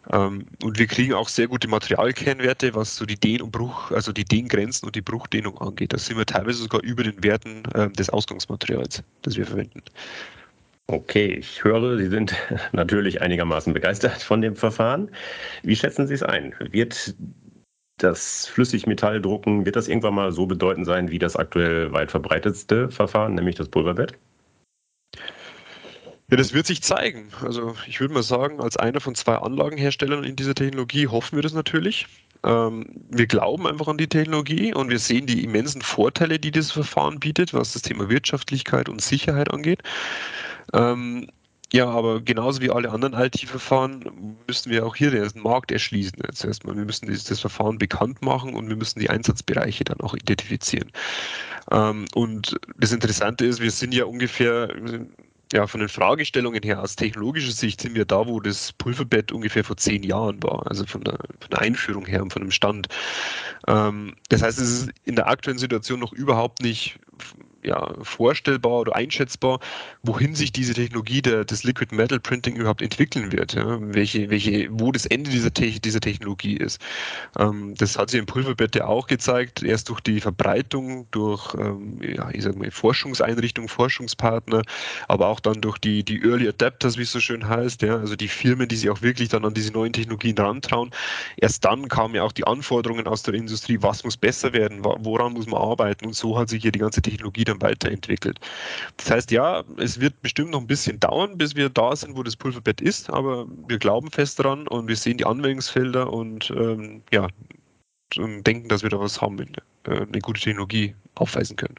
Ähm, 0.09 0.45
und 0.63 0.79
wir 0.79 0.87
kriegen 0.87 1.13
auch 1.13 1.29
sehr 1.29 1.47
gute 1.47 1.67
Materialkennwerte, 1.67 2.73
was 2.73 2.95
so 2.95 3.05
die 3.05 3.19
Dehn- 3.19 3.41
und 3.41 3.51
Bruch, 3.51 3.91
also 3.91 4.11
die 4.11 4.25
Dehngrenzen 4.25 4.87
und 4.87 4.95
die 4.95 5.01
Bruchdehnung 5.01 5.57
angeht. 5.59 5.93
Da 5.93 5.97
sind 5.97 6.17
wir 6.17 6.25
teilweise 6.25 6.63
sogar 6.63 6.81
über 6.81 7.03
den 7.03 7.23
Werten 7.23 7.63
äh, 7.75 7.89
des 7.93 8.09
Ausgangsmaterials, 8.09 9.03
das 9.21 9.37
wir 9.37 9.45
verwenden. 9.45 9.81
Okay, 10.87 11.35
ich 11.35 11.63
höre, 11.63 11.97
Sie 11.97 12.07
sind 12.07 12.35
natürlich 12.73 13.21
einigermaßen 13.21 13.73
begeistert 13.73 14.21
von 14.21 14.41
dem 14.41 14.55
Verfahren. 14.55 15.09
Wie 15.63 15.75
schätzen 15.75 16.07
Sie 16.07 16.13
es 16.13 16.23
ein? 16.23 16.53
Wird 16.59 17.15
das 17.97 18.47
Flüssigmetalldrucken, 18.47 19.65
wird 19.65 19.75
das 19.75 19.87
irgendwann 19.87 20.15
mal 20.15 20.31
so 20.31 20.45
bedeutend 20.45 20.85
sein 20.85 21.11
wie 21.11 21.19
das 21.19 21.35
aktuell 21.35 21.91
weit 21.91 22.11
verbreitetste 22.11 22.89
Verfahren, 22.89 23.35
nämlich 23.35 23.55
das 23.55 23.69
Pulverbett? 23.69 24.17
Ja, 26.29 26.37
das 26.37 26.53
wird 26.53 26.65
sich 26.65 26.81
zeigen. 26.81 27.29
Also 27.41 27.75
ich 27.87 27.99
würde 27.99 28.13
mal 28.13 28.23
sagen, 28.23 28.61
als 28.61 28.77
einer 28.77 29.01
von 29.01 29.15
zwei 29.15 29.35
Anlagenherstellern 29.35 30.23
in 30.23 30.35
dieser 30.35 30.55
Technologie 30.55 31.07
hoffen 31.07 31.35
wir 31.35 31.43
das 31.43 31.53
natürlich. 31.53 32.07
Ähm, 32.43 32.85
wir 33.09 33.27
glauben 33.27 33.67
einfach 33.67 33.87
an 33.87 33.97
die 33.97 34.07
Technologie 34.07 34.73
und 34.73 34.89
wir 34.89 34.99
sehen 34.99 35.25
die 35.27 35.43
immensen 35.43 35.81
Vorteile, 35.81 36.39
die 36.39 36.51
dieses 36.51 36.71
Verfahren 36.71 37.19
bietet, 37.19 37.53
was 37.53 37.73
das 37.73 37.83
Thema 37.83 38.09
Wirtschaftlichkeit 38.09 38.89
und 38.89 39.01
Sicherheit 39.01 39.51
angeht. 39.51 39.83
Ähm, 40.73 41.27
ja, 41.73 41.87
aber 41.87 42.19
genauso 42.19 42.61
wie 42.61 42.69
alle 42.69 42.91
anderen 42.91 43.13
IT-Verfahren 43.13 44.35
müssen 44.45 44.71
wir 44.71 44.85
auch 44.85 44.95
hier 44.95 45.11
den 45.11 45.29
Markt 45.41 45.71
erschließen. 45.71 46.19
Jetzt 46.25 46.43
erstmal, 46.43 46.75
wir 46.75 46.83
müssen 46.83 47.07
das, 47.07 47.23
das, 47.23 47.39
Verfahren 47.39 47.77
bekannt 47.77 48.21
machen 48.21 48.55
und 48.55 48.67
wir 48.67 48.75
müssen 48.75 48.99
die 48.99 49.09
Einsatzbereiche 49.09 49.85
dann 49.85 50.01
auch 50.01 50.13
identifizieren. 50.13 50.91
Ähm, 51.71 52.05
und 52.13 52.59
das 52.77 52.91
Interessante 52.91 53.45
ist, 53.45 53.61
wir 53.61 53.71
sind 53.71 53.93
ja 53.93 54.03
ungefähr 54.03 54.69
ja, 55.53 55.67
von 55.67 55.79
den 55.79 55.89
Fragestellungen 55.89 56.63
her 56.63 56.81
aus 56.81 56.95
technologischer 56.95 57.51
Sicht 57.51 57.81
sind 57.81 57.95
wir 57.95 58.05
da, 58.05 58.27
wo 58.27 58.39
das 58.39 58.73
Pulverbett 58.73 59.31
ungefähr 59.31 59.63
vor 59.63 59.77
zehn 59.77 60.03
Jahren 60.03 60.41
war, 60.43 60.65
also 60.67 60.85
von 60.85 61.03
der, 61.03 61.17
von 61.39 61.49
der 61.51 61.59
Einführung 61.59 62.05
her 62.05 62.21
und 62.21 62.33
von 62.33 62.41
dem 62.41 62.51
Stand. 62.51 62.87
Ähm, 63.67 64.15
das 64.29 64.41
heißt, 64.41 64.59
es 64.59 64.69
ist 64.69 64.91
in 65.05 65.15
der 65.15 65.27
aktuellen 65.27 65.59
Situation 65.59 65.99
noch 65.99 66.13
überhaupt 66.13 66.61
nicht 66.61 66.99
ja, 67.63 67.93
vorstellbar 68.01 68.81
oder 68.81 68.95
einschätzbar, 68.95 69.59
wohin 70.03 70.35
sich 70.35 70.51
diese 70.51 70.73
Technologie 70.73 71.21
der, 71.21 71.45
des 71.45 71.63
Liquid 71.63 71.93
Metal 71.95 72.19
Printing 72.19 72.55
überhaupt 72.55 72.81
entwickeln 72.81 73.31
wird, 73.31 73.53
ja? 73.53 73.77
welche, 73.79 74.29
welche, 74.29 74.67
wo 74.71 74.91
das 74.91 75.05
Ende 75.05 75.29
dieser, 75.29 75.53
Te 75.53 75.79
dieser 75.79 75.99
Technologie 75.99 76.57
ist. 76.57 76.81
Ähm, 77.37 77.75
das 77.77 77.97
hat 77.97 78.09
sich 78.09 78.19
im 78.19 78.25
Pulverbett 78.25 78.75
ja 78.75 78.85
auch 78.85 79.07
gezeigt, 79.07 79.63
erst 79.63 79.89
durch 79.89 80.01
die 80.01 80.19
Verbreitung, 80.19 81.07
durch 81.11 81.53
ähm, 81.55 81.99
ja, 82.01 82.29
ich 82.31 82.43
sag 82.43 82.55
mal, 82.55 82.71
Forschungseinrichtungen, 82.71 83.69
Forschungspartner, 83.69 84.63
aber 85.07 85.27
auch 85.27 85.39
dann 85.39 85.61
durch 85.61 85.77
die, 85.77 86.03
die 86.03 86.21
Early 86.21 86.47
Adapters, 86.47 86.97
wie 86.97 87.03
es 87.03 87.11
so 87.11 87.19
schön 87.19 87.47
heißt, 87.47 87.81
ja? 87.81 87.97
also 87.97 88.15
die 88.15 88.27
Firmen, 88.27 88.67
die 88.67 88.75
sich 88.75 88.89
auch 88.89 89.01
wirklich 89.01 89.29
dann 89.29 89.45
an 89.45 89.53
diese 89.53 89.71
neuen 89.71 89.93
Technologien 89.93 90.37
rantrauen. 90.37 90.91
Erst 91.37 91.63
dann 91.65 91.87
kamen 91.87 92.15
ja 92.15 92.23
auch 92.23 92.31
die 92.31 92.45
Anforderungen 92.45 93.07
aus 93.07 93.23
der 93.23 93.33
Industrie, 93.33 93.77
was 93.81 94.03
muss 94.03 94.17
besser 94.17 94.53
werden, 94.53 94.83
woran 94.83 95.33
muss 95.33 95.47
man 95.47 95.61
arbeiten 95.61 96.05
und 96.05 96.15
so 96.15 96.37
hat 96.37 96.49
sich 96.49 96.61
hier 96.61 96.71
die 96.71 96.79
ganze 96.79 97.01
Technologie 97.01 97.43
dann 97.43 97.50
weiterentwickelt. 97.59 98.39
Das 98.97 99.11
heißt, 99.11 99.31
ja, 99.31 99.63
es 99.77 99.99
wird 99.99 100.21
bestimmt 100.21 100.51
noch 100.51 100.61
ein 100.61 100.67
bisschen 100.67 100.99
dauern, 100.99 101.37
bis 101.37 101.55
wir 101.55 101.69
da 101.69 101.95
sind, 101.95 102.15
wo 102.15 102.23
das 102.23 102.35
Pulverbett 102.35 102.81
ist, 102.81 103.09
aber 103.09 103.47
wir 103.67 103.79
glauben 103.79 104.09
fest 104.11 104.39
daran 104.39 104.67
und 104.67 104.87
wir 104.87 104.95
sehen 104.95 105.17
die 105.17 105.25
Anwendungsfelder 105.25 106.11
und 106.11 106.51
ähm, 106.51 107.01
ja, 107.11 107.27
und 108.17 108.43
denken, 108.43 108.69
dass 108.69 108.83
wir 108.83 108.89
da 108.89 108.99
was 108.99 109.21
haben, 109.21 109.39
äh, 109.39 109.91
eine 109.91 110.19
gute 110.21 110.41
Technologie 110.41 110.93
aufweisen 111.15 111.55
können. 111.55 111.75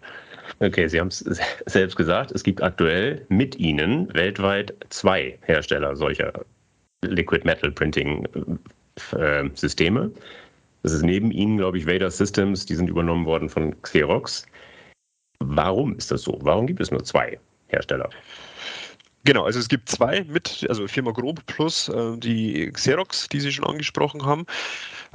Okay, 0.61 0.89
Sie 0.89 1.01
haben 1.01 1.09
es 1.09 1.19
selbst 1.67 1.97
gesagt, 1.97 2.33
es 2.33 2.43
gibt 2.43 2.63
aktuell 2.63 3.25
mit 3.29 3.57
Ihnen 3.57 4.13
weltweit 4.15 4.75
zwei 4.91 5.39
Hersteller 5.43 5.97
solcher 5.97 6.33
Liquid 7.03 7.45
Metal 7.45 7.71
Printing 7.71 8.27
äh, 9.17 9.49
Systeme. 9.55 10.11
Das 10.83 10.93
ist 10.93 11.03
neben 11.03 11.31
Ihnen, 11.31 11.59
glaube 11.59 11.79
ich, 11.79 11.87
Vader 11.87 12.11
Systems, 12.11 12.67
die 12.67 12.75
sind 12.75 12.89
übernommen 12.89 13.25
worden 13.25 13.49
von 13.49 13.81
Xerox. 13.83 14.47
Warum 15.49 15.97
ist 15.97 16.11
das 16.11 16.23
so? 16.23 16.39
Warum 16.43 16.67
gibt 16.67 16.81
es 16.81 16.91
nur 16.91 17.03
zwei 17.05 17.39
Hersteller? 17.69 18.11
Genau, 19.25 19.45
also 19.45 19.59
es 19.59 19.69
gibt 19.69 19.89
zwei 19.89 20.25
mit, 20.25 20.67
also 20.69 20.89
Firma 20.89 21.13
Grob 21.13 21.45
plus 21.47 21.89
äh, 21.89 22.17
die 22.17 22.71
Xerox, 22.73 23.29
die 23.29 23.41
Sie 23.41 23.53
schon 23.53 23.67
angesprochen 23.67 24.25
haben. 24.25 24.47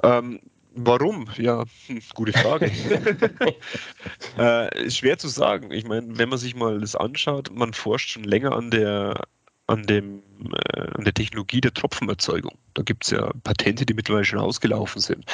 Ähm, 0.04 0.40
Warum? 0.80 1.28
Ja, 1.38 1.64
hm, 1.88 2.02
gute 2.14 2.34
Frage. 2.34 2.72
äh, 4.38 4.90
schwer 4.92 5.18
zu 5.18 5.28
sagen. 5.28 5.72
Ich 5.72 5.86
meine, 5.86 6.20
wenn 6.20 6.30
man 6.30 6.38
sich 6.38 6.56
mal 6.56 6.80
das 6.80 6.96
anschaut, 6.96 7.50
man 7.52 7.74
forscht 7.74 8.12
schon 8.12 8.24
länger 8.24 8.52
an 8.52 8.70
der 8.70 9.20
an, 9.66 9.84
dem, 9.84 10.24
äh, 10.54 10.82
an 10.94 11.04
der 11.04 11.14
Technologie 11.14 11.62
der 11.62 11.74
Tropfenerzeugung. 11.74 12.58
Da 12.74 12.84
gibt 12.84 13.06
es 13.06 13.12
ja 13.12 13.32
Patente, 13.44 13.86
die 13.86 13.94
mittlerweile 13.94 14.24
schon 14.24 14.40
ausgelaufen 14.40 15.02
sind. 15.02 15.26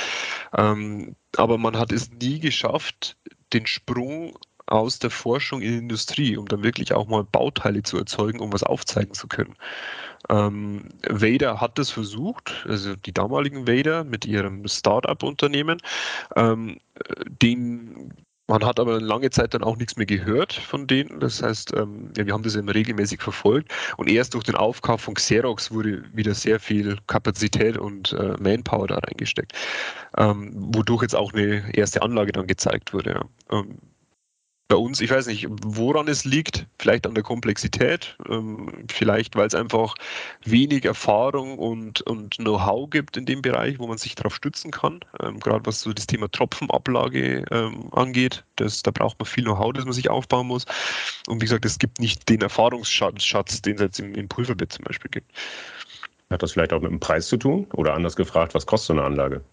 Ähm, 0.57 1.15
aber 1.37 1.57
man 1.57 1.77
hat 1.77 1.91
es 1.91 2.09
nie 2.09 2.39
geschafft, 2.39 3.15
den 3.53 3.67
Sprung 3.67 4.37
aus 4.67 4.99
der 4.99 5.09
Forschung 5.09 5.61
in 5.61 5.71
die 5.71 5.77
Industrie, 5.77 6.37
um 6.37 6.47
dann 6.47 6.63
wirklich 6.63 6.93
auch 6.93 7.07
mal 7.07 7.23
Bauteile 7.23 7.83
zu 7.83 7.97
erzeugen, 7.97 8.39
um 8.39 8.53
was 8.53 8.63
aufzeigen 8.63 9.13
zu 9.13 9.27
können. 9.27 9.55
Ähm, 10.29 10.89
Vader 11.07 11.59
hat 11.59 11.77
das 11.77 11.89
versucht, 11.89 12.65
also 12.67 12.95
die 12.95 13.13
damaligen 13.13 13.67
Vader 13.67 14.03
mit 14.03 14.25
ihrem 14.25 14.67
Start-up-Unternehmen. 14.67 15.79
Ähm, 16.35 16.77
man 18.47 18.65
hat 18.65 18.79
aber 18.79 18.99
lange 18.99 19.29
Zeit 19.29 19.53
dann 19.53 19.63
auch 19.63 19.77
nichts 19.77 19.95
mehr 19.95 20.05
gehört 20.05 20.53
von 20.53 20.85
denen. 20.85 21.19
Das 21.21 21.41
heißt, 21.41 21.73
ähm, 21.75 22.11
ja, 22.17 22.25
wir 22.25 22.33
haben 22.33 22.43
das 22.43 22.55
immer 22.55 22.75
regelmäßig 22.75 23.21
verfolgt. 23.21 23.73
Und 23.97 24.09
erst 24.09 24.33
durch 24.33 24.43
den 24.43 24.55
Aufkauf 24.55 25.01
von 25.01 25.13
Xerox 25.13 25.71
wurde 25.71 26.03
wieder 26.13 26.33
sehr 26.33 26.59
viel 26.59 26.97
Kapazität 27.07 27.77
und 27.77 28.11
äh, 28.13 28.35
Manpower 28.39 28.87
da 28.87 28.95
reingesteckt, 28.95 29.53
ähm, 30.17 30.51
wodurch 30.53 31.03
jetzt 31.03 31.15
auch 31.15 31.33
eine 31.33 31.73
erste 31.75 32.01
Anlage 32.01 32.33
dann 32.33 32.47
gezeigt 32.47 32.93
wurde. 32.93 33.21
Ja. 33.51 33.63
Bei 34.69 34.77
uns, 34.77 35.01
ich 35.01 35.11
weiß 35.11 35.27
nicht, 35.27 35.45
woran 35.49 36.07
es 36.07 36.23
liegt, 36.23 36.65
vielleicht 36.79 37.05
an 37.05 37.13
der 37.13 37.23
Komplexität, 37.23 38.17
ähm, 38.29 38.85
vielleicht 38.89 39.35
weil 39.35 39.45
es 39.45 39.53
einfach 39.53 39.93
wenig 40.45 40.85
Erfahrung 40.85 41.59
und, 41.59 42.01
und 42.01 42.37
Know-how 42.37 42.89
gibt 42.89 43.17
in 43.17 43.25
dem 43.25 43.41
Bereich, 43.41 43.77
wo 43.77 43.87
man 43.87 43.97
sich 43.97 44.15
darauf 44.15 44.33
stützen 44.33 44.71
kann. 44.71 45.01
Ähm, 45.21 45.39
gerade 45.39 45.65
was 45.65 45.81
so 45.81 45.91
das 45.91 46.07
Thema 46.07 46.31
Tropfenablage 46.31 47.45
ähm, 47.51 47.89
angeht, 47.91 48.45
das, 48.55 48.81
da 48.81 48.91
braucht 48.91 49.19
man 49.19 49.27
viel 49.27 49.43
Know-how, 49.43 49.73
das 49.73 49.85
man 49.85 49.93
sich 49.93 50.09
aufbauen 50.09 50.47
muss. 50.47 50.65
Und 51.27 51.41
wie 51.41 51.45
gesagt, 51.45 51.65
es 51.65 51.77
gibt 51.77 51.99
nicht 51.99 52.27
den 52.29 52.41
Erfahrungsschatz, 52.41 53.61
den 53.61 53.75
es 53.75 53.81
jetzt 53.81 53.99
im, 53.99 54.15
im 54.15 54.27
Pulverbett 54.27 54.71
zum 54.71 54.85
Beispiel 54.85 55.11
gibt. 55.11 55.31
Hat 56.31 56.41
das 56.41 56.53
vielleicht 56.53 56.73
auch 56.73 56.81
mit 56.81 56.89
dem 56.89 56.99
Preis 56.99 57.27
zu 57.27 57.37
tun? 57.37 57.67
Oder 57.73 57.93
anders 57.93 58.15
gefragt, 58.15 58.55
was 58.55 58.65
kostet 58.65 58.87
so 58.87 58.93
eine 58.93 59.03
Anlage? 59.03 59.43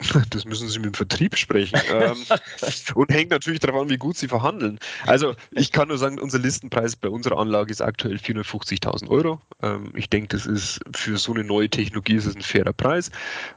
Das 0.30 0.44
müssen 0.44 0.68
Sie 0.68 0.78
mit 0.78 0.86
dem 0.86 0.94
Vertrieb 0.94 1.36
sprechen. 1.36 1.80
ähm, 1.92 2.16
und 2.94 3.10
hängt 3.12 3.30
natürlich 3.30 3.60
darauf 3.60 3.82
an, 3.82 3.90
wie 3.90 3.96
gut 3.96 4.16
Sie 4.16 4.28
verhandeln. 4.28 4.78
Also 5.06 5.34
ich 5.52 5.72
kann 5.72 5.88
nur 5.88 5.98
sagen, 5.98 6.18
unser 6.18 6.38
Listenpreis 6.38 6.96
bei 6.96 7.08
unserer 7.08 7.38
Anlage 7.38 7.70
ist 7.70 7.80
aktuell 7.80 8.16
450.000 8.16 9.08
Euro. 9.08 9.40
Ähm, 9.62 9.92
ich 9.94 10.10
denke, 10.10 10.28
das 10.28 10.46
ist 10.46 10.80
für 10.94 11.16
so 11.18 11.32
eine 11.32 11.44
neue 11.44 11.68
Technologie 11.68 12.14
ist 12.14 12.26
es 12.26 12.36
ein 12.36 12.42
fairer 12.42 12.72
Preis. 12.72 13.10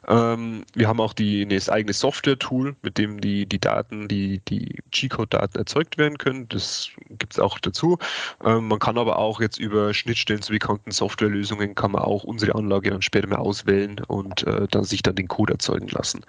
Ähm, 0.08 0.64
wir 0.74 0.88
haben 0.88 1.00
auch 1.00 1.14
die, 1.14 1.48
das 1.48 1.70
eigene 1.70 1.94
Software-Tool, 1.94 2.76
mit 2.82 2.98
dem 2.98 3.20
die, 3.20 3.46
die 3.46 3.60
Daten, 3.60 4.08
die, 4.08 4.42
die 4.48 4.80
G-Code-Daten 4.92 5.58
erzeugt 5.58 5.98
werden 5.98 6.18
können. 6.18 6.48
Das 6.50 6.90
gibt 7.10 7.34
es 7.34 7.40
auch 7.40 7.60
dazu. 7.60 7.98
Man 8.44 8.80
kann 8.80 8.98
aber 8.98 9.18
auch 9.18 9.42
jetzt 9.42 9.58
über 9.58 9.94
Schnittstellen 9.94 10.42
zu 10.42 10.52
bekannten 10.52 10.92
Softwarelösungen 10.92 11.76
kann 11.76 11.92
man 11.92 12.04
auch 12.04 12.24
unsere 12.24 12.56
Anlage 12.56 12.90
dann 12.90 13.02
später 13.02 13.28
mal 13.28 13.38
auswählen 13.38 14.00
und 14.08 14.44
äh, 14.44 14.68
dann 14.70 14.84
sich 14.84 15.02
dann 15.02 15.16
den 15.16 15.28
Code 15.28 15.54
erzeugen 15.54 15.88
lassen. 15.90 16.22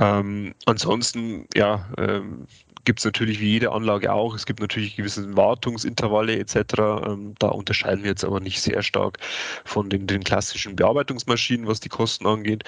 Ähm, 0.00 0.54
ansonsten, 0.66 1.46
ja, 1.54 1.88
ähm, 1.98 2.46
gibt 2.88 3.00
es 3.00 3.04
natürlich 3.04 3.38
wie 3.38 3.50
jede 3.50 3.72
Anlage 3.72 4.10
auch. 4.10 4.34
Es 4.34 4.46
gibt 4.46 4.60
natürlich 4.60 4.96
gewisse 4.96 5.36
Wartungsintervalle 5.36 6.38
etc. 6.38 6.56
Ähm, 7.06 7.34
da 7.38 7.48
unterscheiden 7.48 8.02
wir 8.02 8.10
jetzt 8.10 8.24
aber 8.24 8.40
nicht 8.40 8.62
sehr 8.62 8.82
stark 8.82 9.18
von 9.66 9.90
den, 9.90 10.06
den 10.06 10.24
klassischen 10.24 10.74
Bearbeitungsmaschinen, 10.74 11.66
was 11.66 11.80
die 11.80 11.90
Kosten 11.90 12.26
angeht. 12.26 12.64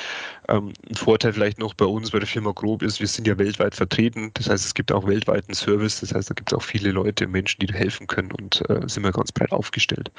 Ähm, 0.49 0.75
ein 0.87 0.95
Vorteil 0.95 1.33
vielleicht 1.33 1.59
noch 1.59 1.73
bei 1.73 1.87
uns, 1.87 2.11
bei 2.11 2.19
der 2.19 2.29
Firma 2.29 2.53
Grob 2.53 2.83
ist, 2.83 3.01
wir 3.01 3.07
sind 3.07 3.27
ja 3.27 3.39
weltweit 3.39 3.75
vertreten. 3.75 4.31
Das 4.35 4.51
heißt, 4.51 4.67
es 4.67 4.75
gibt 4.75 4.93
auch 4.93 5.07
weltweiten 5.07 5.55
Service. 5.55 6.01
Das 6.01 6.13
heißt, 6.13 6.29
da 6.29 6.35
gibt 6.35 6.53
es 6.53 6.59
auch 6.59 6.63
viele 6.63 6.91
Leute, 6.91 7.27
Menschen, 7.27 7.61
die 7.61 7.67
da 7.67 7.75
helfen 7.75 8.07
können 8.07 8.33
und 8.33 8.63
äh, 8.69 8.87
sind 8.89 9.05
wir 9.05 9.13
ganz 9.13 9.33
breit 9.33 9.53
aufgestellt. 9.53 10.11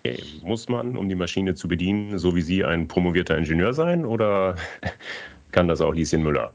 Okay. 0.00 0.22
Muss 0.42 0.68
man, 0.68 0.98
um 0.98 1.08
die 1.08 1.14
Maschine 1.14 1.54
zu 1.54 1.66
bedienen, 1.66 2.18
so 2.18 2.36
wie 2.36 2.42
Sie 2.42 2.62
ein 2.62 2.88
promovierter 2.88 3.38
Ingenieur 3.38 3.72
sein 3.72 4.04
oder 4.04 4.56
kann 5.54 5.68
das 5.68 5.80
auch 5.80 5.94
Lieschen 5.94 6.22
Müller. 6.22 6.52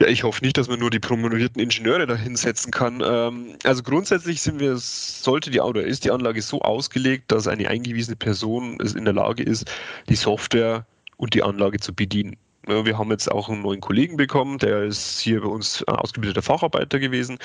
Ja, 0.00 0.06
ich 0.06 0.22
hoffe 0.22 0.44
nicht, 0.44 0.56
dass 0.56 0.68
man 0.68 0.78
nur 0.78 0.90
die 0.90 1.00
promovierten 1.00 1.60
Ingenieure 1.60 2.06
da 2.06 2.14
hinsetzen 2.14 2.70
kann. 2.70 3.02
Ähm, 3.04 3.56
also 3.64 3.82
grundsätzlich 3.82 4.40
sind 4.40 4.60
wir, 4.60 4.76
sollte 4.76 5.50
die 5.50 5.60
oder 5.60 5.84
ist 5.84 6.04
die 6.04 6.10
Anlage 6.10 6.40
so 6.40 6.62
ausgelegt, 6.62 7.30
dass 7.30 7.48
eine 7.48 7.68
eingewiesene 7.68 8.16
Person 8.16 8.78
es 8.80 8.94
in 8.94 9.04
der 9.04 9.14
Lage 9.14 9.42
ist, 9.42 9.70
die 10.08 10.14
Software 10.14 10.86
und 11.16 11.34
die 11.34 11.42
Anlage 11.42 11.80
zu 11.80 11.92
bedienen. 11.94 12.36
Wir 12.66 12.98
haben 12.98 13.10
jetzt 13.10 13.30
auch 13.30 13.48
einen 13.48 13.62
neuen 13.62 13.80
Kollegen 13.80 14.16
bekommen, 14.16 14.58
der 14.58 14.84
ist 14.84 15.20
hier 15.20 15.40
bei 15.40 15.48
uns 15.48 15.82
ausgebildeter 15.84 16.42
Facharbeiter 16.42 16.98
gewesen. 16.98 17.38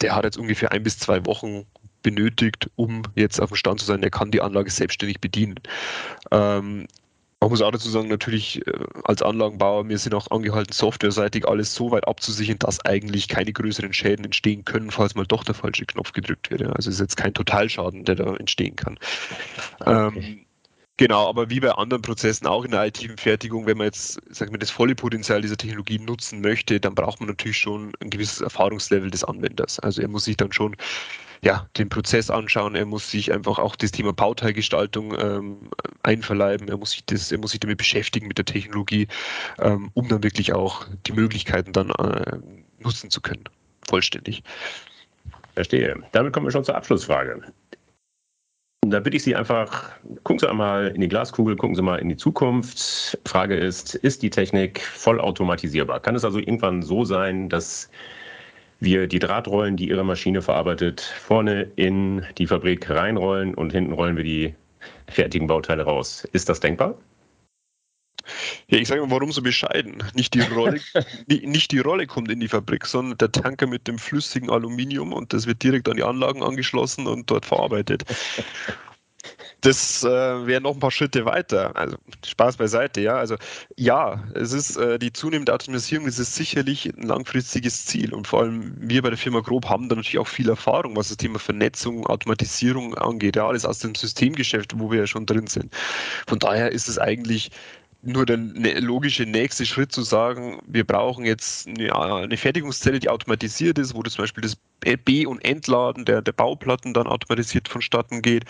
Der 0.00 0.14
hat 0.16 0.24
jetzt 0.24 0.38
ungefähr 0.38 0.72
ein 0.72 0.82
bis 0.82 0.98
zwei 0.98 1.24
Wochen 1.26 1.66
benötigt, 2.02 2.70
um 2.76 3.02
jetzt 3.14 3.40
auf 3.40 3.50
dem 3.50 3.56
Stand 3.56 3.80
zu 3.80 3.86
sein, 3.86 4.00
der 4.00 4.10
kann 4.10 4.30
die 4.30 4.40
Anlage 4.40 4.70
selbstständig 4.70 5.20
bedienen. 5.20 5.56
Ähm, 6.30 6.86
man 7.42 7.50
muss 7.50 7.60
auch 7.60 7.72
dazu 7.72 7.90
sagen, 7.90 8.08
natürlich 8.08 8.64
äh, 8.68 8.72
als 9.02 9.20
Anlagenbauer, 9.20 9.88
wir 9.88 9.98
sind 9.98 10.14
auch 10.14 10.30
angehalten, 10.30 10.72
softwareseitig 10.72 11.48
alles 11.48 11.74
so 11.74 11.90
weit 11.90 12.06
abzusichern, 12.06 12.58
dass 12.60 12.84
eigentlich 12.84 13.26
keine 13.26 13.52
größeren 13.52 13.92
Schäden 13.92 14.24
entstehen 14.24 14.64
können, 14.64 14.92
falls 14.92 15.16
mal 15.16 15.26
doch 15.26 15.42
der 15.42 15.54
falsche 15.54 15.84
Knopf 15.84 16.12
gedrückt 16.12 16.52
wird. 16.52 16.62
Also 16.62 16.88
es 16.88 16.96
ist 16.96 17.00
jetzt 17.00 17.16
kein 17.16 17.34
Totalschaden, 17.34 18.04
der 18.04 18.14
da 18.14 18.36
entstehen 18.36 18.76
kann. 18.76 18.96
Okay. 19.80 20.18
Ähm, 20.18 20.44
Genau, 20.98 21.26
aber 21.26 21.48
wie 21.48 21.58
bei 21.58 21.72
anderen 21.72 22.02
Prozessen 22.02 22.46
auch 22.46 22.64
in 22.64 22.70
der 22.70 22.86
IT-Fertigung, 22.86 23.66
wenn 23.66 23.78
man 23.78 23.86
jetzt 23.86 24.20
sagen 24.32 24.52
wir, 24.52 24.58
das 24.58 24.70
volle 24.70 24.94
Potenzial 24.94 25.40
dieser 25.40 25.56
Technologie 25.56 25.98
nutzen 25.98 26.42
möchte, 26.42 26.78
dann 26.78 26.94
braucht 26.94 27.18
man 27.18 27.30
natürlich 27.30 27.58
schon 27.58 27.92
ein 28.00 28.10
gewisses 28.10 28.42
Erfahrungslevel 28.42 29.10
des 29.10 29.24
Anwenders. 29.24 29.80
Also 29.80 30.02
er 30.02 30.08
muss 30.08 30.26
sich 30.26 30.36
dann 30.36 30.52
schon 30.52 30.76
ja, 31.44 31.68
den 31.76 31.88
Prozess 31.88 32.30
anschauen, 32.30 32.76
er 32.76 32.86
muss 32.86 33.10
sich 33.10 33.32
einfach 33.32 33.58
auch 33.58 33.74
das 33.74 33.90
Thema 33.90 34.12
Bauteilgestaltung 34.12 35.18
ähm, 35.18 35.70
einverleiben, 36.04 36.68
er 36.68 36.76
muss 36.76 36.92
sich 36.92 37.04
das, 37.04 37.32
er 37.32 37.38
muss 37.38 37.50
sich 37.50 37.60
damit 37.60 37.78
beschäftigen 37.78 38.28
mit 38.28 38.38
der 38.38 38.44
Technologie, 38.44 39.08
ähm, 39.58 39.90
um 39.94 40.08
dann 40.08 40.22
wirklich 40.22 40.52
auch 40.52 40.86
die 41.06 41.12
Möglichkeiten 41.12 41.72
dann 41.72 41.90
äh, 41.90 42.38
nutzen 42.78 43.10
zu 43.10 43.20
können, 43.20 43.44
vollständig. 43.88 44.44
Verstehe. 45.54 46.00
Damit 46.12 46.32
kommen 46.32 46.46
wir 46.46 46.52
schon 46.52 46.64
zur 46.64 46.76
Abschlussfrage. 46.76 47.42
Da 48.86 49.00
bitte 49.00 49.16
ich 49.16 49.22
Sie 49.22 49.36
einfach, 49.36 49.90
gucken 50.24 50.38
Sie 50.38 50.48
einmal 50.48 50.88
in 50.88 51.00
die 51.00 51.08
Glaskugel, 51.08 51.56
gucken 51.56 51.76
Sie 51.76 51.82
mal 51.82 51.98
in 51.98 52.08
die 52.08 52.16
Zukunft. 52.16 53.18
Frage 53.26 53.56
ist, 53.56 53.94
ist 53.96 54.22
die 54.22 54.30
Technik 54.30 54.80
vollautomatisierbar? 54.80 56.00
Kann 56.00 56.14
es 56.14 56.24
also 56.24 56.38
irgendwann 56.38 56.82
so 56.82 57.04
sein, 57.04 57.48
dass 57.48 57.90
wir 58.82 59.06
die 59.06 59.20
Drahtrollen, 59.20 59.76
die 59.76 59.88
Ihre 59.88 60.04
Maschine 60.04 60.42
verarbeitet, 60.42 61.00
vorne 61.00 61.70
in 61.76 62.24
die 62.38 62.46
Fabrik 62.46 62.90
reinrollen 62.90 63.54
und 63.54 63.70
hinten 63.70 63.92
rollen 63.92 64.16
wir 64.16 64.24
die 64.24 64.54
fertigen 65.08 65.46
Bauteile 65.46 65.84
raus? 65.84 66.26
Ist 66.32 66.48
das 66.48 66.58
denkbar? 66.58 66.96
Ja, 68.68 68.78
ich 68.78 68.88
sage 68.88 69.00
mal, 69.02 69.10
warum 69.10 69.32
so 69.32 69.42
bescheiden? 69.42 70.02
Nicht 70.14 70.34
die, 70.34 70.40
Rolle, 70.40 70.80
nicht 71.26 71.70
die 71.72 71.78
Rolle 71.78 72.06
kommt 72.06 72.30
in 72.30 72.40
die 72.40 72.48
Fabrik, 72.48 72.86
sondern 72.86 73.18
der 73.18 73.32
Tanker 73.32 73.66
mit 73.66 73.86
dem 73.86 73.98
flüssigen 73.98 74.50
Aluminium 74.50 75.12
und 75.12 75.32
das 75.32 75.46
wird 75.46 75.62
direkt 75.62 75.88
an 75.88 75.96
die 75.96 76.02
Anlagen 76.02 76.42
angeschlossen 76.42 77.06
und 77.06 77.30
dort 77.30 77.46
verarbeitet. 77.46 78.04
Das 79.60 80.02
äh, 80.02 80.08
wäre 80.08 80.60
noch 80.60 80.74
ein 80.74 80.80
paar 80.80 80.90
Schritte 80.90 81.24
weiter. 81.24 81.76
Also 81.76 81.96
Spaß 82.26 82.56
beiseite, 82.56 83.00
ja. 83.00 83.14
Also 83.14 83.36
ja, 83.76 84.24
es 84.34 84.52
ist 84.52 84.76
äh, 84.76 84.98
die 84.98 85.12
zunehmende 85.12 85.54
Automatisierung, 85.54 86.06
ist 86.06 86.16
sicherlich 86.16 86.86
ein 86.86 87.06
langfristiges 87.06 87.86
Ziel. 87.86 88.12
Und 88.12 88.26
vor 88.26 88.40
allem 88.40 88.74
wir 88.78 89.02
bei 89.02 89.10
der 89.10 89.18
Firma 89.18 89.40
Grob 89.40 89.68
haben 89.68 89.88
da 89.88 89.94
natürlich 89.94 90.18
auch 90.18 90.28
viel 90.28 90.48
Erfahrung, 90.48 90.96
was 90.96 91.08
das 91.08 91.16
Thema 91.18 91.38
Vernetzung, 91.38 92.06
Automatisierung 92.06 92.96
angeht. 92.96 93.36
Ja, 93.36 93.46
alles 93.46 93.64
aus 93.64 93.78
dem 93.78 93.94
Systemgeschäft, 93.94 94.78
wo 94.78 94.90
wir 94.90 95.00
ja 95.00 95.06
schon 95.06 95.26
drin 95.26 95.46
sind. 95.46 95.72
Von 96.26 96.40
daher 96.40 96.72
ist 96.72 96.88
es 96.88 96.98
eigentlich 96.98 97.50
nur 98.02 98.26
der 98.26 98.36
ne, 98.36 98.80
logische 98.80 99.24
nächste 99.24 99.64
Schritt 99.64 99.92
zu 99.92 100.02
sagen, 100.02 100.60
wir 100.66 100.84
brauchen 100.84 101.24
jetzt 101.24 101.68
eine, 101.68 102.36
Fertigungszelle, 102.36 102.98
die 102.98 103.08
automatisiert 103.08 103.78
ist, 103.78 103.94
wo 103.94 104.02
das 104.02 104.14
zum 104.14 104.24
Beispiel 104.24 104.42
das 104.42 104.56
B- 105.04 105.26
und 105.26 105.44
Entladen 105.44 106.04
der, 106.04 106.20
der 106.22 106.32
Bauplatten 106.32 106.92
dann 106.92 107.06
automatisiert 107.06 107.68
vonstatten 107.68 108.20
geht, 108.20 108.44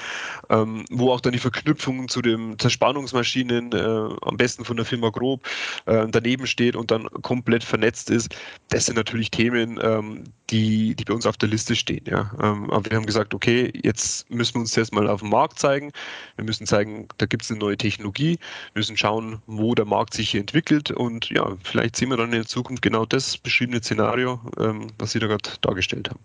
ähm, 0.49 0.85
wo 0.91 1.13
auch 1.13 1.21
dann 1.21 1.35
die 1.35 1.39
Verknüpfung 1.39 2.09
zu 2.09 2.23
den 2.23 2.59
Zerspannungsmaschinen, 2.59 3.73
äh, 3.73 4.15
am 4.23 4.37
besten 4.39 4.65
von 4.65 4.77
der 4.77 4.87
Firma 4.87 5.11
Grob, 5.11 5.47
äh, 5.85 6.07
daneben 6.11 6.47
steht 6.47 6.75
und 6.75 6.91
dann 6.91 7.05
komplett 7.21 7.63
vernetzt 7.63 8.09
ist. 8.09 8.35
Das 8.71 8.87
sind 8.87 8.97
natürlich 8.97 9.31
Themen, 9.31 9.79
ähm, 9.83 10.25
die, 10.49 10.95
die 10.95 11.05
bei 11.05 11.15
uns 11.15 11.27
auf 11.27 11.37
der 11.37 11.49
Liste 11.49 11.75
stehen. 11.75 12.05
Ja. 12.07 12.31
Ähm, 12.41 12.71
aber 12.71 12.91
wir 12.91 12.97
haben 12.97 13.07
gesagt, 13.07 13.35
okay, 13.35 13.73
jetzt 13.83 14.31
müssen 14.31 14.55
wir 14.55 14.61
uns 14.61 14.75
jetzt 14.75 14.95
mal 14.95 15.09
auf 15.09 15.21
dem 15.21 15.31
Markt 15.31 15.59
zeigen. 15.59 15.93
Wir 16.37 16.45
müssen 16.45 16.67
zeigen, 16.67 17.09
da 17.19 17.27
gibt 17.27 17.43
es 17.43 17.51
eine 17.51 17.61
neue 17.61 17.77
Technologie. 17.77 18.39
Wir 18.73 18.81
müssen 18.81 18.97
schauen, 18.97 19.42
wo 19.47 19.75
der 19.75 19.85
Markt 19.85 20.15
sich 20.15 20.31
hier 20.31 20.41
entwickelt 20.41 20.91
und 20.91 21.31
ja, 21.31 21.57
vielleicht 21.63 21.97
sehen 21.97 22.11
wir 22.11 22.17
dann 22.17 22.27
in 22.27 22.41
der 22.41 22.47
Zukunft 22.47 22.83
genau 22.83 23.05
das 23.05 23.39
beschriebene 23.39 23.81
Szenario, 23.81 24.41
ähm, 24.59 24.89
was 24.99 25.13
Sie 25.13 25.19
da 25.19 25.27
gerade 25.27 25.51
dargestellt 25.61 26.11
haben. 26.11 26.21